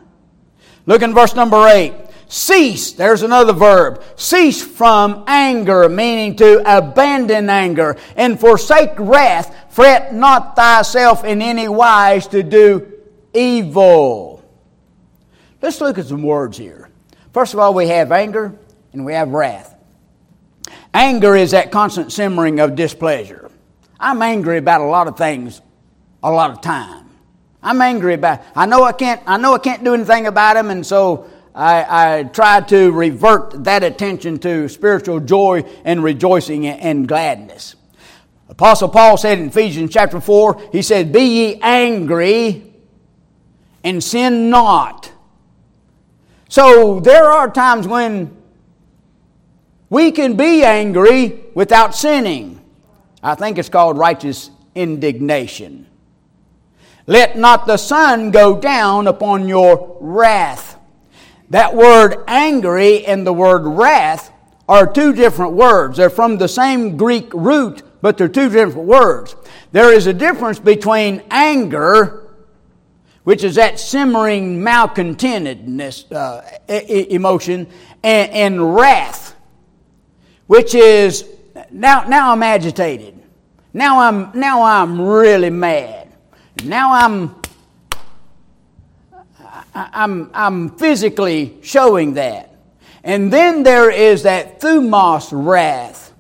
Look 0.86 1.02
in 1.02 1.14
verse 1.14 1.36
number 1.36 1.68
8. 1.68 1.94
Cease, 2.28 2.94
there's 2.94 3.22
another 3.22 3.54
verb. 3.54 4.04
Cease 4.16 4.64
from 4.64 5.24
anger, 5.28 5.88
meaning 5.88 6.36
to 6.38 6.62
abandon 6.66 7.50
anger, 7.50 7.98
and 8.16 8.40
forsake 8.40 8.94
wrath. 8.98 9.56
Fret 9.70 10.14
not 10.14 10.56
thyself 10.56 11.24
in 11.24 11.42
any 11.42 11.68
wise 11.68 12.28
to 12.28 12.42
do 12.42 12.92
evil. 13.34 14.44
Let's 15.62 15.82
look 15.82 15.98
at 15.98 16.08
some 16.08 16.24
words 16.24 16.58
here. 16.58 16.90
First 17.34 17.54
of 17.54 17.60
all, 17.60 17.74
we 17.74 17.88
have 17.88 18.12
anger 18.12 18.58
and 18.94 19.06
we 19.06 19.14
have 19.14 19.30
wrath. 19.30 19.76
Anger 20.94 21.36
is 21.36 21.52
that 21.52 21.72
constant 21.72 22.12
simmering 22.12 22.60
of 22.60 22.76
displeasure. 22.76 23.52
I'm 24.00 24.22
angry 24.22 24.58
about 24.58 24.82
a 24.82 24.86
lot 24.86 25.08
of 25.08 25.18
things 25.18 25.62
a 26.26 26.32
lot 26.32 26.50
of 26.50 26.60
time. 26.60 27.06
I'm 27.62 27.82
angry 27.82 28.16
about 28.16 28.42
I 28.56 28.66
know 28.66 28.84
I 28.84 28.92
can't 28.92 29.22
I 29.26 29.38
know 29.38 29.54
I 29.54 29.60
can't 29.60 29.84
do 29.84 29.94
anything 29.94 30.28
about 30.28 30.56
them 30.56 30.72
and 30.72 30.86
so 30.86 31.30
I, 31.54 32.18
I 32.20 32.24
try 32.24 32.62
to 32.62 32.92
revert 32.92 33.64
that 33.64 33.84
attention 33.84 34.40
to 34.40 34.68
spiritual 34.68 35.20
joy 35.22 35.64
and 35.86 36.04
rejoicing 36.04 36.68
and 36.68 37.08
gladness. 37.08 37.76
Apostle 38.50 38.90
Paul 38.90 39.18
said 39.18 39.40
in 39.40 39.48
Ephesians 39.48 39.92
chapter 39.92 40.20
4, 40.20 40.70
he 40.72 40.82
said, 40.82 41.14
Be 41.14 41.22
ye 41.22 41.60
angry 41.62 42.74
and 43.84 44.04
sin 44.04 44.50
not. 44.50 45.12
So 46.50 47.00
there 47.00 47.26
are 47.26 47.50
times 47.50 47.88
when 47.88 48.36
we 49.90 50.12
can 50.12 50.36
be 50.36 50.64
angry 50.64 51.40
without 51.54 51.96
sinning. 51.96 52.62
I 53.24 53.36
think 53.36 53.58
it's 53.58 53.70
called 53.70 53.98
righteous 53.98 54.52
indignation. 54.76 55.88
Let 57.08 57.38
not 57.38 57.68
the 57.68 57.78
sun 57.78 58.32
go 58.32 58.60
down 58.60 59.08
upon 59.08 59.48
your 59.48 59.98
wrath. 60.02 60.78
That 61.52 61.76
word 61.76 62.24
angry 62.28 63.06
and 63.06 63.26
the 63.26 63.34
word 63.34 63.66
wrath 63.66 64.32
are 64.68 64.92
two 64.92 65.14
different 65.14 65.54
words. 65.54 65.98
They're 65.98 66.10
from 66.10 66.38
the 66.38 66.48
same 66.48 66.98
Greek 66.98 67.32
root, 67.34 67.84
but 68.02 68.18
they're 68.18 68.28
two 68.28 68.50
different 68.50 68.88
words. 68.88 69.36
There 69.72 69.94
is 69.94 70.08
a 70.08 70.14
difference 70.14 70.58
between 70.58 71.22
anger, 71.30 72.34
which 73.24 73.44
is 73.44 73.56
that 73.56 73.80
simmering 73.80 74.60
malcontentedness 74.62 76.12
uh, 76.12 76.42
emotion, 76.68 77.68
and, 78.02 78.32
and 78.32 78.76
wrath, 78.76 79.36
which 80.48 80.74
is 80.74 81.26
now, 81.72 82.08
now 82.08 82.32
I'm 82.32 82.42
agitated. 82.42 83.22
Now 83.74 84.00
I'm, 84.00 84.32
now 84.40 84.64
I'm 84.64 85.00
really 85.02 85.50
mad. 85.50 86.05
Now 86.64 86.94
I'm 86.94 87.36
I'm, 89.76 90.30
I'm 90.34 90.70
physically 90.78 91.58
showing 91.62 92.14
that. 92.14 92.56
And 93.04 93.32
then 93.32 93.64
there 93.64 93.92
is 93.92 94.24
that 94.24 94.62
thumos 94.62 95.30
wrath. 95.32 96.14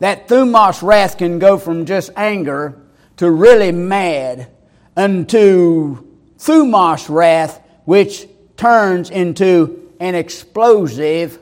That 0.00 0.28
thumos 0.28 0.82
wrath 0.82 1.18
can 1.18 1.38
go 1.38 1.56
from 1.56 1.86
just 1.86 2.10
anger 2.16 2.80
to 3.16 3.30
really 3.30 3.72
mad 3.72 4.48
unto 4.96 6.04
thumos 6.38 7.08
wrath, 7.08 7.60
which 7.84 8.26
turns 8.56 9.10
into 9.10 9.92
an 10.00 10.14
explosive, 10.14 11.38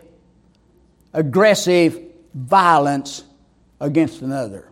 aggressive 1.13 2.01
violence 2.35 3.25
against 3.81 4.23
another. 4.23 4.69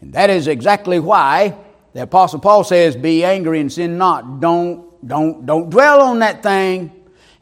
And 0.00 0.14
that 0.14 0.30
is 0.30 0.48
exactly 0.48 1.00
why 1.00 1.56
the 1.94 2.02
Apostle 2.02 2.40
Paul 2.40 2.64
says, 2.64 2.96
Be 2.96 3.24
angry 3.24 3.60
and 3.60 3.72
sin 3.72 3.96
not. 3.96 4.40
Don't 4.40 4.94
don't, 5.06 5.44
don't 5.44 5.70
dwell 5.70 6.00
on 6.00 6.20
that 6.20 6.42
thing. 6.42 6.92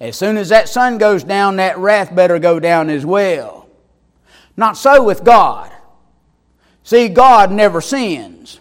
As 0.00 0.16
soon 0.16 0.36
as 0.36 0.48
that 0.48 0.68
sun 0.68 0.98
goes 0.98 1.22
down, 1.22 1.56
that 1.56 1.78
wrath 1.78 2.14
better 2.14 2.38
go 2.38 2.58
down 2.58 2.90
as 2.90 3.06
well. 3.06 3.68
Not 4.56 4.76
so 4.76 5.02
with 5.02 5.24
God. 5.24 5.72
See, 6.82 7.08
God 7.08 7.52
never 7.52 7.80
sins. 7.80 8.58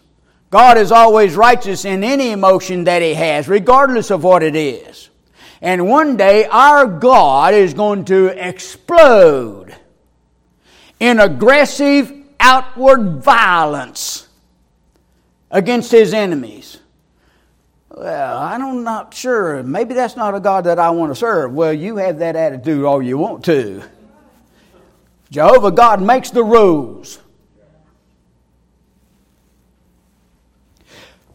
God 0.51 0.77
is 0.77 0.91
always 0.91 1.35
righteous 1.35 1.85
in 1.85 2.03
any 2.03 2.31
emotion 2.31 2.83
that 2.83 3.01
He 3.01 3.15
has, 3.15 3.47
regardless 3.47 4.11
of 4.11 4.23
what 4.23 4.43
it 4.43 4.55
is. 4.55 5.09
And 5.61 5.87
one 5.87 6.17
day, 6.17 6.45
our 6.45 6.85
God 6.85 7.53
is 7.53 7.73
going 7.73 8.05
to 8.05 8.27
explode 8.27 9.75
in 10.99 11.19
aggressive 11.19 12.13
outward 12.39 13.23
violence 13.23 14.27
against 15.51 15.91
His 15.91 16.13
enemies. 16.13 16.79
Well, 17.89 18.39
I'm 18.39 18.83
not 18.83 19.13
sure. 19.13 19.61
Maybe 19.63 19.93
that's 19.93 20.15
not 20.15 20.33
a 20.33 20.39
God 20.39 20.63
that 20.63 20.79
I 20.79 20.89
want 20.91 21.11
to 21.11 21.15
serve. 21.15 21.53
Well, 21.53 21.73
you 21.73 21.97
have 21.97 22.19
that 22.19 22.35
attitude 22.35 22.85
all 22.85 23.01
you 23.01 23.17
want 23.17 23.43
to. 23.45 23.83
Jehovah 25.29 25.71
God 25.71 26.01
makes 26.01 26.31
the 26.31 26.43
rules. 26.43 27.19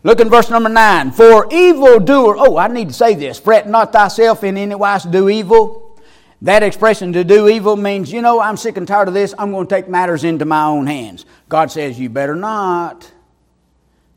Look 0.02 0.20
in 0.20 0.30
verse 0.30 0.50
number 0.50 0.68
9. 0.68 1.10
For 1.10 1.48
evil 1.50 1.98
doer, 1.98 2.36
oh, 2.38 2.56
I 2.56 2.68
need 2.68 2.88
to 2.88 2.94
say 2.94 3.14
this. 3.14 3.40
Fret 3.40 3.68
not 3.68 3.92
thyself 3.92 4.44
in 4.44 4.56
any 4.56 4.74
wise 4.74 5.02
to 5.02 5.10
do 5.10 5.28
evil. 5.28 5.98
That 6.42 6.62
expression 6.62 7.12
to 7.14 7.24
do 7.24 7.48
evil 7.48 7.76
means, 7.76 8.12
you 8.12 8.22
know, 8.22 8.40
I'm 8.40 8.56
sick 8.56 8.76
and 8.76 8.86
tired 8.86 9.08
of 9.08 9.14
this. 9.14 9.34
I'm 9.36 9.50
going 9.50 9.66
to 9.66 9.74
take 9.74 9.88
matters 9.88 10.22
into 10.22 10.44
my 10.44 10.64
own 10.64 10.86
hands. 10.86 11.26
God 11.48 11.70
says, 11.70 11.98
You 11.98 12.08
better 12.08 12.36
not. 12.36 13.10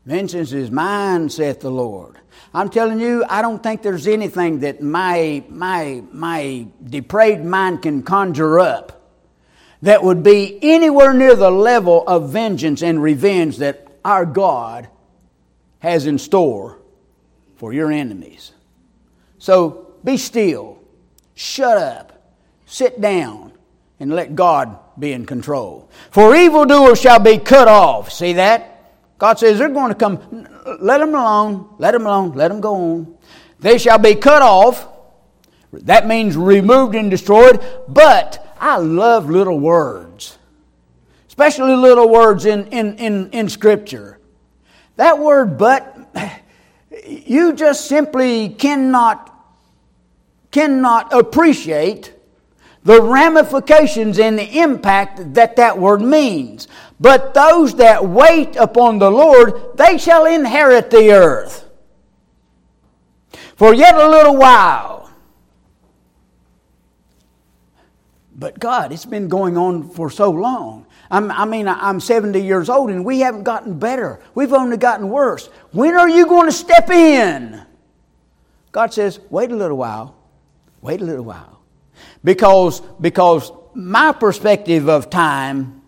Vengeance 0.06 0.52
is 0.52 0.70
mine, 0.70 1.28
saith 1.28 1.60
the 1.60 1.70
Lord. 1.70 2.16
I'm 2.54 2.70
telling 2.70 3.00
you, 3.00 3.24
I 3.28 3.42
don't 3.42 3.62
think 3.62 3.82
there's 3.82 4.06
anything 4.06 4.60
that 4.60 4.82
my, 4.82 5.44
my, 5.48 6.02
my 6.10 6.66
depraved 6.84 7.44
mind 7.44 7.82
can 7.82 8.02
conjure 8.02 8.58
up 8.58 9.00
that 9.82 10.02
would 10.02 10.22
be 10.22 10.58
anywhere 10.62 11.12
near 11.14 11.34
the 11.34 11.50
level 11.50 12.06
of 12.06 12.30
vengeance 12.30 12.82
and 12.82 13.02
revenge 13.02 13.58
that 13.58 13.86
our 14.04 14.26
God 14.26 14.88
has 15.78 16.06
in 16.06 16.18
store 16.18 16.78
for 17.56 17.72
your 17.72 17.92
enemies. 17.92 18.52
So 19.38 19.94
be 20.04 20.16
still, 20.16 20.78
shut 21.34 21.76
up, 21.76 22.34
sit 22.66 23.00
down, 23.00 23.52
and 23.98 24.12
let 24.12 24.34
God 24.34 24.78
be 24.98 25.12
in 25.12 25.26
control. 25.26 25.90
For 26.10 26.34
evildoers 26.34 27.00
shall 27.00 27.20
be 27.20 27.38
cut 27.38 27.68
off. 27.68 28.12
See 28.12 28.34
that? 28.34 28.69
God 29.20 29.38
says 29.38 29.58
they're 29.58 29.68
going 29.68 29.90
to 29.90 29.94
come. 29.94 30.48
Let 30.80 30.98
them 30.98 31.14
alone. 31.14 31.74
Let 31.78 31.92
them 31.92 32.06
alone. 32.06 32.32
Let 32.32 32.48
them 32.48 32.60
go 32.60 32.74
on. 32.74 33.18
They 33.60 33.76
shall 33.76 33.98
be 33.98 34.14
cut 34.14 34.40
off. 34.40 34.88
That 35.72 36.06
means 36.06 36.36
removed 36.36 36.94
and 36.94 37.10
destroyed. 37.10 37.62
But 37.86 38.54
I 38.58 38.78
love 38.78 39.28
little 39.28 39.60
words, 39.60 40.38
especially 41.28 41.76
little 41.76 42.08
words 42.08 42.46
in, 42.46 42.66
in, 42.68 42.96
in, 42.96 43.30
in 43.30 43.48
Scripture. 43.50 44.18
That 44.96 45.18
word, 45.18 45.58
but, 45.58 45.98
you 47.06 47.52
just 47.52 47.86
simply 47.86 48.48
cannot, 48.48 49.34
cannot 50.50 51.12
appreciate 51.12 52.14
the 52.82 53.02
ramifications 53.02 54.18
and 54.18 54.38
the 54.38 54.58
impact 54.58 55.34
that 55.34 55.56
that 55.56 55.78
word 55.78 56.00
means. 56.00 56.66
But 56.98 57.34
those 57.34 57.74
that 57.76 58.06
wait 58.06 58.56
upon 58.56 58.98
the 58.98 59.10
Lord, 59.10 59.76
they 59.76 59.98
shall 59.98 60.26
inherit 60.26 60.90
the 60.90 61.12
earth. 61.12 61.68
For 63.56 63.74
yet 63.74 63.94
a 63.94 64.08
little 64.08 64.36
while. 64.36 65.10
But 68.34 68.58
God, 68.58 68.92
it's 68.92 69.04
been 69.04 69.28
going 69.28 69.58
on 69.58 69.90
for 69.90 70.10
so 70.10 70.30
long. 70.30 70.86
I'm, 71.10 71.30
i 71.30 71.44
mean, 71.44 71.68
I'm 71.68 72.00
70 72.00 72.40
years 72.40 72.70
old 72.70 72.88
and 72.88 73.04
we 73.04 73.20
haven't 73.20 73.42
gotten 73.42 73.78
better. 73.78 74.20
We've 74.34 74.54
only 74.54 74.78
gotten 74.78 75.10
worse. 75.10 75.48
When 75.72 75.94
are 75.94 76.08
you 76.08 76.26
going 76.26 76.46
to 76.46 76.52
step 76.52 76.88
in? 76.88 77.60
God 78.72 78.94
says, 78.94 79.20
wait 79.28 79.50
a 79.50 79.56
little 79.56 79.76
while. 79.76 80.16
Wait 80.80 81.02
a 81.02 81.04
little 81.04 81.24
while 81.24 81.59
because, 82.22 82.80
because 83.00 83.52
my 83.74 84.12
perspective 84.12 84.88
of 84.88 85.10
time 85.10 85.82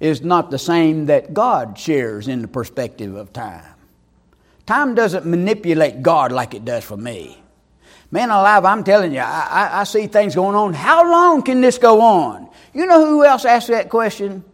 is 0.00 0.22
not 0.22 0.50
the 0.50 0.58
same 0.58 1.06
that 1.06 1.32
God 1.32 1.78
shares 1.78 2.28
in 2.28 2.42
the 2.42 2.48
perspective 2.48 3.14
of 3.14 3.32
time. 3.32 3.64
Time 4.66 4.94
doesn't 4.94 5.26
manipulate 5.26 6.02
God 6.02 6.32
like 6.32 6.54
it 6.54 6.64
does 6.64 6.84
for 6.84 6.96
me. 6.96 7.38
Man 8.10 8.30
alive, 8.30 8.64
I'm 8.64 8.84
telling 8.84 9.12
you, 9.12 9.20
I, 9.20 9.48
I, 9.50 9.80
I 9.80 9.84
see 9.84 10.06
things 10.06 10.34
going 10.34 10.54
on. 10.54 10.74
How 10.74 11.10
long 11.10 11.42
can 11.42 11.60
this 11.60 11.78
go 11.78 12.00
on? 12.00 12.48
You 12.74 12.86
know 12.86 13.06
who 13.06 13.24
else 13.24 13.44
asked 13.44 13.68
that 13.68 13.88
question? 13.88 14.44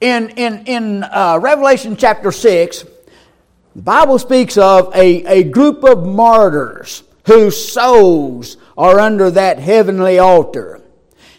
In, 0.00 0.30
in, 0.30 0.64
in 0.66 1.02
uh, 1.04 1.38
Revelation 1.42 1.96
chapter 1.96 2.30
6, 2.30 2.84
the 3.74 3.82
Bible 3.82 4.18
speaks 4.18 4.56
of 4.56 4.94
a, 4.94 5.24
a 5.24 5.42
group 5.44 5.82
of 5.84 6.06
martyrs 6.06 7.02
whose 7.26 7.72
souls 7.72 8.56
are 8.78 9.00
under 9.00 9.28
that 9.32 9.58
heavenly 9.58 10.20
altar. 10.20 10.80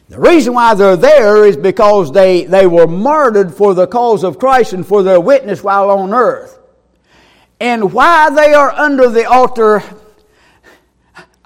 The 0.10 0.20
reason 0.20 0.54
why 0.54 0.74
they're 0.74 0.98
there 0.98 1.46
is 1.46 1.56
because 1.56 2.12
they, 2.12 2.44
they 2.44 2.68
were 2.68 2.86
martyred 2.86 3.54
for 3.54 3.74
the 3.74 3.88
cause 3.88 4.26
of 4.26 4.38
Christ 4.38 4.74
and 4.74 4.86
for 4.86 5.04
their 5.04 5.22
witness 5.22 5.64
while 5.64 5.90
on 5.90 6.14
earth. 6.14 6.60
And 7.62 7.94
why 7.94 8.30
they 8.30 8.54
are 8.54 8.72
under 8.72 9.08
the 9.08 9.26
altar, 9.26 9.84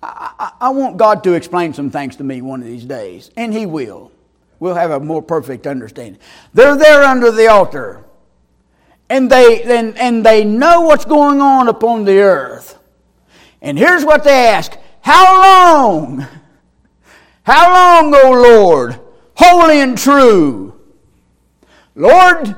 I, 0.02 0.52
I, 0.60 0.70
want 0.70 0.98
God 0.98 1.24
to 1.26 1.34
explain 1.34 1.74
some 1.74 1.92
things 1.92 2.16
to 2.18 2.24
me 2.24 2.42
one 2.42 2.62
of 2.62 2.68
these 2.68 2.86
days, 2.86 3.30
and 3.38 3.54
He 3.54 3.66
will. 3.66 4.12
We'll 4.60 4.76
have 4.76 4.92
a 4.92 5.00
more 5.00 5.22
perfect 5.22 5.68
understanding. 5.68 6.20
They're 6.54 6.78
there 6.78 7.04
under 7.04 7.32
the 7.32 7.48
altar, 7.48 8.04
and 9.10 9.30
they, 9.30 9.64
and, 9.64 9.98
and 9.98 10.26
they 10.26 10.44
know 10.44 10.82
what's 10.82 11.06
going 11.06 11.42
on 11.42 11.68
upon 11.68 12.06
the 12.06 12.20
earth. 12.20 12.80
And 13.62 13.78
here's 13.78 14.06
what 14.06 14.24
they 14.24 14.48
ask 14.48 14.78
How 15.04 15.42
long? 15.42 16.26
How 17.44 18.02
long, 18.02 18.16
O 18.16 18.32
Lord? 18.32 19.00
Holy 19.36 19.82
and 19.82 19.98
true. 19.98 20.80
Lord, 21.94 22.56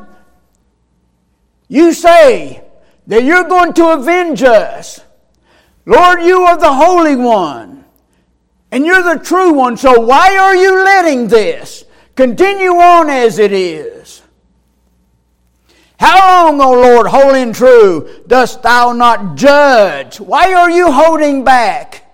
you 1.68 1.91
say 1.91 2.64
that 3.08 3.24
you're 3.24 3.50
going 3.50 3.74
to 3.74 3.89
avenge 3.89 4.43
us. 4.43 5.02
Lord, 5.88 6.22
you 6.22 6.41
are 6.43 6.58
the 6.58 6.72
Holy 6.72 7.16
One, 7.16 7.84
and 8.72 8.86
you're 8.86 9.02
the 9.02 9.24
true 9.24 9.54
one, 9.54 9.76
so 9.76 10.00
why 10.00 10.38
are 10.38 10.56
you 10.56 10.84
letting 10.84 11.28
this 11.28 11.84
continue 12.16 12.76
on 12.76 13.10
as 13.10 13.39
it 13.39 13.54
is? 13.54 14.22
How 16.00 16.46
long, 16.46 16.62
O 16.62 16.74
Lord, 16.74 17.08
holy 17.08 17.41
and 17.41 17.56
true, 17.56 18.22
dost 18.28 18.62
thou 18.62 18.91
not 18.91 19.36
judge? 19.36 20.20
Why 20.20 20.54
are 20.54 20.70
you 20.70 20.91
holding 20.91 21.43
back? 21.43 22.05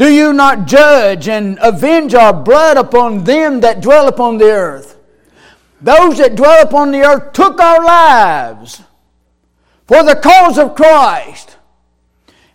Do 0.00 0.10
you 0.10 0.32
not 0.32 0.66
judge 0.66 1.28
and 1.28 1.58
avenge 1.60 2.14
our 2.14 2.32
blood 2.32 2.78
upon 2.78 3.24
them 3.24 3.60
that 3.60 3.82
dwell 3.82 4.08
upon 4.08 4.38
the 4.38 4.50
earth? 4.50 4.98
Those 5.82 6.16
that 6.16 6.36
dwell 6.36 6.62
upon 6.62 6.90
the 6.90 7.02
earth 7.02 7.34
took 7.34 7.60
our 7.60 7.84
lives 7.84 8.80
for 9.86 10.02
the 10.02 10.16
cause 10.16 10.56
of 10.56 10.74
Christ. 10.74 11.54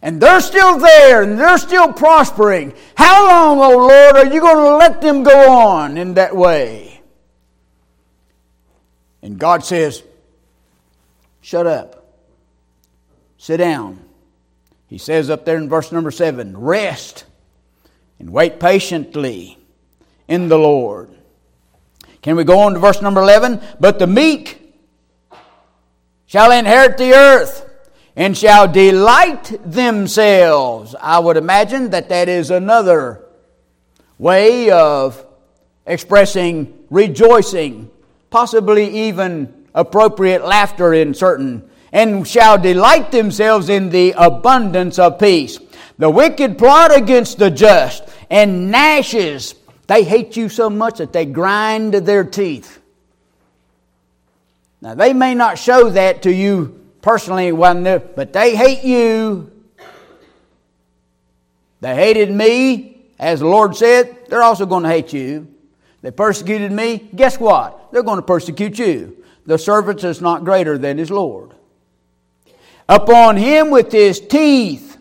And 0.02 0.20
they're 0.20 0.42
still 0.42 0.80
there 0.80 1.22
and 1.22 1.40
they're 1.40 1.60
still 1.60 1.94
prospering. 1.94 2.74
How 2.96 3.28
long, 3.28 3.60
O 3.60 3.76
oh 3.76 3.78
Lord, 3.90 4.16
are 4.16 4.34
you 4.34 4.42
going 4.42 4.56
to 4.56 4.78
let 4.78 5.02
them 5.02 5.22
go 5.22 5.52
on 5.52 5.98
in 5.98 6.16
that 6.16 6.36
way? 6.36 7.00
And 9.22 9.38
God 9.38 9.64
says, 9.64 10.02
Shut 11.42 11.68
up. 11.68 12.12
Sit 13.38 13.58
down. 13.58 14.04
He 14.88 14.98
says 14.98 15.30
up 15.30 15.46
there 15.46 15.58
in 15.58 15.70
verse 15.70 15.92
number 15.92 16.10
seven, 16.10 16.58
Rest 16.58 17.26
and 18.20 18.30
wait 18.30 18.60
patiently 18.60 19.58
in 20.28 20.48
the 20.50 20.58
Lord. 20.58 21.10
Can 22.22 22.36
we 22.36 22.44
go 22.44 22.60
on 22.60 22.74
to 22.74 22.80
verse 22.80 23.02
number 23.02 23.22
11? 23.22 23.62
But 23.80 24.00
the 24.00 24.08
meek 24.08 24.74
shall 26.26 26.52
inherit 26.52 26.98
the 26.98 27.14
earth 27.14 27.70
and 28.16 28.38
shall 28.38 28.68
delight 28.68 29.60
themselves. 29.64 30.96
I 31.00 31.20
would 31.20 31.38
imagine 31.38 31.92
that 31.92 32.10
that 32.10 32.30
is 32.30 32.50
another 32.50 33.26
way 34.18 34.72
of 34.72 35.24
expressing 35.86 36.86
rejoicing, 36.90 37.92
possibly 38.30 39.08
even 39.08 39.68
appropriate 39.74 40.46
laughter 40.46 40.94
in 40.94 41.14
certain, 41.14 41.70
and 41.92 42.28
shall 42.28 42.58
delight 42.58 43.12
themselves 43.12 43.70
in 43.70 43.90
the 43.90 44.14
abundance 44.18 44.98
of 44.98 45.20
peace. 45.20 45.60
The 45.98 46.10
wicked 46.10 46.58
plot 46.58 46.96
against 46.96 47.38
the 47.38 47.50
just 47.50 48.04
and 48.30 48.70
gnashes 48.72 49.56
they 49.88 50.04
hate 50.04 50.36
you 50.36 50.50
so 50.50 50.70
much 50.70 50.98
that 50.98 51.14
they 51.14 51.26
grind 51.26 51.94
their 51.94 52.24
teeth. 52.24 52.82
Now, 54.82 54.96
they 54.96 55.14
may 55.14 55.36
not 55.36 55.58
show 55.58 55.90
that 55.90 56.24
to 56.24 56.34
you 56.34 56.80
personally, 57.02 57.52
but 57.52 58.34
they 58.34 58.56
hate 58.56 58.84
you. 58.84 59.52
They 61.82 61.96
hated 61.96 62.32
me, 62.32 63.06
as 63.20 63.42
the 63.42 63.48
Lord 63.48 63.76
said, 63.76 64.28
they're 64.28 64.44
also 64.44 64.66
going 64.66 64.84
to 64.84 64.90
hate 64.90 65.14
you. 65.14 65.48
They 66.02 66.12
persecuted 66.12 66.72
me, 66.72 67.10
guess 67.16 67.40
what? 67.40 67.92
They're 67.92 68.04
going 68.04 68.20
to 68.20 68.26
persecute 68.26 68.80
you. 68.80 69.24
The 69.46 69.58
servant 69.58 70.04
is 70.04 70.22
not 70.22 70.44
greater 70.44 70.78
than 70.78 70.98
his 70.98 71.12
Lord. 71.12 71.52
Upon 72.90 73.38
him 73.38 73.70
with 73.70 73.92
his 73.92 74.20
teeth, 74.20 74.95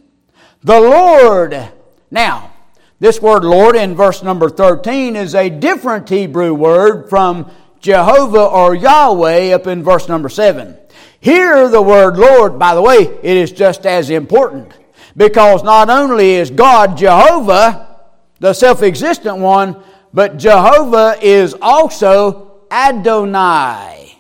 the 0.65 0.81
Lord. 0.81 1.69
Now, 2.11 2.53
this 2.99 3.21
word 3.21 3.45
Lord 3.45 3.77
in 3.77 3.95
verse 3.95 4.23
number 4.23 4.49
13 4.49 5.15
is 5.15 5.35
a 5.35 5.51
different 5.51 6.09
Hebrew 6.09 6.55
word 6.55 7.11
from 7.11 7.51
Jehovah 7.81 8.47
or 8.47 8.75
Yahweh 8.75 9.53
up 9.53 9.67
in 9.67 9.83
verse 9.83 10.09
number 10.09 10.31
7. 10.31 10.77
Here, 11.21 11.69
the 11.69 11.83
word 11.83 12.17
Lord, 12.17 12.59
by 12.59 12.75
the 12.75 12.83
way, 12.83 13.03
it 13.03 13.37
is 13.37 13.53
just 13.53 13.85
as 13.87 14.09
important 14.11 14.73
because 15.17 15.62
not 15.62 15.91
only 15.91 16.33
is 16.33 16.51
God 16.51 16.97
Jehovah, 16.97 18.01
the 18.41 18.55
self 18.55 18.83
existent 18.83 19.39
one, 19.39 19.83
but 20.12 20.39
Jehovah 20.39 21.17
is 21.21 21.55
also 21.61 22.62
Adonai. 22.71 24.19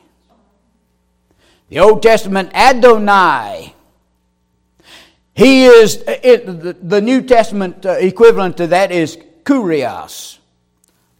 The 1.68 1.80
Old 1.80 2.02
Testament 2.02 2.50
Adonai 2.54 3.74
he 5.34 5.64
is, 5.64 6.02
it, 6.06 6.88
the 6.88 7.00
New 7.00 7.20
Testament 7.22 7.84
uh, 7.84 7.90
equivalent 7.92 8.56
to 8.58 8.68
that 8.68 8.92
is 8.92 9.18
Kurios, 9.42 10.38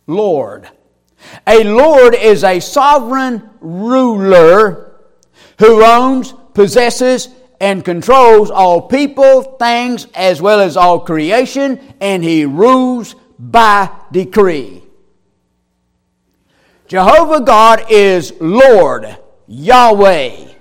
Lord. 0.07 0.69
A 1.47 1.65
Lord 1.65 2.15
is 2.15 2.45
a 2.45 2.61
sovereign 2.61 3.51
ruler 3.61 4.93
who 5.59 5.85
owns, 5.85 6.33
possesses, 6.55 7.29
and 7.61 7.85
controls 7.85 8.51
all 8.51 8.83
people, 8.83 9.43
things, 9.43 10.07
as 10.15 10.41
well 10.41 10.61
as 10.61 10.77
all 10.77 11.01
creation, 11.01 11.81
and 12.01 12.23
he 12.23 12.45
rules 12.45 13.17
by 13.39 13.91
decree. 14.13 14.83
Jehovah 16.87 17.41
God 17.41 17.87
is 17.91 18.33
Lord, 18.41 19.17
Yahweh. 19.49 20.53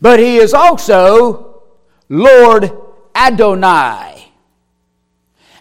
But 0.00 0.18
he 0.18 0.36
is 0.36 0.52
also 0.52 1.47
Lord 2.08 2.70
Adonai. 3.14 4.32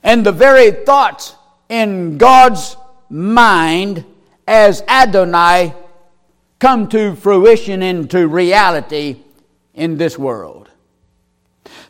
And 0.03 0.25
the 0.25 0.31
very 0.31 0.71
thoughts 0.71 1.35
in 1.69 2.17
God's 2.17 2.77
mind 3.09 4.05
as 4.47 4.81
Adonai 4.87 5.73
come 6.59 6.87
to 6.89 7.15
fruition 7.15 7.83
into 7.83 8.27
reality 8.27 9.17
in 9.73 9.97
this 9.97 10.17
world. 10.17 10.69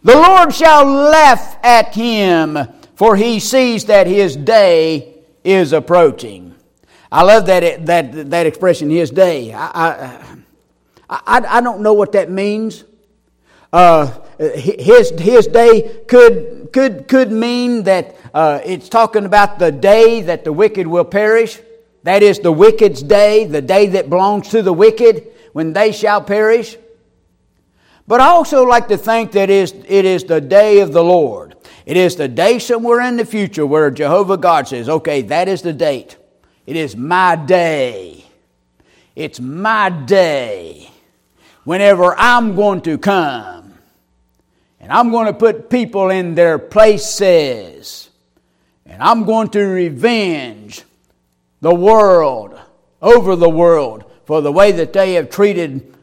The 0.03 0.15
Lord 0.15 0.53
shall 0.53 0.85
laugh 0.85 1.57
at 1.63 1.93
him, 1.93 2.57
for 2.95 3.15
he 3.15 3.39
sees 3.39 3.85
that 3.85 4.07
his 4.07 4.35
day 4.35 5.15
is 5.43 5.73
approaching. 5.73 6.55
I 7.11 7.23
love 7.23 7.45
that, 7.45 7.85
that, 7.85 8.29
that 8.31 8.45
expression, 8.45 8.89
his 8.89 9.11
day. 9.11 9.53
I, 9.53 9.67
I, 9.67 10.35
I, 11.09 11.57
I 11.57 11.61
don't 11.61 11.81
know 11.81 11.93
what 11.93 12.11
that 12.13 12.29
means. 12.29 12.83
Uh, 13.71 14.19
his, 14.37 15.09
his 15.19 15.47
day 15.47 16.03
could, 16.07 16.69
could, 16.71 17.07
could 17.07 17.31
mean 17.31 17.83
that 17.83 18.15
uh, 18.33 18.61
it's 18.63 18.87
talking 18.87 19.25
about 19.25 19.59
the 19.59 19.71
day 19.71 20.21
that 20.21 20.43
the 20.43 20.53
wicked 20.53 20.87
will 20.87 21.05
perish. 21.05 21.59
That 22.03 22.23
is 22.23 22.39
the 22.39 22.51
wicked's 22.51 23.03
day, 23.03 23.45
the 23.45 23.61
day 23.61 23.87
that 23.87 24.09
belongs 24.09 24.49
to 24.49 24.61
the 24.61 24.73
wicked, 24.73 25.27
when 25.53 25.73
they 25.73 25.91
shall 25.91 26.21
perish. 26.21 26.77
But 28.07 28.21
I 28.21 28.27
also 28.27 28.63
like 28.63 28.87
to 28.87 28.97
think 28.97 29.33
that 29.33 29.49
it 29.49 30.05
is 30.05 30.23
the 30.23 30.39
day 30.39 30.79
of 30.79 30.93
the 30.93 31.03
Lord. 31.03 31.55
It 31.85 31.97
is 31.97 32.15
the 32.15 32.27
day 32.27 32.59
somewhere 32.59 33.01
in 33.01 33.17
the 33.17 33.25
future 33.25 33.65
where 33.65 33.89
Jehovah 33.91 34.37
God 34.37 34.67
says, 34.67 34.87
okay, 34.87 35.23
that 35.23 35.47
is 35.47 35.61
the 35.61 35.73
date. 35.73 36.15
It 36.65 36.75
is 36.75 36.95
my 36.95 37.35
day. 37.35 38.25
It's 39.15 39.39
my 39.39 39.89
day. 39.89 40.89
Whenever 41.63 42.15
I'm 42.17 42.55
going 42.55 42.81
to 42.81 42.97
come 42.97 43.56
and 44.87 44.93
I'm 44.93 45.11
going 45.11 45.25
to 45.25 45.33
put 45.33 45.69
people 45.69 46.09
in 46.09 46.33
their 46.33 46.57
places. 46.57 48.09
And 48.85 49.03
I'm 49.03 49.25
going 49.25 49.49
to 49.49 49.61
revenge 49.61 50.83
the 51.59 51.75
world, 51.75 52.57
over 53.01 53.35
the 53.35 53.49
world, 53.49 54.09
for 54.25 54.41
the 54.41 54.51
way 54.51 54.71
that 54.71 54.93
they 54.93 55.15
have 55.15 55.29
treated 55.29 55.93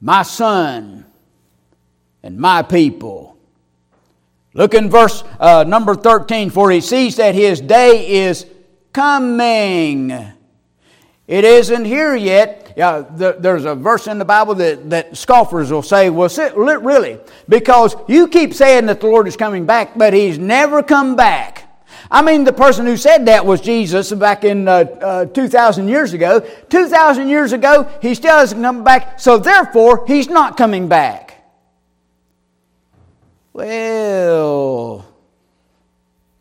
my 0.00 0.22
son 0.22 1.06
and 2.22 2.38
my 2.38 2.62
people 2.62 3.30
Look 4.52 4.74
in 4.74 4.90
verse 4.90 5.22
uh, 5.38 5.64
number 5.66 5.94
13. 5.94 6.50
For 6.50 6.70
he 6.70 6.80
sees 6.80 7.16
that 7.16 7.34
his 7.34 7.60
day 7.60 8.24
is 8.24 8.46
coming. 8.92 10.10
It 10.10 11.44
isn't 11.44 11.84
here 11.84 12.16
yet. 12.16 12.59
Yeah, 12.76 13.00
the, 13.00 13.36
there's 13.38 13.64
a 13.64 13.74
verse 13.74 14.06
in 14.06 14.18
the 14.18 14.24
Bible 14.24 14.54
that, 14.56 14.90
that 14.90 15.16
scoffers 15.16 15.70
will 15.70 15.82
say, 15.82 16.10
well, 16.10 16.28
really? 16.56 17.18
Because 17.48 17.96
you 18.08 18.28
keep 18.28 18.54
saying 18.54 18.86
that 18.86 19.00
the 19.00 19.06
Lord 19.06 19.28
is 19.28 19.36
coming 19.36 19.66
back, 19.66 19.96
but 19.96 20.12
he's 20.12 20.38
never 20.38 20.82
come 20.82 21.16
back. 21.16 21.66
I 22.10 22.22
mean, 22.22 22.44
the 22.44 22.52
person 22.52 22.86
who 22.86 22.96
said 22.96 23.26
that 23.26 23.46
was 23.46 23.60
Jesus 23.60 24.12
back 24.12 24.44
in 24.44 24.66
uh, 24.66 24.72
uh, 25.00 25.24
2,000 25.26 25.88
years 25.88 26.12
ago. 26.12 26.40
2,000 26.40 27.28
years 27.28 27.52
ago, 27.52 27.88
he 28.02 28.14
still 28.14 28.36
hasn't 28.36 28.62
come 28.62 28.82
back, 28.82 29.20
so 29.20 29.38
therefore, 29.38 30.04
he's 30.06 30.28
not 30.28 30.56
coming 30.56 30.88
back. 30.88 31.44
Well, 33.52 35.06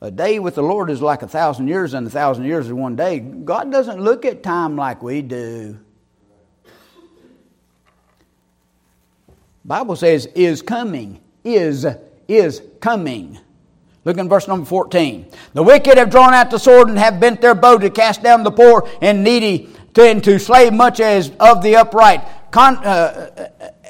a 0.01 0.09
day 0.09 0.39
with 0.39 0.55
the 0.55 0.63
Lord 0.63 0.89
is 0.89 1.01
like 1.01 1.21
a 1.21 1.27
thousand 1.27 1.67
years, 1.67 1.93
and 1.93 2.07
a 2.07 2.09
thousand 2.09 2.45
years 2.45 2.67
is 2.67 2.73
one 2.73 2.95
day. 2.95 3.19
God 3.19 3.71
doesn't 3.71 3.99
look 3.99 4.25
at 4.25 4.41
time 4.41 4.75
like 4.75 5.03
we 5.03 5.21
do. 5.21 5.77
Bible 9.70 9.95
says 9.95 10.26
is 10.34 10.63
coming, 10.63 11.20
is, 11.43 11.86
is 12.28 12.63
coming. 12.82 13.38
Look 14.03 14.17
in 14.17 14.28
verse 14.28 14.47
number 14.47 14.65
14. 14.65 15.28
The 15.53 15.61
wicked 15.61 15.95
have 15.95 16.09
drawn 16.09 16.34
out 16.34 16.49
the 16.49 16.57
sword 16.57 16.89
and 16.89 16.97
have 16.97 17.20
bent 17.20 17.39
their 17.39 17.53
bow 17.53 17.78
to 17.78 17.91
cast 17.91 18.24
down 18.24 18.43
the 18.43 18.49
poor 18.49 18.89
and 18.99 19.24
needy, 19.24 19.70
to, 19.93 20.01
and 20.01 20.24
to 20.24 20.39
slay 20.39 20.72
much 20.72 20.99
as 20.99 21.32
of 21.39 21.61
the 21.61 21.76
upright. 21.76 22.28
Con, 22.49 22.78
uh, 22.78 23.49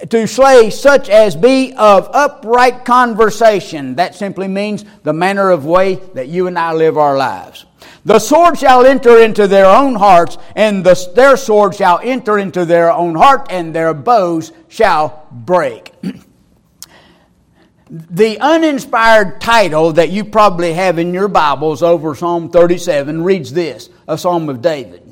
to 0.09 0.27
slay 0.27 0.69
such 0.69 1.07
as 1.07 1.37
be 1.37 1.73
of 1.77 2.09
upright 2.11 2.83
conversation. 2.83 3.95
That 3.95 4.15
simply 4.15 4.49
means 4.49 4.83
the 5.03 5.13
manner 5.13 5.49
of 5.49 5.65
way 5.65 5.95
that 6.13 6.27
you 6.27 6.47
and 6.47 6.59
I 6.59 6.73
live 6.73 6.97
our 6.97 7.15
lives. 7.15 7.65
The 8.05 8.19
sword 8.19 8.57
shall 8.57 8.85
enter 8.85 9.19
into 9.19 9.47
their 9.47 9.65
own 9.65 9.95
hearts, 9.95 10.37
and 10.55 10.83
the, 10.85 11.11
their 11.15 11.35
sword 11.35 11.75
shall 11.75 11.99
enter 12.01 12.39
into 12.39 12.65
their 12.65 12.91
own 12.91 13.15
heart, 13.15 13.47
and 13.49 13.75
their 13.75 13.93
bows 13.93 14.51
shall 14.67 15.27
break. 15.31 15.93
the 17.89 18.39
uninspired 18.39 19.41
title 19.41 19.93
that 19.93 20.09
you 20.09 20.23
probably 20.23 20.73
have 20.73 20.99
in 20.99 21.13
your 21.13 21.27
Bibles 21.27 21.83
over 21.83 22.15
Psalm 22.15 22.49
37 22.49 23.23
reads 23.23 23.51
this 23.51 23.89
A 24.07 24.17
Psalm 24.17 24.47
of 24.47 24.61
David. 24.61 25.03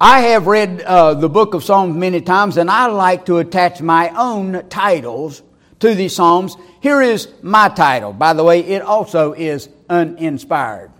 I 0.00 0.20
have 0.20 0.46
read 0.46 0.82
uh, 0.82 1.14
the 1.14 1.28
book 1.28 1.54
of 1.54 1.64
Psalms 1.64 1.96
many 1.96 2.20
times, 2.20 2.58
and 2.58 2.70
I 2.70 2.86
like 2.86 3.26
to 3.26 3.38
attach 3.38 3.80
my 3.80 4.10
own 4.10 4.68
titles 4.68 5.42
to 5.80 5.94
these 5.94 6.14
Psalms. 6.14 6.56
Here 6.80 7.00
is 7.00 7.28
my 7.42 7.68
title. 7.68 8.12
By 8.12 8.34
the 8.34 8.44
way, 8.44 8.60
it 8.60 8.82
also 8.82 9.32
is 9.32 9.68
uninspired. 9.88 10.90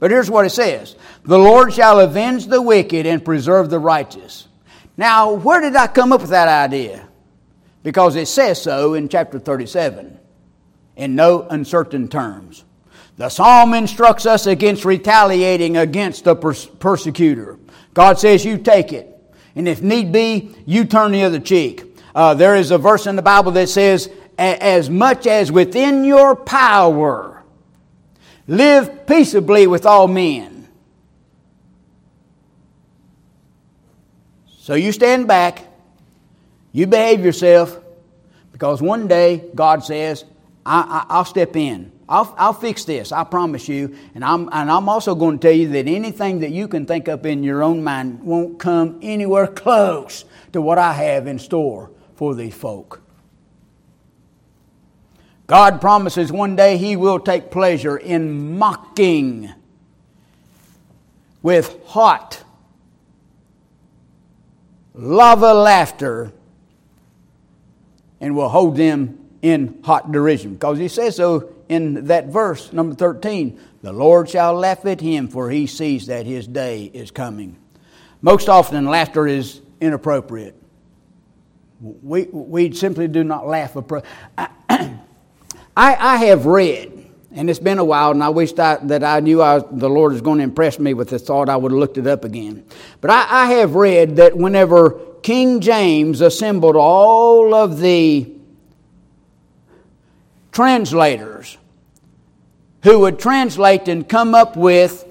But 0.00 0.10
here's 0.10 0.30
what 0.30 0.46
it 0.46 0.50
says 0.50 0.96
The 1.24 1.38
Lord 1.38 1.72
shall 1.72 2.00
avenge 2.00 2.46
the 2.46 2.60
wicked 2.60 3.06
and 3.06 3.24
preserve 3.24 3.70
the 3.70 3.78
righteous. 3.78 4.48
Now, 4.96 5.32
where 5.34 5.60
did 5.60 5.76
I 5.76 5.86
come 5.86 6.12
up 6.12 6.22
with 6.22 6.30
that 6.30 6.48
idea? 6.48 7.06
Because 7.82 8.16
it 8.16 8.26
says 8.26 8.60
so 8.60 8.94
in 8.94 9.08
chapter 9.08 9.38
37 9.38 10.18
in 10.96 11.14
no 11.14 11.46
uncertain 11.48 12.08
terms. 12.08 12.64
The 13.16 13.28
psalm 13.28 13.74
instructs 13.74 14.26
us 14.26 14.46
against 14.46 14.84
retaliating 14.84 15.76
against 15.76 16.24
the 16.24 16.36
pers- 16.36 16.66
persecutor. 16.66 17.58
God 17.94 18.18
says 18.18 18.44
you 18.44 18.58
take 18.58 18.92
it. 18.92 19.06
And 19.54 19.66
if 19.66 19.82
need 19.82 20.12
be, 20.12 20.54
you 20.66 20.84
turn 20.84 21.12
the 21.12 21.24
other 21.24 21.40
cheek. 21.40 21.84
Uh, 22.14 22.34
there 22.34 22.56
is 22.56 22.70
a 22.70 22.78
verse 22.78 23.06
in 23.06 23.16
the 23.16 23.22
Bible 23.22 23.52
that 23.52 23.68
says, 23.68 24.10
as 24.38 24.88
much 24.88 25.26
as 25.26 25.52
within 25.52 26.04
your 26.04 26.34
power, 26.34 27.39
live 28.50 29.06
peaceably 29.06 29.68
with 29.68 29.86
all 29.86 30.08
men. 30.08 30.68
So 34.58 34.74
you 34.74 34.90
stand 34.90 35.28
back, 35.28 35.62
you 36.72 36.88
behave 36.88 37.24
yourself, 37.24 37.78
because 38.50 38.82
one 38.82 39.06
day 39.06 39.44
God 39.54 39.84
says, 39.84 40.24
I, 40.66 41.06
will 41.08 41.24
step 41.24 41.54
in. 41.54 41.92
I'll, 42.08 42.34
I'll 42.36 42.52
fix 42.52 42.84
this, 42.84 43.12
I 43.12 43.22
promise 43.22 43.68
you. 43.68 43.96
And 44.16 44.24
I'm, 44.24 44.48
and 44.50 44.68
I'm 44.68 44.88
also 44.88 45.14
going 45.14 45.38
to 45.38 45.48
tell 45.48 45.56
you 45.56 45.68
that 45.68 45.86
anything 45.86 46.40
that 46.40 46.50
you 46.50 46.66
can 46.66 46.86
think 46.86 47.08
up 47.08 47.24
in 47.24 47.44
your 47.44 47.62
own 47.62 47.84
mind 47.84 48.20
won't 48.20 48.58
come 48.58 48.98
anywhere 49.00 49.46
close 49.46 50.24
to 50.52 50.60
what 50.60 50.76
I 50.76 50.92
have 50.92 51.28
in 51.28 51.38
store 51.38 51.92
for 52.16 52.34
these 52.34 52.54
folk. 52.54 53.00
God 55.50 55.80
promises 55.80 56.30
one 56.30 56.54
day 56.54 56.76
He 56.76 56.94
will 56.94 57.18
take 57.18 57.50
pleasure 57.50 57.96
in 57.96 58.56
mocking 58.56 59.52
with 61.42 61.76
hot, 61.86 62.44
lava 64.94 65.52
laughter 65.52 66.30
and 68.20 68.36
will 68.36 68.48
hold 68.48 68.76
them 68.76 69.18
in 69.42 69.80
hot 69.82 70.12
derision. 70.12 70.52
Because 70.52 70.78
He 70.78 70.86
says 70.86 71.16
so 71.16 71.52
in 71.68 72.04
that 72.04 72.26
verse, 72.26 72.72
number 72.72 72.94
13, 72.94 73.58
the 73.82 73.92
Lord 73.92 74.30
shall 74.30 74.54
laugh 74.54 74.86
at 74.86 75.00
him, 75.00 75.26
for 75.26 75.50
he 75.50 75.66
sees 75.66 76.06
that 76.06 76.26
his 76.26 76.46
day 76.46 76.84
is 76.94 77.10
coming. 77.10 77.56
Most 78.22 78.48
often, 78.48 78.86
laughter 78.86 79.26
is 79.26 79.60
inappropriate. 79.80 80.54
We, 81.80 82.24
we 82.30 82.70
simply 82.70 83.08
do 83.08 83.24
not 83.24 83.48
laugh. 83.48 83.76
I 85.88 86.16
have 86.26 86.46
read, 86.46 87.10
and 87.32 87.48
it's 87.48 87.58
been 87.58 87.78
a 87.78 87.84
while, 87.84 88.10
and 88.10 88.22
I 88.22 88.28
wish 88.28 88.52
that, 88.54 88.88
that 88.88 89.02
I 89.02 89.20
knew 89.20 89.42
I, 89.42 89.58
the 89.58 89.88
Lord 89.88 90.12
is 90.12 90.20
going 90.20 90.38
to 90.38 90.44
impress 90.44 90.78
me 90.78 90.94
with 90.94 91.10
the 91.10 91.18
thought, 91.18 91.48
I 91.48 91.56
would 91.56 91.72
have 91.72 91.78
looked 91.78 91.98
it 91.98 92.06
up 92.06 92.24
again. 92.24 92.64
But 93.00 93.10
I, 93.10 93.26
I 93.28 93.46
have 93.54 93.74
read 93.74 94.16
that 94.16 94.36
whenever 94.36 95.00
King 95.22 95.60
James 95.60 96.20
assembled 96.20 96.76
all 96.76 97.54
of 97.54 97.80
the 97.80 98.30
translators 100.52 101.56
who 102.82 103.00
would 103.00 103.18
translate 103.18 103.88
and 103.88 104.08
come 104.08 104.34
up 104.34 104.56
with 104.56 105.06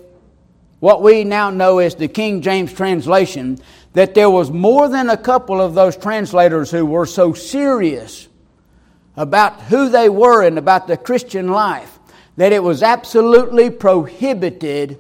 what 0.80 1.02
we 1.02 1.24
now 1.24 1.50
know 1.50 1.80
as 1.80 1.96
the 1.96 2.08
King 2.08 2.42
James 2.42 2.74
translation, 2.74 3.60
that 3.94 4.16
there 4.16 4.30
was 4.30 4.50
more 4.50 4.88
than 4.88 5.10
a 5.10 5.18
couple 5.18 5.60
of 5.62 5.74
those 5.74 5.98
translators 5.98 6.72
who 6.72 6.86
were 6.86 7.06
so 7.06 7.34
serious 7.34 8.29
about 9.16 9.62
who 9.64 9.90
they 9.90 10.10
were 10.10 10.44
and 10.44 10.58
about 10.58 10.88
the 10.88 10.98
Christian 10.98 11.50
life 11.50 12.00
that 12.38 12.54
it 12.54 12.64
was 12.64 12.84
absolutely 12.84 13.70
prohibited 13.70 14.98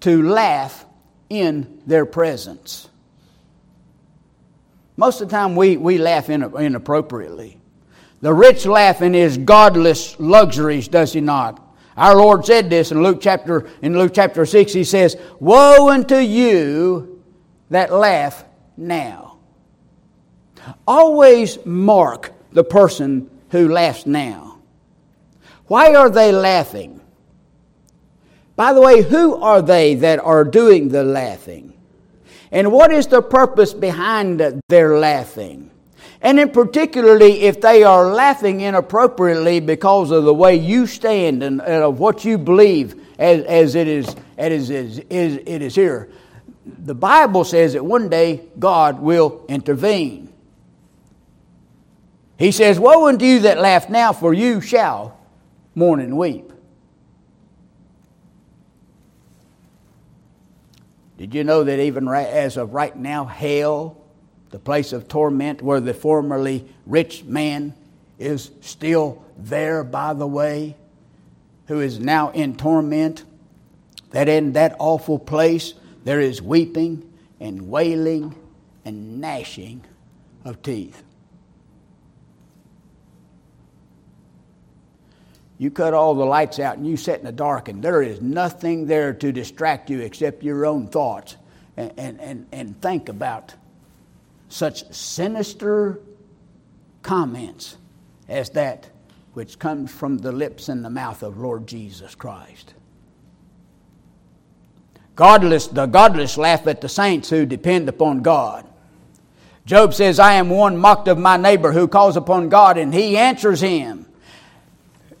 to 0.00 0.22
laugh 0.22 0.86
in 1.28 1.82
their 1.86 2.06
presence. 2.06 2.88
Most 4.96 5.20
of 5.20 5.28
the 5.28 5.36
time, 5.36 5.54
we, 5.54 5.76
we 5.76 5.98
laugh 5.98 6.30
inappropriately. 6.30 7.58
The 8.20 8.32
rich 8.32 8.66
laugh 8.66 9.02
in 9.02 9.14
his 9.14 9.38
godless 9.38 10.18
luxuries, 10.18 10.88
does 10.88 11.12
he 11.12 11.20
not? 11.20 11.62
Our 11.98 12.16
Lord 12.16 12.46
said 12.46 12.70
this 12.70 12.90
in 12.90 13.02
Luke 13.02 13.18
chapter 13.20 13.68
in 13.82 13.98
Luke 13.98 14.12
chapter 14.14 14.46
6 14.46 14.72
he 14.72 14.84
says, 14.84 15.16
"Woe 15.40 15.90
unto 15.90 16.16
you 16.16 17.22
that 17.70 17.92
laugh 17.92 18.44
now." 18.76 19.38
Always 20.86 21.58
mark 21.66 22.32
the 22.52 22.62
person 22.62 23.28
who 23.50 23.68
laughs 23.68 24.06
now. 24.06 24.58
Why 25.66 25.94
are 25.94 26.10
they 26.10 26.32
laughing? 26.32 27.00
By 28.56 28.72
the 28.72 28.80
way, 28.80 29.02
who 29.02 29.36
are 29.36 29.62
they 29.62 29.94
that 29.96 30.18
are 30.18 30.44
doing 30.44 30.88
the 30.88 31.04
laughing? 31.04 31.74
And 32.50 32.72
what 32.72 32.92
is 32.92 33.06
the 33.06 33.22
purpose 33.22 33.74
behind 33.74 34.62
their 34.68 34.98
laughing? 34.98 35.70
And 36.20 36.40
in 36.40 36.50
particularly 36.50 37.42
if 37.42 37.60
they 37.60 37.84
are 37.84 38.12
laughing 38.12 38.60
inappropriately 38.62 39.60
because 39.60 40.10
of 40.10 40.24
the 40.24 40.34
way 40.34 40.56
you 40.56 40.86
stand 40.86 41.42
and, 41.42 41.60
and 41.60 41.84
of 41.84 42.00
what 42.00 42.24
you 42.24 42.38
believe 42.38 43.00
as, 43.18 43.44
as 43.44 43.74
it 43.74 43.86
is 43.86 44.16
as 44.38 44.70
is, 44.70 45.00
is, 45.10 45.36
it 45.44 45.62
is 45.62 45.74
here. 45.74 46.08
The 46.64 46.94
Bible 46.94 47.44
says 47.44 47.72
that 47.72 47.84
one 47.84 48.08
day 48.08 48.44
God 48.58 49.00
will 49.00 49.44
intervene. 49.48 50.27
He 52.38 52.52
says, 52.52 52.78
Woe 52.78 53.08
unto 53.08 53.24
you 53.24 53.40
that 53.40 53.58
laugh 53.58 53.90
now, 53.90 54.12
for 54.12 54.32
you 54.32 54.60
shall 54.60 55.18
mourn 55.74 56.00
and 56.00 56.16
weep. 56.16 56.52
Did 61.18 61.34
you 61.34 61.42
know 61.42 61.64
that 61.64 61.80
even 61.80 62.08
right, 62.08 62.28
as 62.28 62.56
of 62.56 62.72
right 62.74 62.96
now, 62.96 63.24
hell 63.24 64.00
the 64.50 64.58
place 64.58 64.92
of 64.92 65.08
torment 65.08 65.60
where 65.60 65.80
the 65.80 65.92
formerly 65.92 66.64
rich 66.86 67.24
man 67.24 67.74
is 68.18 68.50
still 68.60 69.24
there, 69.36 69.84
by 69.84 70.14
the 70.14 70.26
way, 70.26 70.76
who 71.66 71.80
is 71.80 71.98
now 71.98 72.30
in 72.30 72.56
torment. 72.56 73.24
That 74.10 74.28
in 74.28 74.52
that 74.54 74.74
awful 74.78 75.18
place 75.18 75.74
there 76.04 76.20
is 76.20 76.40
weeping 76.40 77.12
and 77.40 77.68
wailing 77.68 78.34
and 78.84 79.20
gnashing 79.20 79.84
of 80.44 80.62
teeth. 80.62 81.02
You 85.58 85.72
cut 85.72 85.92
all 85.92 86.14
the 86.14 86.24
lights 86.24 86.60
out 86.60 86.78
and 86.78 86.86
you 86.86 86.96
sit 86.96 87.18
in 87.18 87.26
the 87.26 87.32
dark, 87.32 87.68
and 87.68 87.82
there 87.82 88.00
is 88.00 88.20
nothing 88.20 88.86
there 88.86 89.12
to 89.12 89.32
distract 89.32 89.90
you 89.90 90.00
except 90.00 90.44
your 90.44 90.64
own 90.64 90.86
thoughts. 90.86 91.36
And, 91.76 91.92
and, 91.96 92.20
and, 92.20 92.46
and 92.52 92.80
think 92.80 93.08
about 93.08 93.54
such 94.48 94.90
sinister 94.92 96.00
comments 97.02 97.76
as 98.28 98.50
that 98.50 98.88
which 99.34 99.58
comes 99.58 99.92
from 99.92 100.18
the 100.18 100.32
lips 100.32 100.68
and 100.68 100.84
the 100.84 100.90
mouth 100.90 101.22
of 101.22 101.38
Lord 101.38 101.66
Jesus 101.66 102.14
Christ. 102.14 102.74
Godless, 105.14 105.66
the 105.66 105.86
godless 105.86 106.38
laugh 106.38 106.66
at 106.66 106.80
the 106.80 106.88
saints 106.88 107.30
who 107.30 107.46
depend 107.46 107.88
upon 107.88 108.22
God. 108.22 108.66
Job 109.66 109.92
says, 109.92 110.18
I 110.18 110.34
am 110.34 110.48
one 110.48 110.76
mocked 110.76 111.08
of 111.08 111.18
my 111.18 111.36
neighbor 111.36 111.72
who 111.72 111.88
calls 111.88 112.16
upon 112.16 112.48
God, 112.48 112.78
and 112.78 112.94
he 112.94 113.16
answers 113.16 113.60
him. 113.60 114.06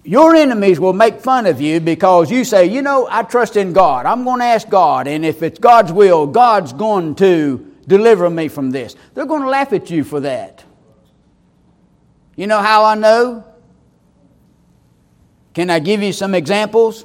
Your 0.08 0.34
enemies 0.34 0.80
will 0.80 0.94
make 0.94 1.20
fun 1.20 1.44
of 1.44 1.60
you 1.60 1.80
because 1.80 2.30
you 2.30 2.42
say, 2.42 2.64
You 2.64 2.80
know, 2.80 3.06
I 3.10 3.24
trust 3.24 3.58
in 3.58 3.74
God. 3.74 4.06
I'm 4.06 4.24
going 4.24 4.38
to 4.38 4.46
ask 4.46 4.66
God, 4.66 5.06
and 5.06 5.22
if 5.22 5.42
it's 5.42 5.58
God's 5.58 5.92
will, 5.92 6.26
God's 6.26 6.72
going 6.72 7.14
to 7.16 7.74
deliver 7.86 8.30
me 8.30 8.48
from 8.48 8.70
this. 8.70 8.96
They're 9.12 9.26
going 9.26 9.42
to 9.42 9.50
laugh 9.50 9.74
at 9.74 9.90
you 9.90 10.04
for 10.04 10.20
that. 10.20 10.64
You 12.36 12.46
know 12.46 12.62
how 12.62 12.84
I 12.84 12.94
know? 12.94 13.44
Can 15.52 15.68
I 15.68 15.78
give 15.78 16.02
you 16.02 16.14
some 16.14 16.34
examples? 16.34 17.04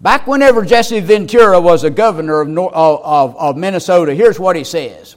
Back 0.00 0.28
whenever 0.28 0.64
Jesse 0.64 1.00
Ventura 1.00 1.60
was 1.60 1.82
a 1.82 1.90
governor 1.90 2.42
of, 2.42 2.56
of, 2.56 3.36
of 3.36 3.56
Minnesota, 3.56 4.14
here's 4.14 4.38
what 4.38 4.54
he 4.54 4.62
says. 4.62 5.16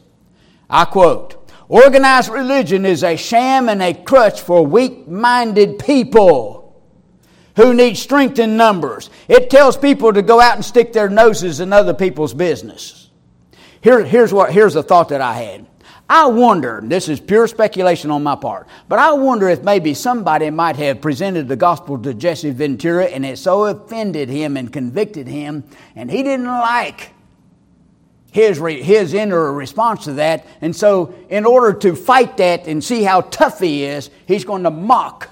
I 0.68 0.86
quote, 0.86 1.52
Organized 1.68 2.30
religion 2.30 2.84
is 2.84 3.04
a 3.04 3.16
sham 3.16 3.70
and 3.70 3.84
a 3.84 3.94
crutch 3.94 4.42
for 4.42 4.66
weak 4.66 5.08
minded 5.08 5.78
people 5.78 6.61
who 7.56 7.74
need 7.74 7.98
strength 7.98 8.40
in 8.40 8.58
numbers. 8.58 9.10
It 9.28 9.50
tells 9.50 9.78
people 9.78 10.14
to 10.14 10.22
go 10.22 10.40
out 10.40 10.56
and 10.56 10.66
stick 10.66 10.94
their 10.94 11.10
noses 11.10 11.60
in 11.60 11.74
other 11.74 11.94
people's 11.94 12.34
business. 12.34 13.10
Here, 13.82 14.04
here's, 14.04 14.32
what, 14.32 14.52
here's 14.52 14.76
the 14.76 14.84
thought 14.84 15.10
that 15.10 15.22
I 15.22 15.34
had. 15.34 15.68
I 16.10 16.26
wonder, 16.28 16.82
this 16.84 17.08
is 17.08 17.22
pure 17.22 17.48
speculation 17.48 18.12
on 18.12 18.22
my 18.22 18.36
part, 18.36 18.68
but 18.90 19.00
I 19.00 19.14
wonder 19.14 19.48
if 19.48 19.64
maybe 19.64 19.94
somebody 19.94 20.50
might 20.50 20.76
have 20.76 21.00
presented 21.00 21.48
the 21.48 21.56
gospel 21.56 21.98
to 22.00 22.14
Jesse 22.14 22.52
Ventura 22.52 23.06
and 23.06 23.26
it 23.26 23.38
so 23.38 23.66
offended 23.66 24.28
him 24.28 24.58
and 24.58 24.74
convicted 24.74 25.26
him, 25.26 25.64
and 25.96 26.12
he 26.12 26.22
didn't 26.22 26.48
like 26.48 27.14
his, 28.32 28.58
his 28.58 29.14
inner 29.14 29.54
response 29.54 30.04
to 30.04 30.14
that. 30.14 30.46
And 30.60 30.76
so, 30.76 31.16
in 31.30 31.46
order 31.46 31.72
to 31.80 31.96
fight 31.96 32.36
that 32.38 32.68
and 32.68 32.84
see 32.84 33.04
how 33.04 33.22
tough 33.22 33.60
he 33.60 33.86
is, 33.86 34.10
he's 34.26 34.44
going 34.44 34.64
to 34.64 34.72
mock 34.72 35.30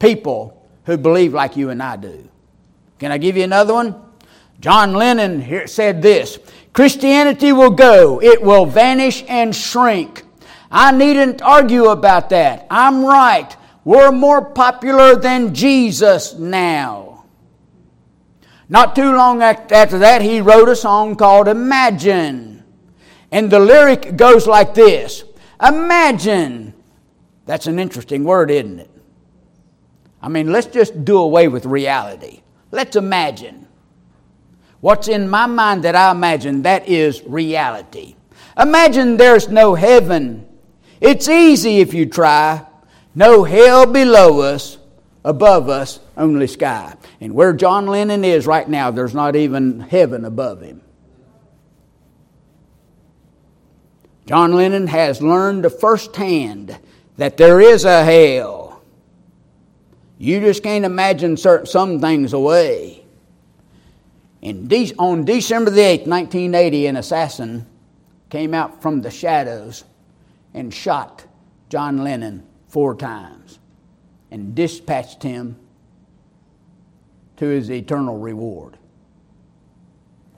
people 0.00 0.57
who 0.88 0.96
believe 0.96 1.34
like 1.34 1.54
you 1.54 1.68
and 1.68 1.82
I 1.82 1.96
do. 1.96 2.26
Can 2.98 3.12
I 3.12 3.18
give 3.18 3.36
you 3.36 3.44
another 3.44 3.74
one? 3.74 3.94
John 4.58 4.94
Lennon 4.94 5.68
said 5.68 6.00
this 6.00 6.38
Christianity 6.72 7.52
will 7.52 7.72
go, 7.72 8.22
it 8.22 8.40
will 8.40 8.64
vanish 8.64 9.22
and 9.28 9.54
shrink. 9.54 10.22
I 10.70 10.92
needn't 10.92 11.42
argue 11.42 11.88
about 11.88 12.30
that. 12.30 12.66
I'm 12.70 13.04
right. 13.04 13.54
We're 13.84 14.12
more 14.12 14.42
popular 14.42 15.14
than 15.14 15.54
Jesus 15.54 16.32
now. 16.32 17.26
Not 18.70 18.96
too 18.96 19.14
long 19.14 19.42
after 19.42 19.98
that, 19.98 20.22
he 20.22 20.40
wrote 20.40 20.70
a 20.70 20.76
song 20.76 21.16
called 21.16 21.48
Imagine. 21.48 22.64
And 23.30 23.50
the 23.50 23.60
lyric 23.60 24.16
goes 24.16 24.46
like 24.46 24.72
this 24.72 25.22
Imagine. 25.62 26.72
That's 27.44 27.66
an 27.66 27.78
interesting 27.78 28.24
word, 28.24 28.50
isn't 28.50 28.78
it? 28.78 28.90
I 30.20 30.28
mean, 30.28 30.52
let's 30.52 30.66
just 30.66 31.04
do 31.04 31.18
away 31.18 31.48
with 31.48 31.66
reality. 31.66 32.42
Let's 32.70 32.96
imagine. 32.96 33.66
What's 34.80 35.08
in 35.08 35.28
my 35.28 35.46
mind 35.46 35.84
that 35.84 35.96
I 35.96 36.10
imagine, 36.10 36.62
that 36.62 36.88
is 36.88 37.22
reality. 37.24 38.16
Imagine 38.58 39.16
there's 39.16 39.48
no 39.48 39.74
heaven. 39.74 40.46
It's 41.00 41.28
easy 41.28 41.78
if 41.78 41.94
you 41.94 42.06
try. 42.06 42.64
No 43.14 43.44
hell 43.44 43.86
below 43.86 44.40
us, 44.40 44.78
above 45.24 45.68
us, 45.68 46.00
only 46.16 46.46
sky. 46.46 46.94
And 47.20 47.34
where 47.34 47.52
John 47.52 47.86
Lennon 47.86 48.24
is 48.24 48.46
right 48.46 48.68
now, 48.68 48.90
there's 48.90 49.14
not 49.14 49.36
even 49.36 49.80
heaven 49.80 50.24
above 50.24 50.60
him. 50.60 50.82
John 54.26 54.52
Lennon 54.52 54.88
has 54.88 55.22
learned 55.22 55.72
firsthand 55.80 56.78
that 57.16 57.36
there 57.36 57.60
is 57.60 57.84
a 57.84 58.04
hell. 58.04 58.57
You 60.18 60.40
just 60.40 60.64
can't 60.64 60.84
imagine 60.84 61.36
certain, 61.36 61.66
some 61.66 62.00
things 62.00 62.32
away. 62.32 63.04
In 64.42 64.66
De- 64.66 64.94
on 64.98 65.24
December 65.24 65.70
the 65.70 65.80
8th, 65.80 66.06
1980, 66.06 66.86
an 66.86 66.96
assassin 66.96 67.66
came 68.28 68.52
out 68.52 68.82
from 68.82 69.00
the 69.00 69.10
shadows 69.10 69.84
and 70.54 70.74
shot 70.74 71.24
John 71.68 71.98
Lennon 71.98 72.46
four 72.68 72.94
times 72.94 73.58
and 74.30 74.54
dispatched 74.54 75.22
him 75.22 75.56
to 77.36 77.46
his 77.46 77.70
eternal 77.70 78.18
reward. 78.18 78.76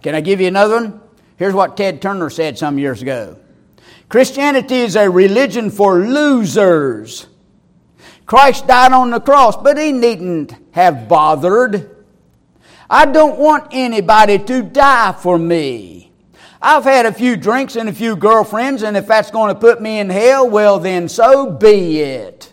Can 0.02 0.14
I 0.14 0.20
give 0.20 0.40
you 0.40 0.48
another 0.48 0.74
one? 0.74 1.00
Here's 1.36 1.54
what 1.54 1.76
Ted 1.76 2.02
Turner 2.02 2.30
said 2.30 2.58
some 2.58 2.78
years 2.78 3.02
ago 3.02 3.38
Christianity 4.08 4.76
is 4.76 4.96
a 4.96 5.08
religion 5.08 5.70
for 5.70 6.00
losers. 6.00 7.26
Christ 8.30 8.68
died 8.68 8.92
on 8.92 9.10
the 9.10 9.18
cross, 9.18 9.56
but 9.56 9.76
he 9.76 9.90
needn't 9.90 10.54
have 10.70 11.08
bothered. 11.08 12.04
I 12.88 13.04
don't 13.04 13.40
want 13.40 13.66
anybody 13.72 14.38
to 14.38 14.62
die 14.62 15.10
for 15.10 15.36
me. 15.36 16.12
I've 16.62 16.84
had 16.84 17.06
a 17.06 17.12
few 17.12 17.36
drinks 17.36 17.74
and 17.74 17.88
a 17.88 17.92
few 17.92 18.14
girlfriends, 18.14 18.84
and 18.84 18.96
if 18.96 19.08
that's 19.08 19.32
going 19.32 19.52
to 19.52 19.58
put 19.58 19.82
me 19.82 19.98
in 19.98 20.08
hell, 20.08 20.48
well, 20.48 20.78
then 20.78 21.08
so 21.08 21.50
be 21.50 22.02
it. 22.02 22.52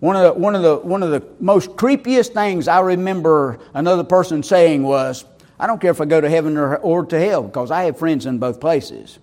One 0.00 0.14
of, 0.14 0.34
the, 0.34 0.38
one, 0.38 0.54
of 0.54 0.60
the, 0.60 0.76
one 0.76 1.02
of 1.02 1.10
the 1.10 1.26
most 1.40 1.70
creepiest 1.76 2.34
things 2.34 2.68
I 2.68 2.80
remember 2.80 3.60
another 3.72 4.04
person 4.04 4.42
saying 4.42 4.82
was, 4.82 5.24
I 5.58 5.66
don't 5.66 5.80
care 5.80 5.90
if 5.90 6.02
I 6.02 6.04
go 6.04 6.20
to 6.20 6.28
heaven 6.28 6.58
or, 6.58 6.76
or 6.76 7.06
to 7.06 7.18
hell 7.18 7.44
because 7.44 7.70
I 7.70 7.84
have 7.84 7.98
friends 7.98 8.26
in 8.26 8.38
both 8.38 8.60
places. 8.60 9.18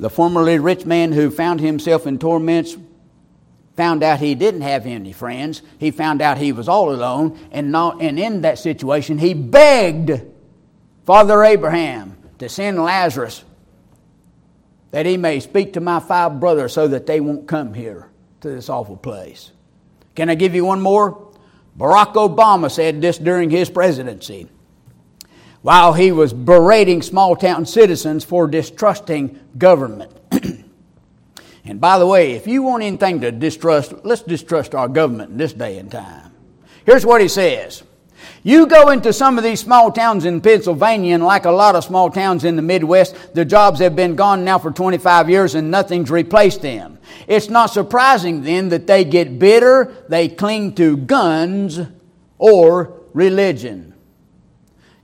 The 0.00 0.08
formerly 0.08 0.58
rich 0.58 0.86
man 0.86 1.12
who 1.12 1.30
found 1.30 1.60
himself 1.60 2.06
in 2.06 2.18
torments 2.18 2.74
found 3.76 4.02
out 4.02 4.18
he 4.18 4.34
didn't 4.34 4.62
have 4.62 4.86
any 4.86 5.12
friends. 5.12 5.60
He 5.78 5.90
found 5.90 6.22
out 6.22 6.38
he 6.38 6.52
was 6.52 6.70
all 6.70 6.90
alone, 6.90 7.38
and, 7.52 7.70
not, 7.70 8.00
and 8.00 8.18
in 8.18 8.40
that 8.40 8.58
situation, 8.58 9.18
he 9.18 9.34
begged 9.34 10.22
Father 11.04 11.44
Abraham 11.44 12.16
to 12.38 12.48
send 12.48 12.82
Lazarus 12.82 13.44
that 14.90 15.04
he 15.04 15.18
may 15.18 15.38
speak 15.38 15.74
to 15.74 15.80
my 15.80 16.00
five 16.00 16.40
brothers 16.40 16.72
so 16.72 16.88
that 16.88 17.06
they 17.06 17.20
won't 17.20 17.46
come 17.46 17.74
here 17.74 18.08
to 18.40 18.48
this 18.48 18.70
awful 18.70 18.96
place. 18.96 19.52
Can 20.14 20.30
I 20.30 20.34
give 20.34 20.54
you 20.54 20.64
one 20.64 20.80
more? 20.80 21.30
Barack 21.78 22.14
Obama 22.14 22.70
said 22.70 23.02
this 23.02 23.18
during 23.18 23.50
his 23.50 23.68
presidency 23.68 24.48
while 25.62 25.92
he 25.92 26.12
was 26.12 26.32
berating 26.32 27.02
small 27.02 27.36
town 27.36 27.66
citizens 27.66 28.24
for 28.24 28.46
distrusting 28.46 29.38
government. 29.58 30.12
And 31.64 31.80
by 31.80 31.98
the 31.98 32.06
way, 32.06 32.32
if 32.32 32.46
you 32.46 32.62
want 32.62 32.82
anything 32.82 33.20
to 33.20 33.30
distrust, 33.30 33.92
let's 34.02 34.22
distrust 34.22 34.74
our 34.74 34.88
government 34.88 35.32
in 35.32 35.36
this 35.36 35.52
day 35.52 35.78
and 35.78 35.90
time. 35.90 36.32
Here's 36.84 37.04
what 37.04 37.20
he 37.20 37.28
says. 37.28 37.82
You 38.42 38.66
go 38.66 38.88
into 38.90 39.12
some 39.12 39.36
of 39.36 39.44
these 39.44 39.60
small 39.60 39.92
towns 39.92 40.24
in 40.24 40.40
Pennsylvania, 40.40 41.14
and 41.14 41.22
like 41.22 41.44
a 41.44 41.50
lot 41.50 41.76
of 41.76 41.84
small 41.84 42.10
towns 42.10 42.44
in 42.44 42.56
the 42.56 42.62
Midwest, 42.62 43.34
the 43.34 43.44
jobs 43.44 43.80
have 43.80 43.94
been 43.94 44.16
gone 44.16 44.44
now 44.44 44.58
for 44.58 44.70
25 44.70 45.28
years 45.28 45.54
and 45.54 45.70
nothing's 45.70 46.10
replaced 46.10 46.62
them. 46.62 46.98
It's 47.28 47.50
not 47.50 47.66
surprising 47.66 48.42
then 48.42 48.70
that 48.70 48.86
they 48.86 49.04
get 49.04 49.38
bitter, 49.38 49.94
they 50.08 50.28
cling 50.28 50.74
to 50.76 50.96
guns 50.96 51.80
or 52.38 53.00
religion. 53.12 53.94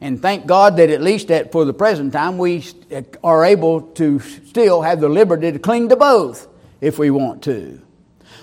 And 0.01 0.20
thank 0.20 0.47
God 0.47 0.76
that 0.76 0.90
at 0.90 1.01
least 1.01 1.30
at, 1.30 1.53
for 1.53 1.64
the 1.64 1.72
present 1.72 2.12
time, 2.12 2.36
we 2.38 2.64
uh, 2.94 3.03
are 3.24 3.44
able 3.44 3.80
to 3.80 4.20
still 4.20 4.82
have 4.82 5.01
the 5.01 5.09
liberty 5.09 5.51
to 5.53 5.59
cling 5.59 5.88
to 5.88 5.97
both 5.97 6.49
if 6.80 6.99
we 6.99 7.11
want 7.11 7.42
to. 7.44 7.80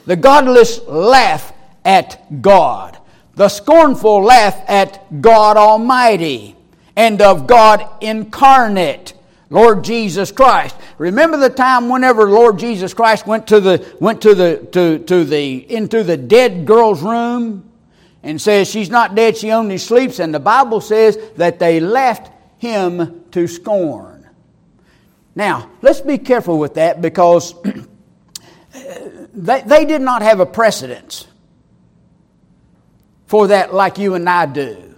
The 0.05 0.15
godless 0.15 0.81
laugh 0.87 1.53
at 1.85 2.41
God. 2.41 2.97
The 3.35 3.49
scornful 3.49 4.23
laugh 4.23 4.61
at 4.67 5.21
God 5.21 5.57
Almighty 5.57 6.55
and 6.95 7.21
of 7.21 7.47
God 7.47 7.87
incarnate. 8.01 9.13
Lord 9.49 9.83
Jesus 9.83 10.31
Christ. 10.31 10.75
Remember 10.97 11.37
the 11.37 11.49
time 11.49 11.87
whenever 11.87 12.27
Lord 12.27 12.57
Jesus 12.57 12.95
Christ 12.95 13.27
went 13.27 13.45
to 13.47 13.59
the 13.59 13.95
went 13.99 14.21
to 14.23 14.33
the 14.33 14.67
to, 14.71 14.97
to 14.97 15.23
the 15.23 15.71
into 15.71 16.03
the 16.03 16.17
dead 16.17 16.65
girl's 16.65 17.03
room 17.03 17.69
and 18.23 18.41
says 18.41 18.69
she's 18.69 18.89
not 18.89 19.15
dead, 19.15 19.37
she 19.37 19.51
only 19.51 19.77
sleeps. 19.77 20.19
And 20.19 20.33
the 20.33 20.39
Bible 20.39 20.81
says 20.81 21.17
that 21.35 21.59
they 21.59 21.79
left 21.79 22.31
him 22.57 23.25
to 23.31 23.47
scorn. 23.47 24.27
Now, 25.35 25.69
let's 25.81 26.01
be 26.01 26.17
careful 26.17 26.57
with 26.57 26.75
that 26.75 27.01
because 27.01 27.53
they, 29.33 29.61
they 29.61 29.85
did 29.85 30.01
not 30.01 30.21
have 30.21 30.39
a 30.39 30.45
precedence 30.45 31.27
for 33.25 33.47
that 33.47 33.73
like 33.73 33.97
you 33.97 34.13
and 34.13 34.29
I 34.29 34.45
do. 34.45 34.93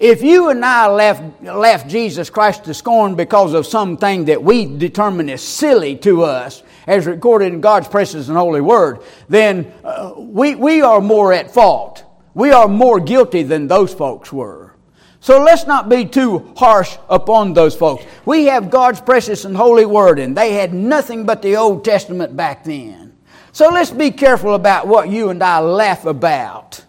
If 0.00 0.22
you 0.22 0.48
and 0.50 0.64
I 0.64 0.88
left, 0.88 1.42
left 1.42 1.88
Jesus 1.88 2.30
Christ 2.30 2.64
to 2.64 2.74
scorn 2.74 3.16
because 3.16 3.52
of 3.52 3.66
something 3.66 4.26
that 4.26 4.42
we 4.42 4.64
determine 4.64 5.28
is 5.28 5.42
silly 5.42 5.96
to 5.98 6.22
us, 6.22 6.62
as 6.86 7.06
recorded 7.06 7.52
in 7.52 7.60
God's 7.60 7.88
precious 7.88 8.28
and 8.28 8.36
holy 8.36 8.60
word, 8.60 9.00
then 9.28 9.72
uh, 9.82 10.12
we, 10.16 10.54
we 10.54 10.82
are 10.82 11.00
more 11.00 11.32
at 11.32 11.52
fault. 11.52 12.04
We 12.38 12.52
are 12.52 12.68
more 12.68 13.00
guilty 13.00 13.42
than 13.42 13.66
those 13.66 13.92
folks 13.92 14.32
were. 14.32 14.76
So 15.18 15.42
let's 15.42 15.66
not 15.66 15.88
be 15.88 16.04
too 16.04 16.54
harsh 16.56 16.96
upon 17.08 17.52
those 17.52 17.74
folks. 17.74 18.04
We 18.24 18.44
have 18.44 18.70
God's 18.70 19.00
precious 19.00 19.44
and 19.44 19.56
holy 19.56 19.84
word, 19.84 20.20
and 20.20 20.36
they 20.36 20.52
had 20.52 20.72
nothing 20.72 21.26
but 21.26 21.42
the 21.42 21.56
Old 21.56 21.84
Testament 21.84 22.36
back 22.36 22.62
then. 22.62 23.16
So 23.50 23.70
let's 23.70 23.90
be 23.90 24.12
careful 24.12 24.54
about 24.54 24.86
what 24.86 25.08
you 25.08 25.30
and 25.30 25.42
I 25.42 25.58
laugh 25.58 26.04
about. 26.04 26.84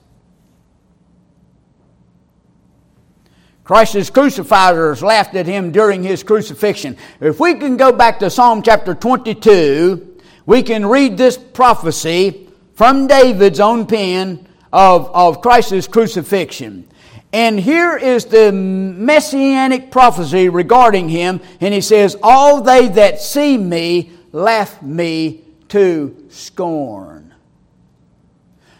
Christ's 3.64 4.12
crucifiers 4.12 5.02
laughed 5.02 5.34
at 5.34 5.48
him 5.48 5.72
during 5.72 6.04
his 6.04 6.22
crucifixion. 6.22 6.96
If 7.20 7.40
we 7.40 7.56
can 7.56 7.76
go 7.76 7.92
back 7.92 8.20
to 8.20 8.30
Psalm 8.30 8.62
chapter 8.62 8.94
22, 8.94 10.22
we 10.46 10.62
can 10.62 10.86
read 10.86 11.18
this 11.18 11.40
prophecy 11.40 12.50
from 12.76 13.08
David's 13.08 13.60
own 13.60 13.88
pen 13.88 14.46
of, 14.72 15.10
of 15.14 15.42
Christ's 15.42 15.88
crucifixion. 15.88 16.88
And 17.32 17.60
here 17.60 17.96
is 17.96 18.26
the 18.26 18.52
messianic 18.52 19.92
prophecy 19.92 20.50
regarding 20.50 21.10
him, 21.10 21.42
and 21.62 21.74
he 21.74 21.82
says, 21.82 22.18
All 22.24 22.62
they 22.62 22.88
that 22.88 23.22
see 23.22 23.58
me 23.58 24.12
laugh 24.32 24.82
me 24.82 25.44
to 25.70 26.26
scorn. 26.30 27.34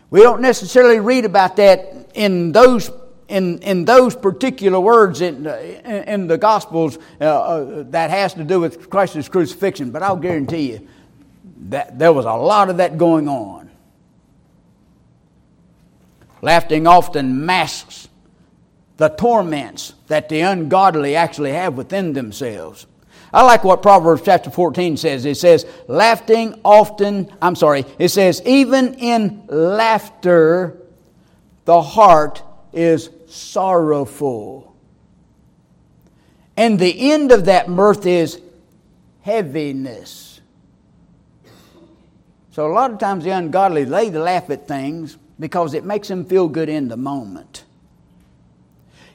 We 0.10 0.22
don't 0.22 0.42
necessarily 0.42 1.00
read 1.00 1.26
about 1.26 1.58
that 1.58 2.10
in 2.16 2.52
those 2.52 2.90
in, 3.28 3.60
in 3.60 3.86
those 3.86 4.16
particular 4.16 4.80
words 4.80 5.22
in, 5.22 5.46
in, 5.46 6.26
the 6.26 6.38
Gospels 6.38 6.98
uh, 7.22 7.26
uh, 7.26 7.84
that 7.90 8.10
has 8.10 8.34
to 8.34 8.44
do 8.44 8.60
with 8.60 8.90
Christ's 8.90 9.30
crucifixion, 9.30 9.92
but 9.92 10.02
I'll 10.02 10.16
guarantee 10.16 10.72
you 10.72 10.88
that 11.68 12.00
there 12.00 12.12
was 12.12 12.26
a 12.26 12.34
lot 12.34 12.72
of 12.72 12.78
that 12.78 12.98
going 12.98 13.30
on. 13.30 13.69
Laughing 16.42 16.88
often 16.88 17.46
masks 17.46 18.08
the 18.98 19.10
torments 19.10 19.94
that 20.08 20.30
the 20.30 20.42
ungodly 20.42 21.16
actually 21.16 21.52
have 21.54 21.76
within 21.76 22.14
themselves. 22.14 22.86
I 23.34 23.44
like 23.44 23.64
what 23.64 23.82
Proverbs 23.82 24.24
chapter 24.26 24.50
14 24.50 24.98
says. 24.98 25.26
It 25.26 25.38
says, 25.38 25.66
laughing 25.88 26.60
often, 26.66 27.32
I'm 27.42 27.56
sorry, 27.56 27.86
it 27.98 28.10
says, 28.10 28.42
even 28.46 28.96
in 28.96 29.46
laughter, 29.48 30.78
the 31.66 31.82
heart 31.82 32.42
is 32.74 33.10
sorrowful. 33.28 34.76
And 36.58 36.80
the 36.80 37.12
end 37.12 37.32
of 37.32 37.46
that 37.46 37.70
mirth 37.70 38.06
is 38.06 38.42
heaviness. 39.22 40.42
So 42.52 42.70
a 42.70 42.74
lot 42.74 42.92
of 42.92 42.98
times 42.98 43.24
the 43.24 43.30
ungodly, 43.30 43.84
they 43.86 44.10
laugh 44.10 44.50
at 44.50 44.68
things 44.68 45.18
because 45.40 45.74
it 45.74 45.86
makes 45.86 46.08
them 46.08 46.26
feel 46.26 46.48
good 46.48 46.70
in 46.70 46.88
the 46.88 46.98
moment. 46.98 47.64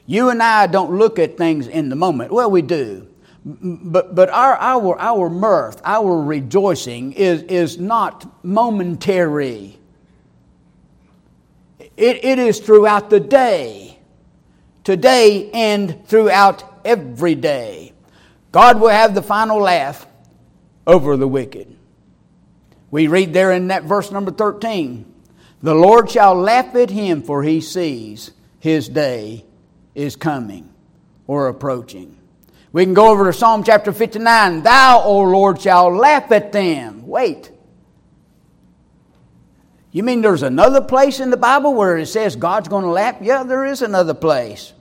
You 0.05 0.29
and 0.29 0.41
I 0.41 0.67
don't 0.67 0.97
look 0.97 1.19
at 1.19 1.37
things 1.37 1.67
in 1.67 1.89
the 1.89 1.95
moment. 1.95 2.31
Well, 2.31 2.49
we 2.49 2.61
do. 2.61 3.07
But, 3.43 4.15
but 4.15 4.29
our, 4.29 4.55
our, 4.55 4.99
our 4.99 5.29
mirth, 5.29 5.81
our 5.83 6.21
rejoicing 6.21 7.13
is, 7.13 7.43
is 7.43 7.77
not 7.77 8.43
momentary. 8.43 9.77
It, 11.79 12.25
it 12.25 12.39
is 12.39 12.59
throughout 12.59 13.09
the 13.09 13.19
day 13.19 13.95
today 14.85 15.49
and 15.51 16.07
throughout 16.07 16.79
every 16.85 17.35
day. 17.35 17.91
God 18.53 18.79
will 18.79 18.89
have 18.89 19.13
the 19.13 19.21
final 19.21 19.57
laugh 19.57 20.07
over 20.87 21.17
the 21.17 21.27
wicked. 21.27 21.75
We 22.91 23.07
read 23.07 23.33
there 23.33 23.51
in 23.51 23.67
that 23.67 23.83
verse 23.83 24.11
number 24.11 24.31
13 24.31 25.14
The 25.61 25.73
Lord 25.75 26.09
shall 26.09 26.35
laugh 26.35 26.75
at 26.75 26.89
him, 26.89 27.21
for 27.21 27.43
he 27.43 27.61
sees 27.61 28.31
his 28.59 28.89
day 28.89 29.45
is 29.93 30.15
coming 30.15 30.73
or 31.27 31.47
approaching. 31.47 32.17
We 32.71 32.83
can 32.83 32.93
go 32.93 33.09
over 33.09 33.25
to 33.25 33.33
Psalm 33.33 33.63
chapter 33.63 33.93
59. 33.93 34.63
Thou, 34.63 35.01
O 35.01 35.21
Lord, 35.21 35.61
shall 35.61 35.95
laugh 35.95 36.31
at 36.31 36.51
them. 36.51 37.07
Wait. 37.07 37.51
You 39.91 40.03
mean 40.03 40.19
there's 40.19 40.43
another 40.43 40.81
place 40.81 41.21
in 41.21 41.29
the 41.29 41.37
Bible 41.37 41.73
where 41.73 41.97
it 41.97 42.07
says 42.07 42.35
God's 42.35 42.67
going 42.67 42.83
to 42.83 42.89
laugh? 42.89 43.15
Yeah, 43.21 43.43
there 43.43 43.63
is 43.63 43.81
another 43.81 44.13
place. 44.13 44.73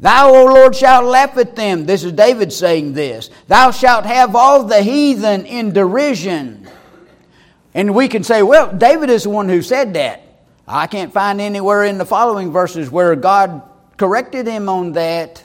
Thou, 0.00 0.34
O 0.34 0.46
Lord, 0.46 0.74
shalt 0.74 1.04
laugh 1.04 1.38
at 1.38 1.54
them. 1.54 1.86
This 1.86 2.02
is 2.02 2.10
David 2.10 2.52
saying 2.52 2.92
this. 2.92 3.30
Thou 3.46 3.70
shalt 3.70 4.04
have 4.04 4.34
all 4.34 4.64
the 4.64 4.82
heathen 4.82 5.46
in 5.46 5.72
derision. 5.72 6.68
And 7.74 7.94
we 7.94 8.08
can 8.08 8.22
say, 8.22 8.42
well, 8.42 8.72
David 8.72 9.10
is 9.10 9.24
the 9.24 9.30
one 9.30 9.48
who 9.48 9.62
said 9.62 9.94
that. 9.94 10.22
I 10.66 10.86
can't 10.86 11.12
find 11.12 11.40
anywhere 11.40 11.84
in 11.84 11.98
the 11.98 12.04
following 12.04 12.52
verses 12.52 12.90
where 12.90 13.16
God 13.16 13.62
corrected 13.96 14.46
him 14.46 14.68
on 14.68 14.92
that. 14.92 15.44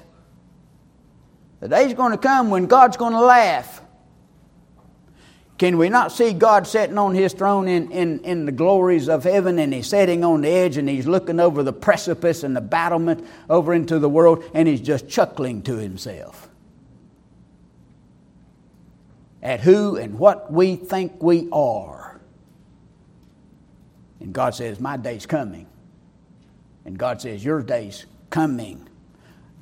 The 1.60 1.68
day's 1.68 1.94
going 1.94 2.12
to 2.12 2.18
come 2.18 2.50
when 2.50 2.68
God's 2.68 2.98
going 2.98 3.14
to 3.14 3.22
laugh. 3.22 3.82
Can 5.58 5.80
we 5.80 5.90
not 5.90 6.12
see 6.12 6.34
God 6.34 6.68
sitting 6.68 7.00
on 7.00 7.16
his 7.16 7.34
throne 7.34 7.68
in, 7.68 7.92
in, 7.92 8.20
in 8.20 8.46
the 8.46 8.52
glories 8.52 9.10
of 9.10 9.24
heaven 9.24 9.58
and 9.58 9.74
he's 9.74 9.88
sitting 9.88 10.24
on 10.24 10.42
the 10.42 10.50
edge 10.50 10.78
and 10.78 10.88
he's 10.88 11.08
looking 11.08 11.40
over 11.40 11.64
the 11.64 11.74
precipice 11.74 12.44
and 12.44 12.56
the 12.56 12.62
battlement 12.62 13.26
over 13.50 13.74
into 13.74 13.98
the 13.98 14.10
world 14.10 14.44
and 14.54 14.68
he's 14.68 14.82
just 14.82 15.10
chuckling 15.10 15.64
to 15.64 15.78
himself 15.78 16.48
at 19.42 19.62
who 19.62 19.96
and 19.96 20.20
what 20.20 20.52
we 20.52 20.76
think 20.76 21.24
we 21.24 21.48
are? 21.52 21.97
And 24.20 24.34
God 24.34 24.56
says, 24.56 24.80
My 24.80 24.98
day's 24.98 25.26
coming. 25.26 25.68
And 26.86 26.98
God 26.98 27.22
says, 27.22 27.44
Your 27.44 27.62
day's 27.62 28.06
coming. 28.30 28.88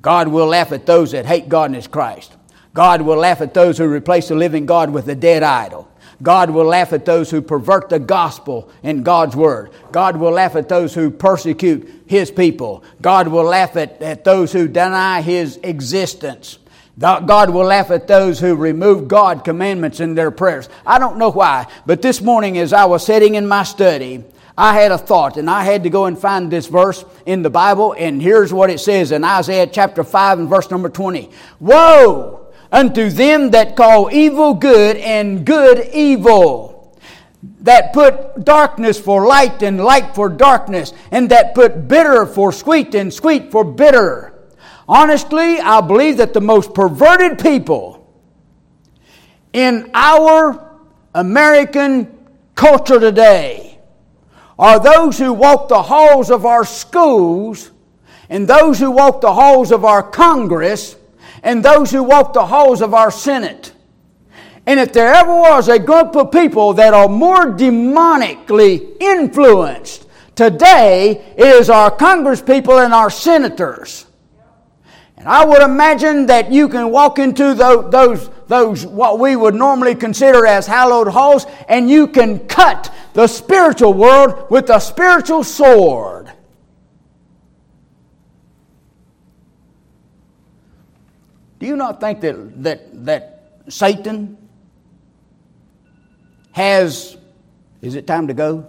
God 0.02 0.28
will 0.28 0.46
laugh 0.46 0.72
at 0.72 0.86
those 0.86 1.12
that 1.12 1.26
hate 1.26 1.48
God 1.48 1.66
and 1.66 1.74
His 1.74 1.86
Christ. 1.86 2.36
God 2.74 3.02
will 3.02 3.16
laugh 3.16 3.40
at 3.40 3.54
those 3.54 3.78
who 3.78 3.88
replace 3.88 4.28
the 4.28 4.34
living 4.34 4.66
God 4.66 4.90
with 4.90 5.08
a 5.08 5.14
dead 5.14 5.42
idol. 5.42 5.90
God 6.22 6.50
will 6.50 6.64
laugh 6.64 6.92
at 6.92 7.04
those 7.04 7.30
who 7.30 7.42
pervert 7.42 7.88
the 7.88 7.98
gospel 7.98 8.70
and 8.82 9.04
God's 9.04 9.36
word. 9.36 9.70
God 9.92 10.16
will 10.16 10.30
laugh 10.30 10.56
at 10.56 10.68
those 10.68 10.94
who 10.94 11.10
persecute 11.10 12.04
his 12.06 12.30
people. 12.30 12.84
God 13.02 13.28
will 13.28 13.44
laugh 13.44 13.76
at, 13.76 14.00
at 14.00 14.24
those 14.24 14.52
who 14.52 14.68
deny 14.68 15.20
his 15.20 15.58
existence. 15.62 16.58
God 16.98 17.50
will 17.50 17.66
laugh 17.66 17.90
at 17.90 18.08
those 18.08 18.40
who 18.40 18.56
remove 18.56 19.08
God 19.08 19.44
commandments 19.44 20.00
in 20.00 20.14
their 20.14 20.30
prayers. 20.30 20.68
I 20.86 20.98
don't 20.98 21.18
know 21.18 21.30
why, 21.30 21.66
but 21.84 22.00
this 22.00 22.22
morning 22.22 22.56
as 22.56 22.72
I 22.72 22.86
was 22.86 23.04
sitting 23.04 23.34
in 23.34 23.46
my 23.46 23.64
study, 23.64 24.24
I 24.58 24.74
had 24.74 24.92
a 24.92 24.98
thought 24.98 25.36
and 25.36 25.50
I 25.50 25.64
had 25.64 25.82
to 25.82 25.90
go 25.90 26.06
and 26.06 26.18
find 26.18 26.50
this 26.50 26.66
verse 26.66 27.04
in 27.26 27.42
the 27.42 27.50
Bible 27.50 27.94
and 27.98 28.22
here's 28.22 28.52
what 28.52 28.70
it 28.70 28.80
says 28.80 29.12
in 29.12 29.22
Isaiah 29.24 29.66
chapter 29.66 30.02
5 30.02 30.38
and 30.38 30.48
verse 30.48 30.70
number 30.70 30.88
20. 30.88 31.30
Woe! 31.60 32.46
unto 32.72 33.08
them 33.10 33.50
that 33.50 33.76
call 33.76 34.10
evil 34.12 34.54
good 34.54 34.96
and 34.96 35.44
good 35.44 35.88
evil, 35.92 36.96
that 37.60 37.92
put 37.92 38.44
darkness 38.44 38.98
for 38.98 39.26
light 39.26 39.62
and 39.62 39.82
light 39.82 40.14
for 40.14 40.28
darkness, 40.28 40.92
and 41.10 41.30
that 41.30 41.54
put 41.54 41.88
bitter 41.88 42.26
for 42.26 42.52
sweet 42.52 42.94
and 42.94 43.12
sweet 43.12 43.50
for 43.50 43.64
bitter. 43.64 44.32
Honestly, 44.88 45.58
I 45.58 45.80
believe 45.80 46.18
that 46.18 46.32
the 46.32 46.40
most 46.40 46.74
perverted 46.74 47.38
people 47.38 48.14
in 49.52 49.90
our 49.94 50.78
American 51.14 52.12
culture 52.54 53.00
today 53.00 53.65
are 54.58 54.80
those 54.80 55.18
who 55.18 55.32
walk 55.32 55.68
the 55.68 55.82
halls 55.82 56.30
of 56.30 56.46
our 56.46 56.64
schools 56.64 57.70
and 58.28 58.48
those 58.48 58.78
who 58.78 58.90
walk 58.90 59.20
the 59.20 59.32
halls 59.32 59.70
of 59.70 59.84
our 59.84 60.02
Congress 60.02 60.96
and 61.42 61.64
those 61.64 61.90
who 61.90 62.02
walk 62.02 62.32
the 62.32 62.46
halls 62.46 62.80
of 62.80 62.94
our 62.94 63.10
Senate. 63.10 63.72
And 64.64 64.80
if 64.80 64.92
there 64.92 65.12
ever 65.12 65.32
was 65.32 65.68
a 65.68 65.78
group 65.78 66.16
of 66.16 66.32
people 66.32 66.72
that 66.74 66.92
are 66.92 67.08
more 67.08 67.52
demonically 67.52 69.00
influenced, 69.00 70.06
today 70.34 71.34
it 71.36 71.46
is 71.46 71.70
our 71.70 71.90
Congress 71.90 72.42
people 72.42 72.78
and 72.78 72.92
our 72.92 73.10
senators. 73.10 74.05
And 75.26 75.34
I 75.34 75.44
would 75.44 75.60
imagine 75.60 76.26
that 76.26 76.52
you 76.52 76.68
can 76.68 76.92
walk 76.92 77.18
into 77.18 77.52
those, 77.52 77.90
those, 77.90 78.30
those 78.46 78.86
what 78.86 79.18
we 79.18 79.34
would 79.34 79.56
normally 79.56 79.96
consider 79.96 80.46
as 80.46 80.68
hallowed 80.68 81.08
halls, 81.08 81.46
and 81.68 81.90
you 81.90 82.06
can 82.06 82.46
cut 82.46 82.94
the 83.12 83.26
spiritual 83.26 83.92
world 83.92 84.48
with 84.50 84.70
a 84.70 84.78
spiritual 84.78 85.42
sword. 85.42 86.30
Do 91.58 91.66
you 91.66 91.74
not 91.74 91.98
think 91.98 92.20
that, 92.20 92.62
that, 92.62 93.04
that 93.06 93.62
Satan 93.68 94.38
has, 96.52 97.16
is 97.82 97.96
it 97.96 98.06
time 98.06 98.28
to 98.28 98.34
go? 98.34 98.68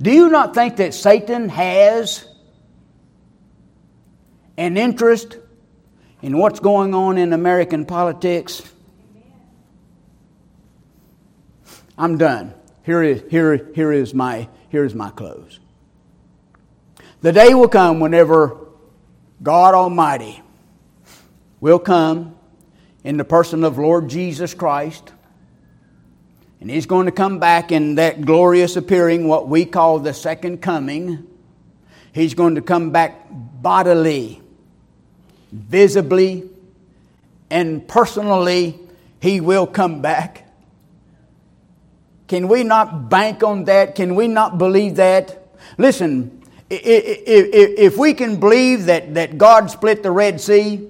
Do 0.00 0.10
you 0.10 0.30
not 0.30 0.54
think 0.54 0.76
that 0.76 0.94
Satan 0.94 1.50
has 1.50 2.33
an 4.56 4.76
interest 4.76 5.38
in 6.22 6.38
what's 6.38 6.60
going 6.60 6.94
on 6.94 7.18
in 7.18 7.32
American 7.32 7.86
politics? 7.86 8.62
I'm 11.96 12.18
done. 12.18 12.54
Here 12.84 13.02
is, 13.02 13.22
here, 13.30 13.70
here 13.74 13.92
is, 13.92 14.14
my, 14.14 14.48
here 14.68 14.84
is 14.84 14.94
my 14.94 15.10
close. 15.10 15.58
The 17.20 17.32
day 17.32 17.54
will 17.54 17.68
come 17.68 18.00
whenever 18.00 18.58
God 19.42 19.74
Almighty 19.74 20.42
will 21.60 21.78
come 21.78 22.36
in 23.02 23.16
the 23.16 23.24
person 23.24 23.64
of 23.64 23.78
Lord 23.78 24.08
Jesus 24.08 24.52
Christ. 24.52 25.12
And 26.60 26.70
He's 26.70 26.86
going 26.86 27.06
to 27.06 27.12
come 27.12 27.38
back 27.38 27.72
in 27.72 27.94
that 27.94 28.22
glorious 28.22 28.76
appearing, 28.76 29.28
what 29.28 29.48
we 29.48 29.64
call 29.64 29.98
the 29.98 30.14
second 30.14 30.62
coming. 30.62 31.26
He's 32.12 32.34
going 32.34 32.56
to 32.56 32.62
come 32.62 32.90
back 32.90 33.26
bodily, 33.30 34.42
visibly, 35.54 36.50
and 37.48 37.86
personally. 37.86 38.80
He 39.20 39.40
will 39.40 39.66
come 39.66 40.02
back. 40.02 40.46
Can 42.28 42.46
we 42.48 42.62
not 42.62 43.08
bank 43.08 43.42
on 43.42 43.64
that? 43.64 43.94
Can 43.94 44.16
we 44.16 44.28
not 44.28 44.58
believe 44.58 44.96
that? 44.96 45.48
Listen, 45.78 46.42
if 46.68 47.96
we 47.96 48.12
can 48.12 48.38
believe 48.38 48.86
that, 48.86 49.14
that 49.14 49.38
God 49.38 49.70
split 49.70 50.02
the 50.02 50.10
Red 50.10 50.40
Sea, 50.42 50.88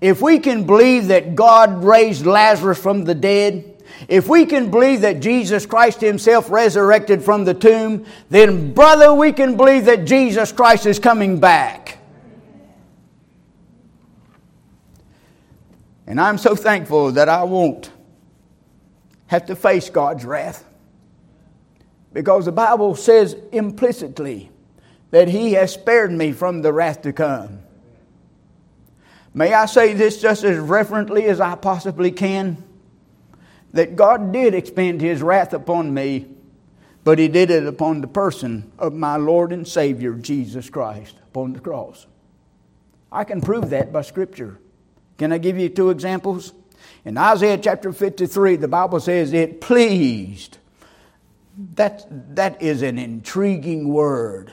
if 0.00 0.20
we 0.20 0.38
can 0.38 0.64
believe 0.64 1.08
that 1.08 1.34
God 1.34 1.82
raised 1.82 2.26
Lazarus 2.26 2.78
from 2.78 3.04
the 3.04 3.14
dead, 3.14 3.82
if 4.08 4.28
we 4.28 4.44
can 4.44 4.70
believe 4.70 5.00
that 5.00 5.20
Jesus 5.20 5.66
Christ 5.66 6.00
Himself 6.00 6.50
resurrected 6.50 7.24
from 7.24 7.44
the 7.44 7.54
tomb, 7.54 8.04
then, 8.28 8.74
brother, 8.74 9.14
we 9.14 9.32
can 9.32 9.56
believe 9.56 9.86
that 9.86 10.04
Jesus 10.04 10.52
Christ 10.52 10.86
is 10.86 10.98
coming 10.98 11.40
back. 11.40 11.85
And 16.16 16.22
I'm 16.22 16.38
so 16.38 16.56
thankful 16.56 17.12
that 17.12 17.28
I 17.28 17.44
won't 17.44 17.92
have 19.26 19.44
to 19.48 19.54
face 19.54 19.90
God's 19.90 20.24
wrath. 20.24 20.64
Because 22.10 22.46
the 22.46 22.52
Bible 22.52 22.96
says 22.96 23.36
implicitly 23.52 24.50
that 25.10 25.28
He 25.28 25.52
has 25.52 25.74
spared 25.74 26.10
me 26.10 26.32
from 26.32 26.62
the 26.62 26.72
wrath 26.72 27.02
to 27.02 27.12
come. 27.12 27.58
May 29.34 29.52
I 29.52 29.66
say 29.66 29.92
this 29.92 30.18
just 30.18 30.42
as 30.42 30.56
reverently 30.56 31.26
as 31.26 31.38
I 31.38 31.54
possibly 31.54 32.10
can? 32.10 32.64
That 33.74 33.94
God 33.94 34.32
did 34.32 34.54
expend 34.54 35.02
His 35.02 35.20
wrath 35.20 35.52
upon 35.52 35.92
me, 35.92 36.28
but 37.04 37.18
He 37.18 37.28
did 37.28 37.50
it 37.50 37.66
upon 37.66 38.00
the 38.00 38.08
person 38.08 38.72
of 38.78 38.94
my 38.94 39.16
Lord 39.16 39.52
and 39.52 39.68
Savior, 39.68 40.14
Jesus 40.14 40.70
Christ, 40.70 41.14
upon 41.24 41.52
the 41.52 41.60
cross. 41.60 42.06
I 43.12 43.24
can 43.24 43.42
prove 43.42 43.68
that 43.68 43.92
by 43.92 44.00
Scripture. 44.00 44.60
Can 45.18 45.32
I 45.32 45.38
give 45.38 45.58
you 45.58 45.68
two 45.68 45.90
examples? 45.90 46.52
In 47.04 47.16
Isaiah 47.16 47.58
chapter 47.58 47.92
53, 47.92 48.56
the 48.56 48.68
Bible 48.68 49.00
says, 49.00 49.32
It 49.32 49.60
pleased. 49.60 50.58
That, 51.76 52.04
that 52.36 52.60
is 52.60 52.82
an 52.82 52.98
intriguing 52.98 53.88
word. 53.88 54.52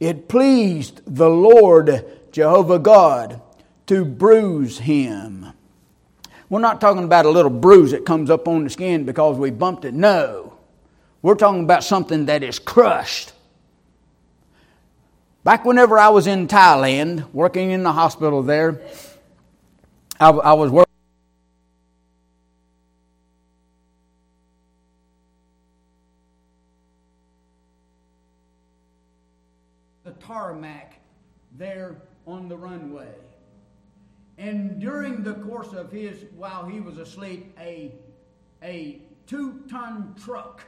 It 0.00 0.28
pleased 0.28 1.02
the 1.06 1.28
Lord 1.28 2.04
Jehovah 2.32 2.78
God 2.78 3.40
to 3.86 4.04
bruise 4.04 4.78
him. 4.78 5.52
We're 6.48 6.60
not 6.60 6.80
talking 6.80 7.04
about 7.04 7.26
a 7.26 7.30
little 7.30 7.50
bruise 7.50 7.92
that 7.92 8.04
comes 8.04 8.30
up 8.30 8.48
on 8.48 8.64
the 8.64 8.70
skin 8.70 9.04
because 9.04 9.36
we 9.36 9.50
bumped 9.50 9.84
it. 9.84 9.94
No. 9.94 10.54
We're 11.22 11.36
talking 11.36 11.62
about 11.62 11.84
something 11.84 12.26
that 12.26 12.42
is 12.42 12.58
crushed. 12.58 13.32
Back 15.44 15.64
whenever 15.64 15.98
I 15.98 16.08
was 16.08 16.26
in 16.26 16.48
Thailand, 16.48 17.32
working 17.32 17.70
in 17.70 17.82
the 17.82 17.92
hospital 17.92 18.42
there, 18.42 18.80
I, 20.20 20.28
I 20.28 20.52
was 20.52 20.70
working. 20.70 20.86
The 30.04 30.12
tarmac 30.12 31.00
there 31.56 32.02
on 32.26 32.48
the 32.50 32.56
runway. 32.56 33.14
And 34.36 34.78
during 34.78 35.22
the 35.22 35.34
course 35.34 35.72
of 35.72 35.90
his, 35.90 36.26
while 36.36 36.66
he 36.66 36.80
was 36.80 36.98
asleep, 36.98 37.56
a, 37.58 37.92
a 38.62 39.00
two 39.26 39.62
ton 39.70 40.14
truck 40.22 40.64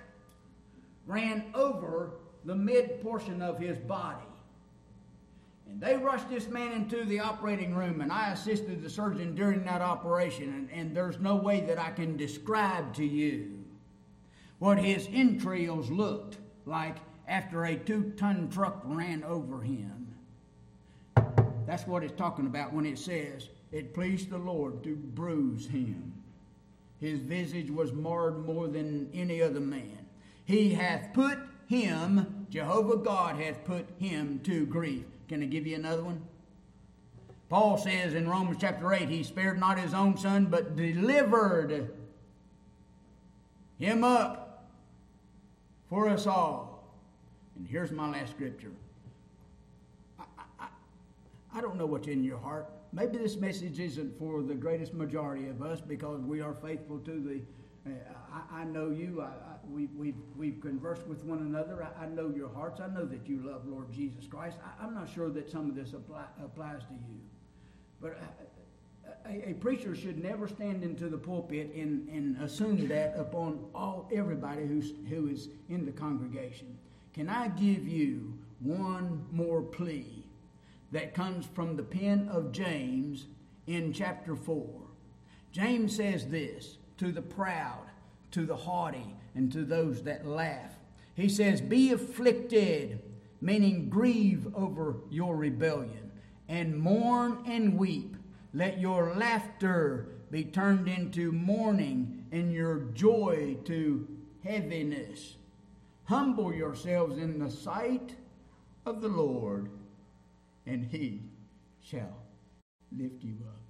ran 1.07 1.45
over 1.55 2.13
the 2.45 2.55
mid 2.55 3.03
portion 3.03 3.43
of 3.43 3.59
his 3.59 3.77
body. 3.77 4.32
And 5.73 5.81
they 5.81 5.97
rushed 5.97 6.29
this 6.29 6.49
man 6.49 6.73
into 6.73 7.05
the 7.05 7.21
operating 7.21 7.75
room, 7.75 8.01
and 8.03 8.13
I 8.13 8.31
assisted 8.33 8.83
the 8.83 8.91
surgeon 8.91 9.35
during 9.35 9.65
that 9.65 9.81
operation. 9.81 10.69
And, 10.71 10.71
and 10.71 10.97
there's 10.97 11.19
no 11.19 11.37
way 11.37 11.61
that 11.63 11.79
I 11.79 11.91
can 11.91 12.17
describe 12.17 12.95
to 12.95 13.05
you 13.05 13.59
what 14.59 14.79
his 14.79 15.09
entrails 15.13 15.91
looked 15.91 16.39
like 16.67 16.97
after 17.27 17.65
a 17.65 17.77
two 17.77 18.13
ton 18.17 18.49
truck 18.51 18.83
ran 18.85 19.25
over 19.25 19.61
him. 19.61 20.15
That's 21.67 21.87
what 21.87 22.03
it's 22.03 22.17
talking 22.17 22.47
about 22.47 22.73
when 22.73 22.85
it 22.85 22.99
says, 22.99 23.49
It 23.71 23.95
pleased 23.95 24.31
the 24.31 24.39
Lord 24.39 24.85
to 24.85 24.95
bruise 24.95 25.67
him. 25.67 26.13
His 27.01 27.19
visage 27.21 27.71
was 27.71 27.93
marred 27.93 28.45
more 28.45 28.69
than 28.69 29.09
any 29.15 29.43
other 29.43 29.61
man. 29.61 29.99
He 30.45 30.75
hath 30.75 31.13
put 31.15 31.39
him, 31.67 32.47
Jehovah 32.51 32.99
God 32.99 33.37
hath 33.37 33.65
put 33.65 33.87
him 33.99 34.41
to 34.45 34.67
grief. 34.67 35.05
Can 35.33 35.43
I 35.43 35.47
give 35.47 35.67
you 35.67 35.77
another 35.77 36.05
one? 36.05 36.21
Paul 37.49 37.79
says 37.79 38.13
in 38.13 38.29
Romans 38.29 38.59
chapter 38.61 38.93
8, 38.93 39.09
He 39.09 39.23
spared 39.23 39.59
not 39.59 39.79
His 39.79 39.95
own 39.95 40.19
Son, 40.19 40.45
but 40.45 40.77
delivered 40.77 41.89
Him 43.79 44.05
up 44.05 44.69
for 45.89 46.07
us 46.11 46.27
all. 46.27 46.85
And 47.57 47.67
here's 47.67 47.91
my 47.91 48.11
last 48.11 48.33
scripture 48.33 48.73
I 51.55 51.63
don't 51.63 51.77
know 51.77 51.87
what's 51.87 52.09
in 52.09 52.23
your 52.23 52.37
heart. 52.37 52.69
Maybe 52.93 53.17
this 53.17 53.37
message 53.39 53.81
isn't 53.81 54.19
for 54.19 54.43
the 54.43 54.55
greatest 54.55 54.93
majority 54.93 55.49
of 55.49 55.63
us 55.63 55.81
because 55.81 56.21
we 56.21 56.43
are 56.43 56.53
faithful 56.53 56.99
to 56.99 57.11
the. 57.11 57.41
I, 57.87 58.61
I, 58.61 58.65
know 58.65 58.91
you. 58.91 59.21
I, 59.21 59.27
I, 59.27 59.57
we, 59.69 59.87
we've, 59.97 60.17
we've 60.37 60.61
conversed 60.61 61.07
with 61.07 61.25
one 61.25 61.39
another. 61.39 61.87
I, 62.01 62.07
know 62.07 62.33
your 62.35 62.49
hearts. 62.49 62.81
I 62.81 62.87
know 62.89 63.05
that 63.07 63.29
you 63.29 63.43
love 63.45 63.67
Lord 63.67 63.93
Jesus 63.93 64.27
Christ. 64.27 64.57
I, 64.81 64.85
am 64.85 64.95
not 64.95 65.09
sure 65.13 65.31
that 65.31 65.51
some 65.51 65.69
of 65.69 65.75
this 65.75 65.93
apply, 65.93 66.25
applies 66.43 66.83
to 66.83 66.95
you. 66.95 67.21
But 68.01 68.19
uh, 68.21 69.29
a, 69.29 69.51
a, 69.51 69.55
preacher 69.55 69.97
should 69.97 70.23
never 70.23 70.47
stand 70.47 70.85
into 70.85 71.09
the 71.09 71.19
pulpit 71.19 71.73
and, 71.75 72.09
and 72.09 72.41
assume 72.43 72.87
that 72.89 73.15
upon 73.17 73.65
all 73.75 74.09
everybody 74.13 74.67
who's, 74.67 74.93
who 75.09 75.29
is 75.29 75.49
in 75.69 75.85
the 75.85 75.93
congregation. 75.93 76.79
Can 77.15 77.29
I 77.29 77.49
give 77.49 77.87
you 77.87 78.39
one 78.61 79.27
more 79.33 79.63
plea? 79.63 80.23
that 80.93 81.15
comes 81.15 81.47
from 81.55 81.77
the 81.77 81.83
pen 81.83 82.29
of 82.31 82.53
James 82.53 83.27
in 83.67 83.93
chapter 83.93 84.37
4. 84.37 84.67
James 85.51 85.97
says 85.97 86.29
this 86.29 86.77
to 86.99 87.13
the 87.13 87.23
proud, 87.23 87.87
to 88.33 88.47
the 88.47 88.57
haughty, 88.57 89.17
and 89.35 89.51
to 89.53 89.65
those 89.65 90.03
that 90.03 90.27
laugh. 90.27 90.73
He 91.15 91.29
says, 91.29 91.61
Be 91.61 91.93
afflicted, 91.93 93.01
meaning 93.41 93.89
grieve 93.89 94.47
over 94.55 94.97
your 95.11 95.37
rebellion, 95.37 96.13
and 96.49 96.79
mourn 96.79 97.39
and 97.47 97.79
weep. 97.79 98.17
Let 98.55 98.79
your 98.79 99.15
laughter 99.15 100.09
be 100.31 100.45
turned 100.45 100.89
into 100.89 101.33
mourning, 101.33 102.27
and 102.33 102.53
your 102.53 102.81
joy 102.95 103.59
to 103.65 104.09
heaviness. 104.45 105.37
Humble 106.05 106.53
yourselves 106.53 107.19
in 107.19 107.39
the 107.39 107.51
sight 107.51 108.17
of 108.85 109.01
the 109.01 109.09
Lord 109.09 109.71
and 110.67 110.85
he 110.85 111.23
shall 111.81 112.23
lift 112.97 113.23
you 113.23 113.37
up. 113.47 113.62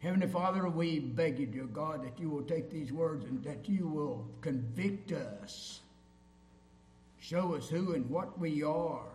Heavenly 0.00 0.28
Father, 0.28 0.68
we 0.68 1.00
beg 1.00 1.40
you, 1.40 1.46
dear 1.46 1.64
God, 1.64 2.04
that 2.04 2.20
you 2.20 2.30
will 2.30 2.42
take 2.42 2.70
these 2.70 2.92
words 2.92 3.24
and 3.24 3.42
that 3.42 3.68
you 3.68 3.88
will 3.88 4.28
convict 4.40 5.10
us. 5.10 5.80
Show 7.18 7.56
us 7.56 7.68
who 7.68 7.94
and 7.94 8.08
what 8.08 8.38
we 8.38 8.62
are. 8.62 9.10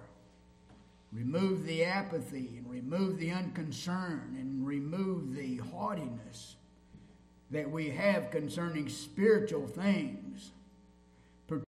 Remove 1.13 1.65
the 1.65 1.85
apathy 1.85 2.55
and 2.57 2.69
remove 2.69 3.17
the 3.17 3.31
unconcern 3.31 4.35
and 4.37 4.67
remove 4.67 5.35
the 5.35 5.57
haughtiness 5.57 6.55
that 7.51 7.69
we 7.69 7.89
have 7.89 8.31
concerning 8.31 8.89
spiritual 8.89 9.67
things 9.67 10.51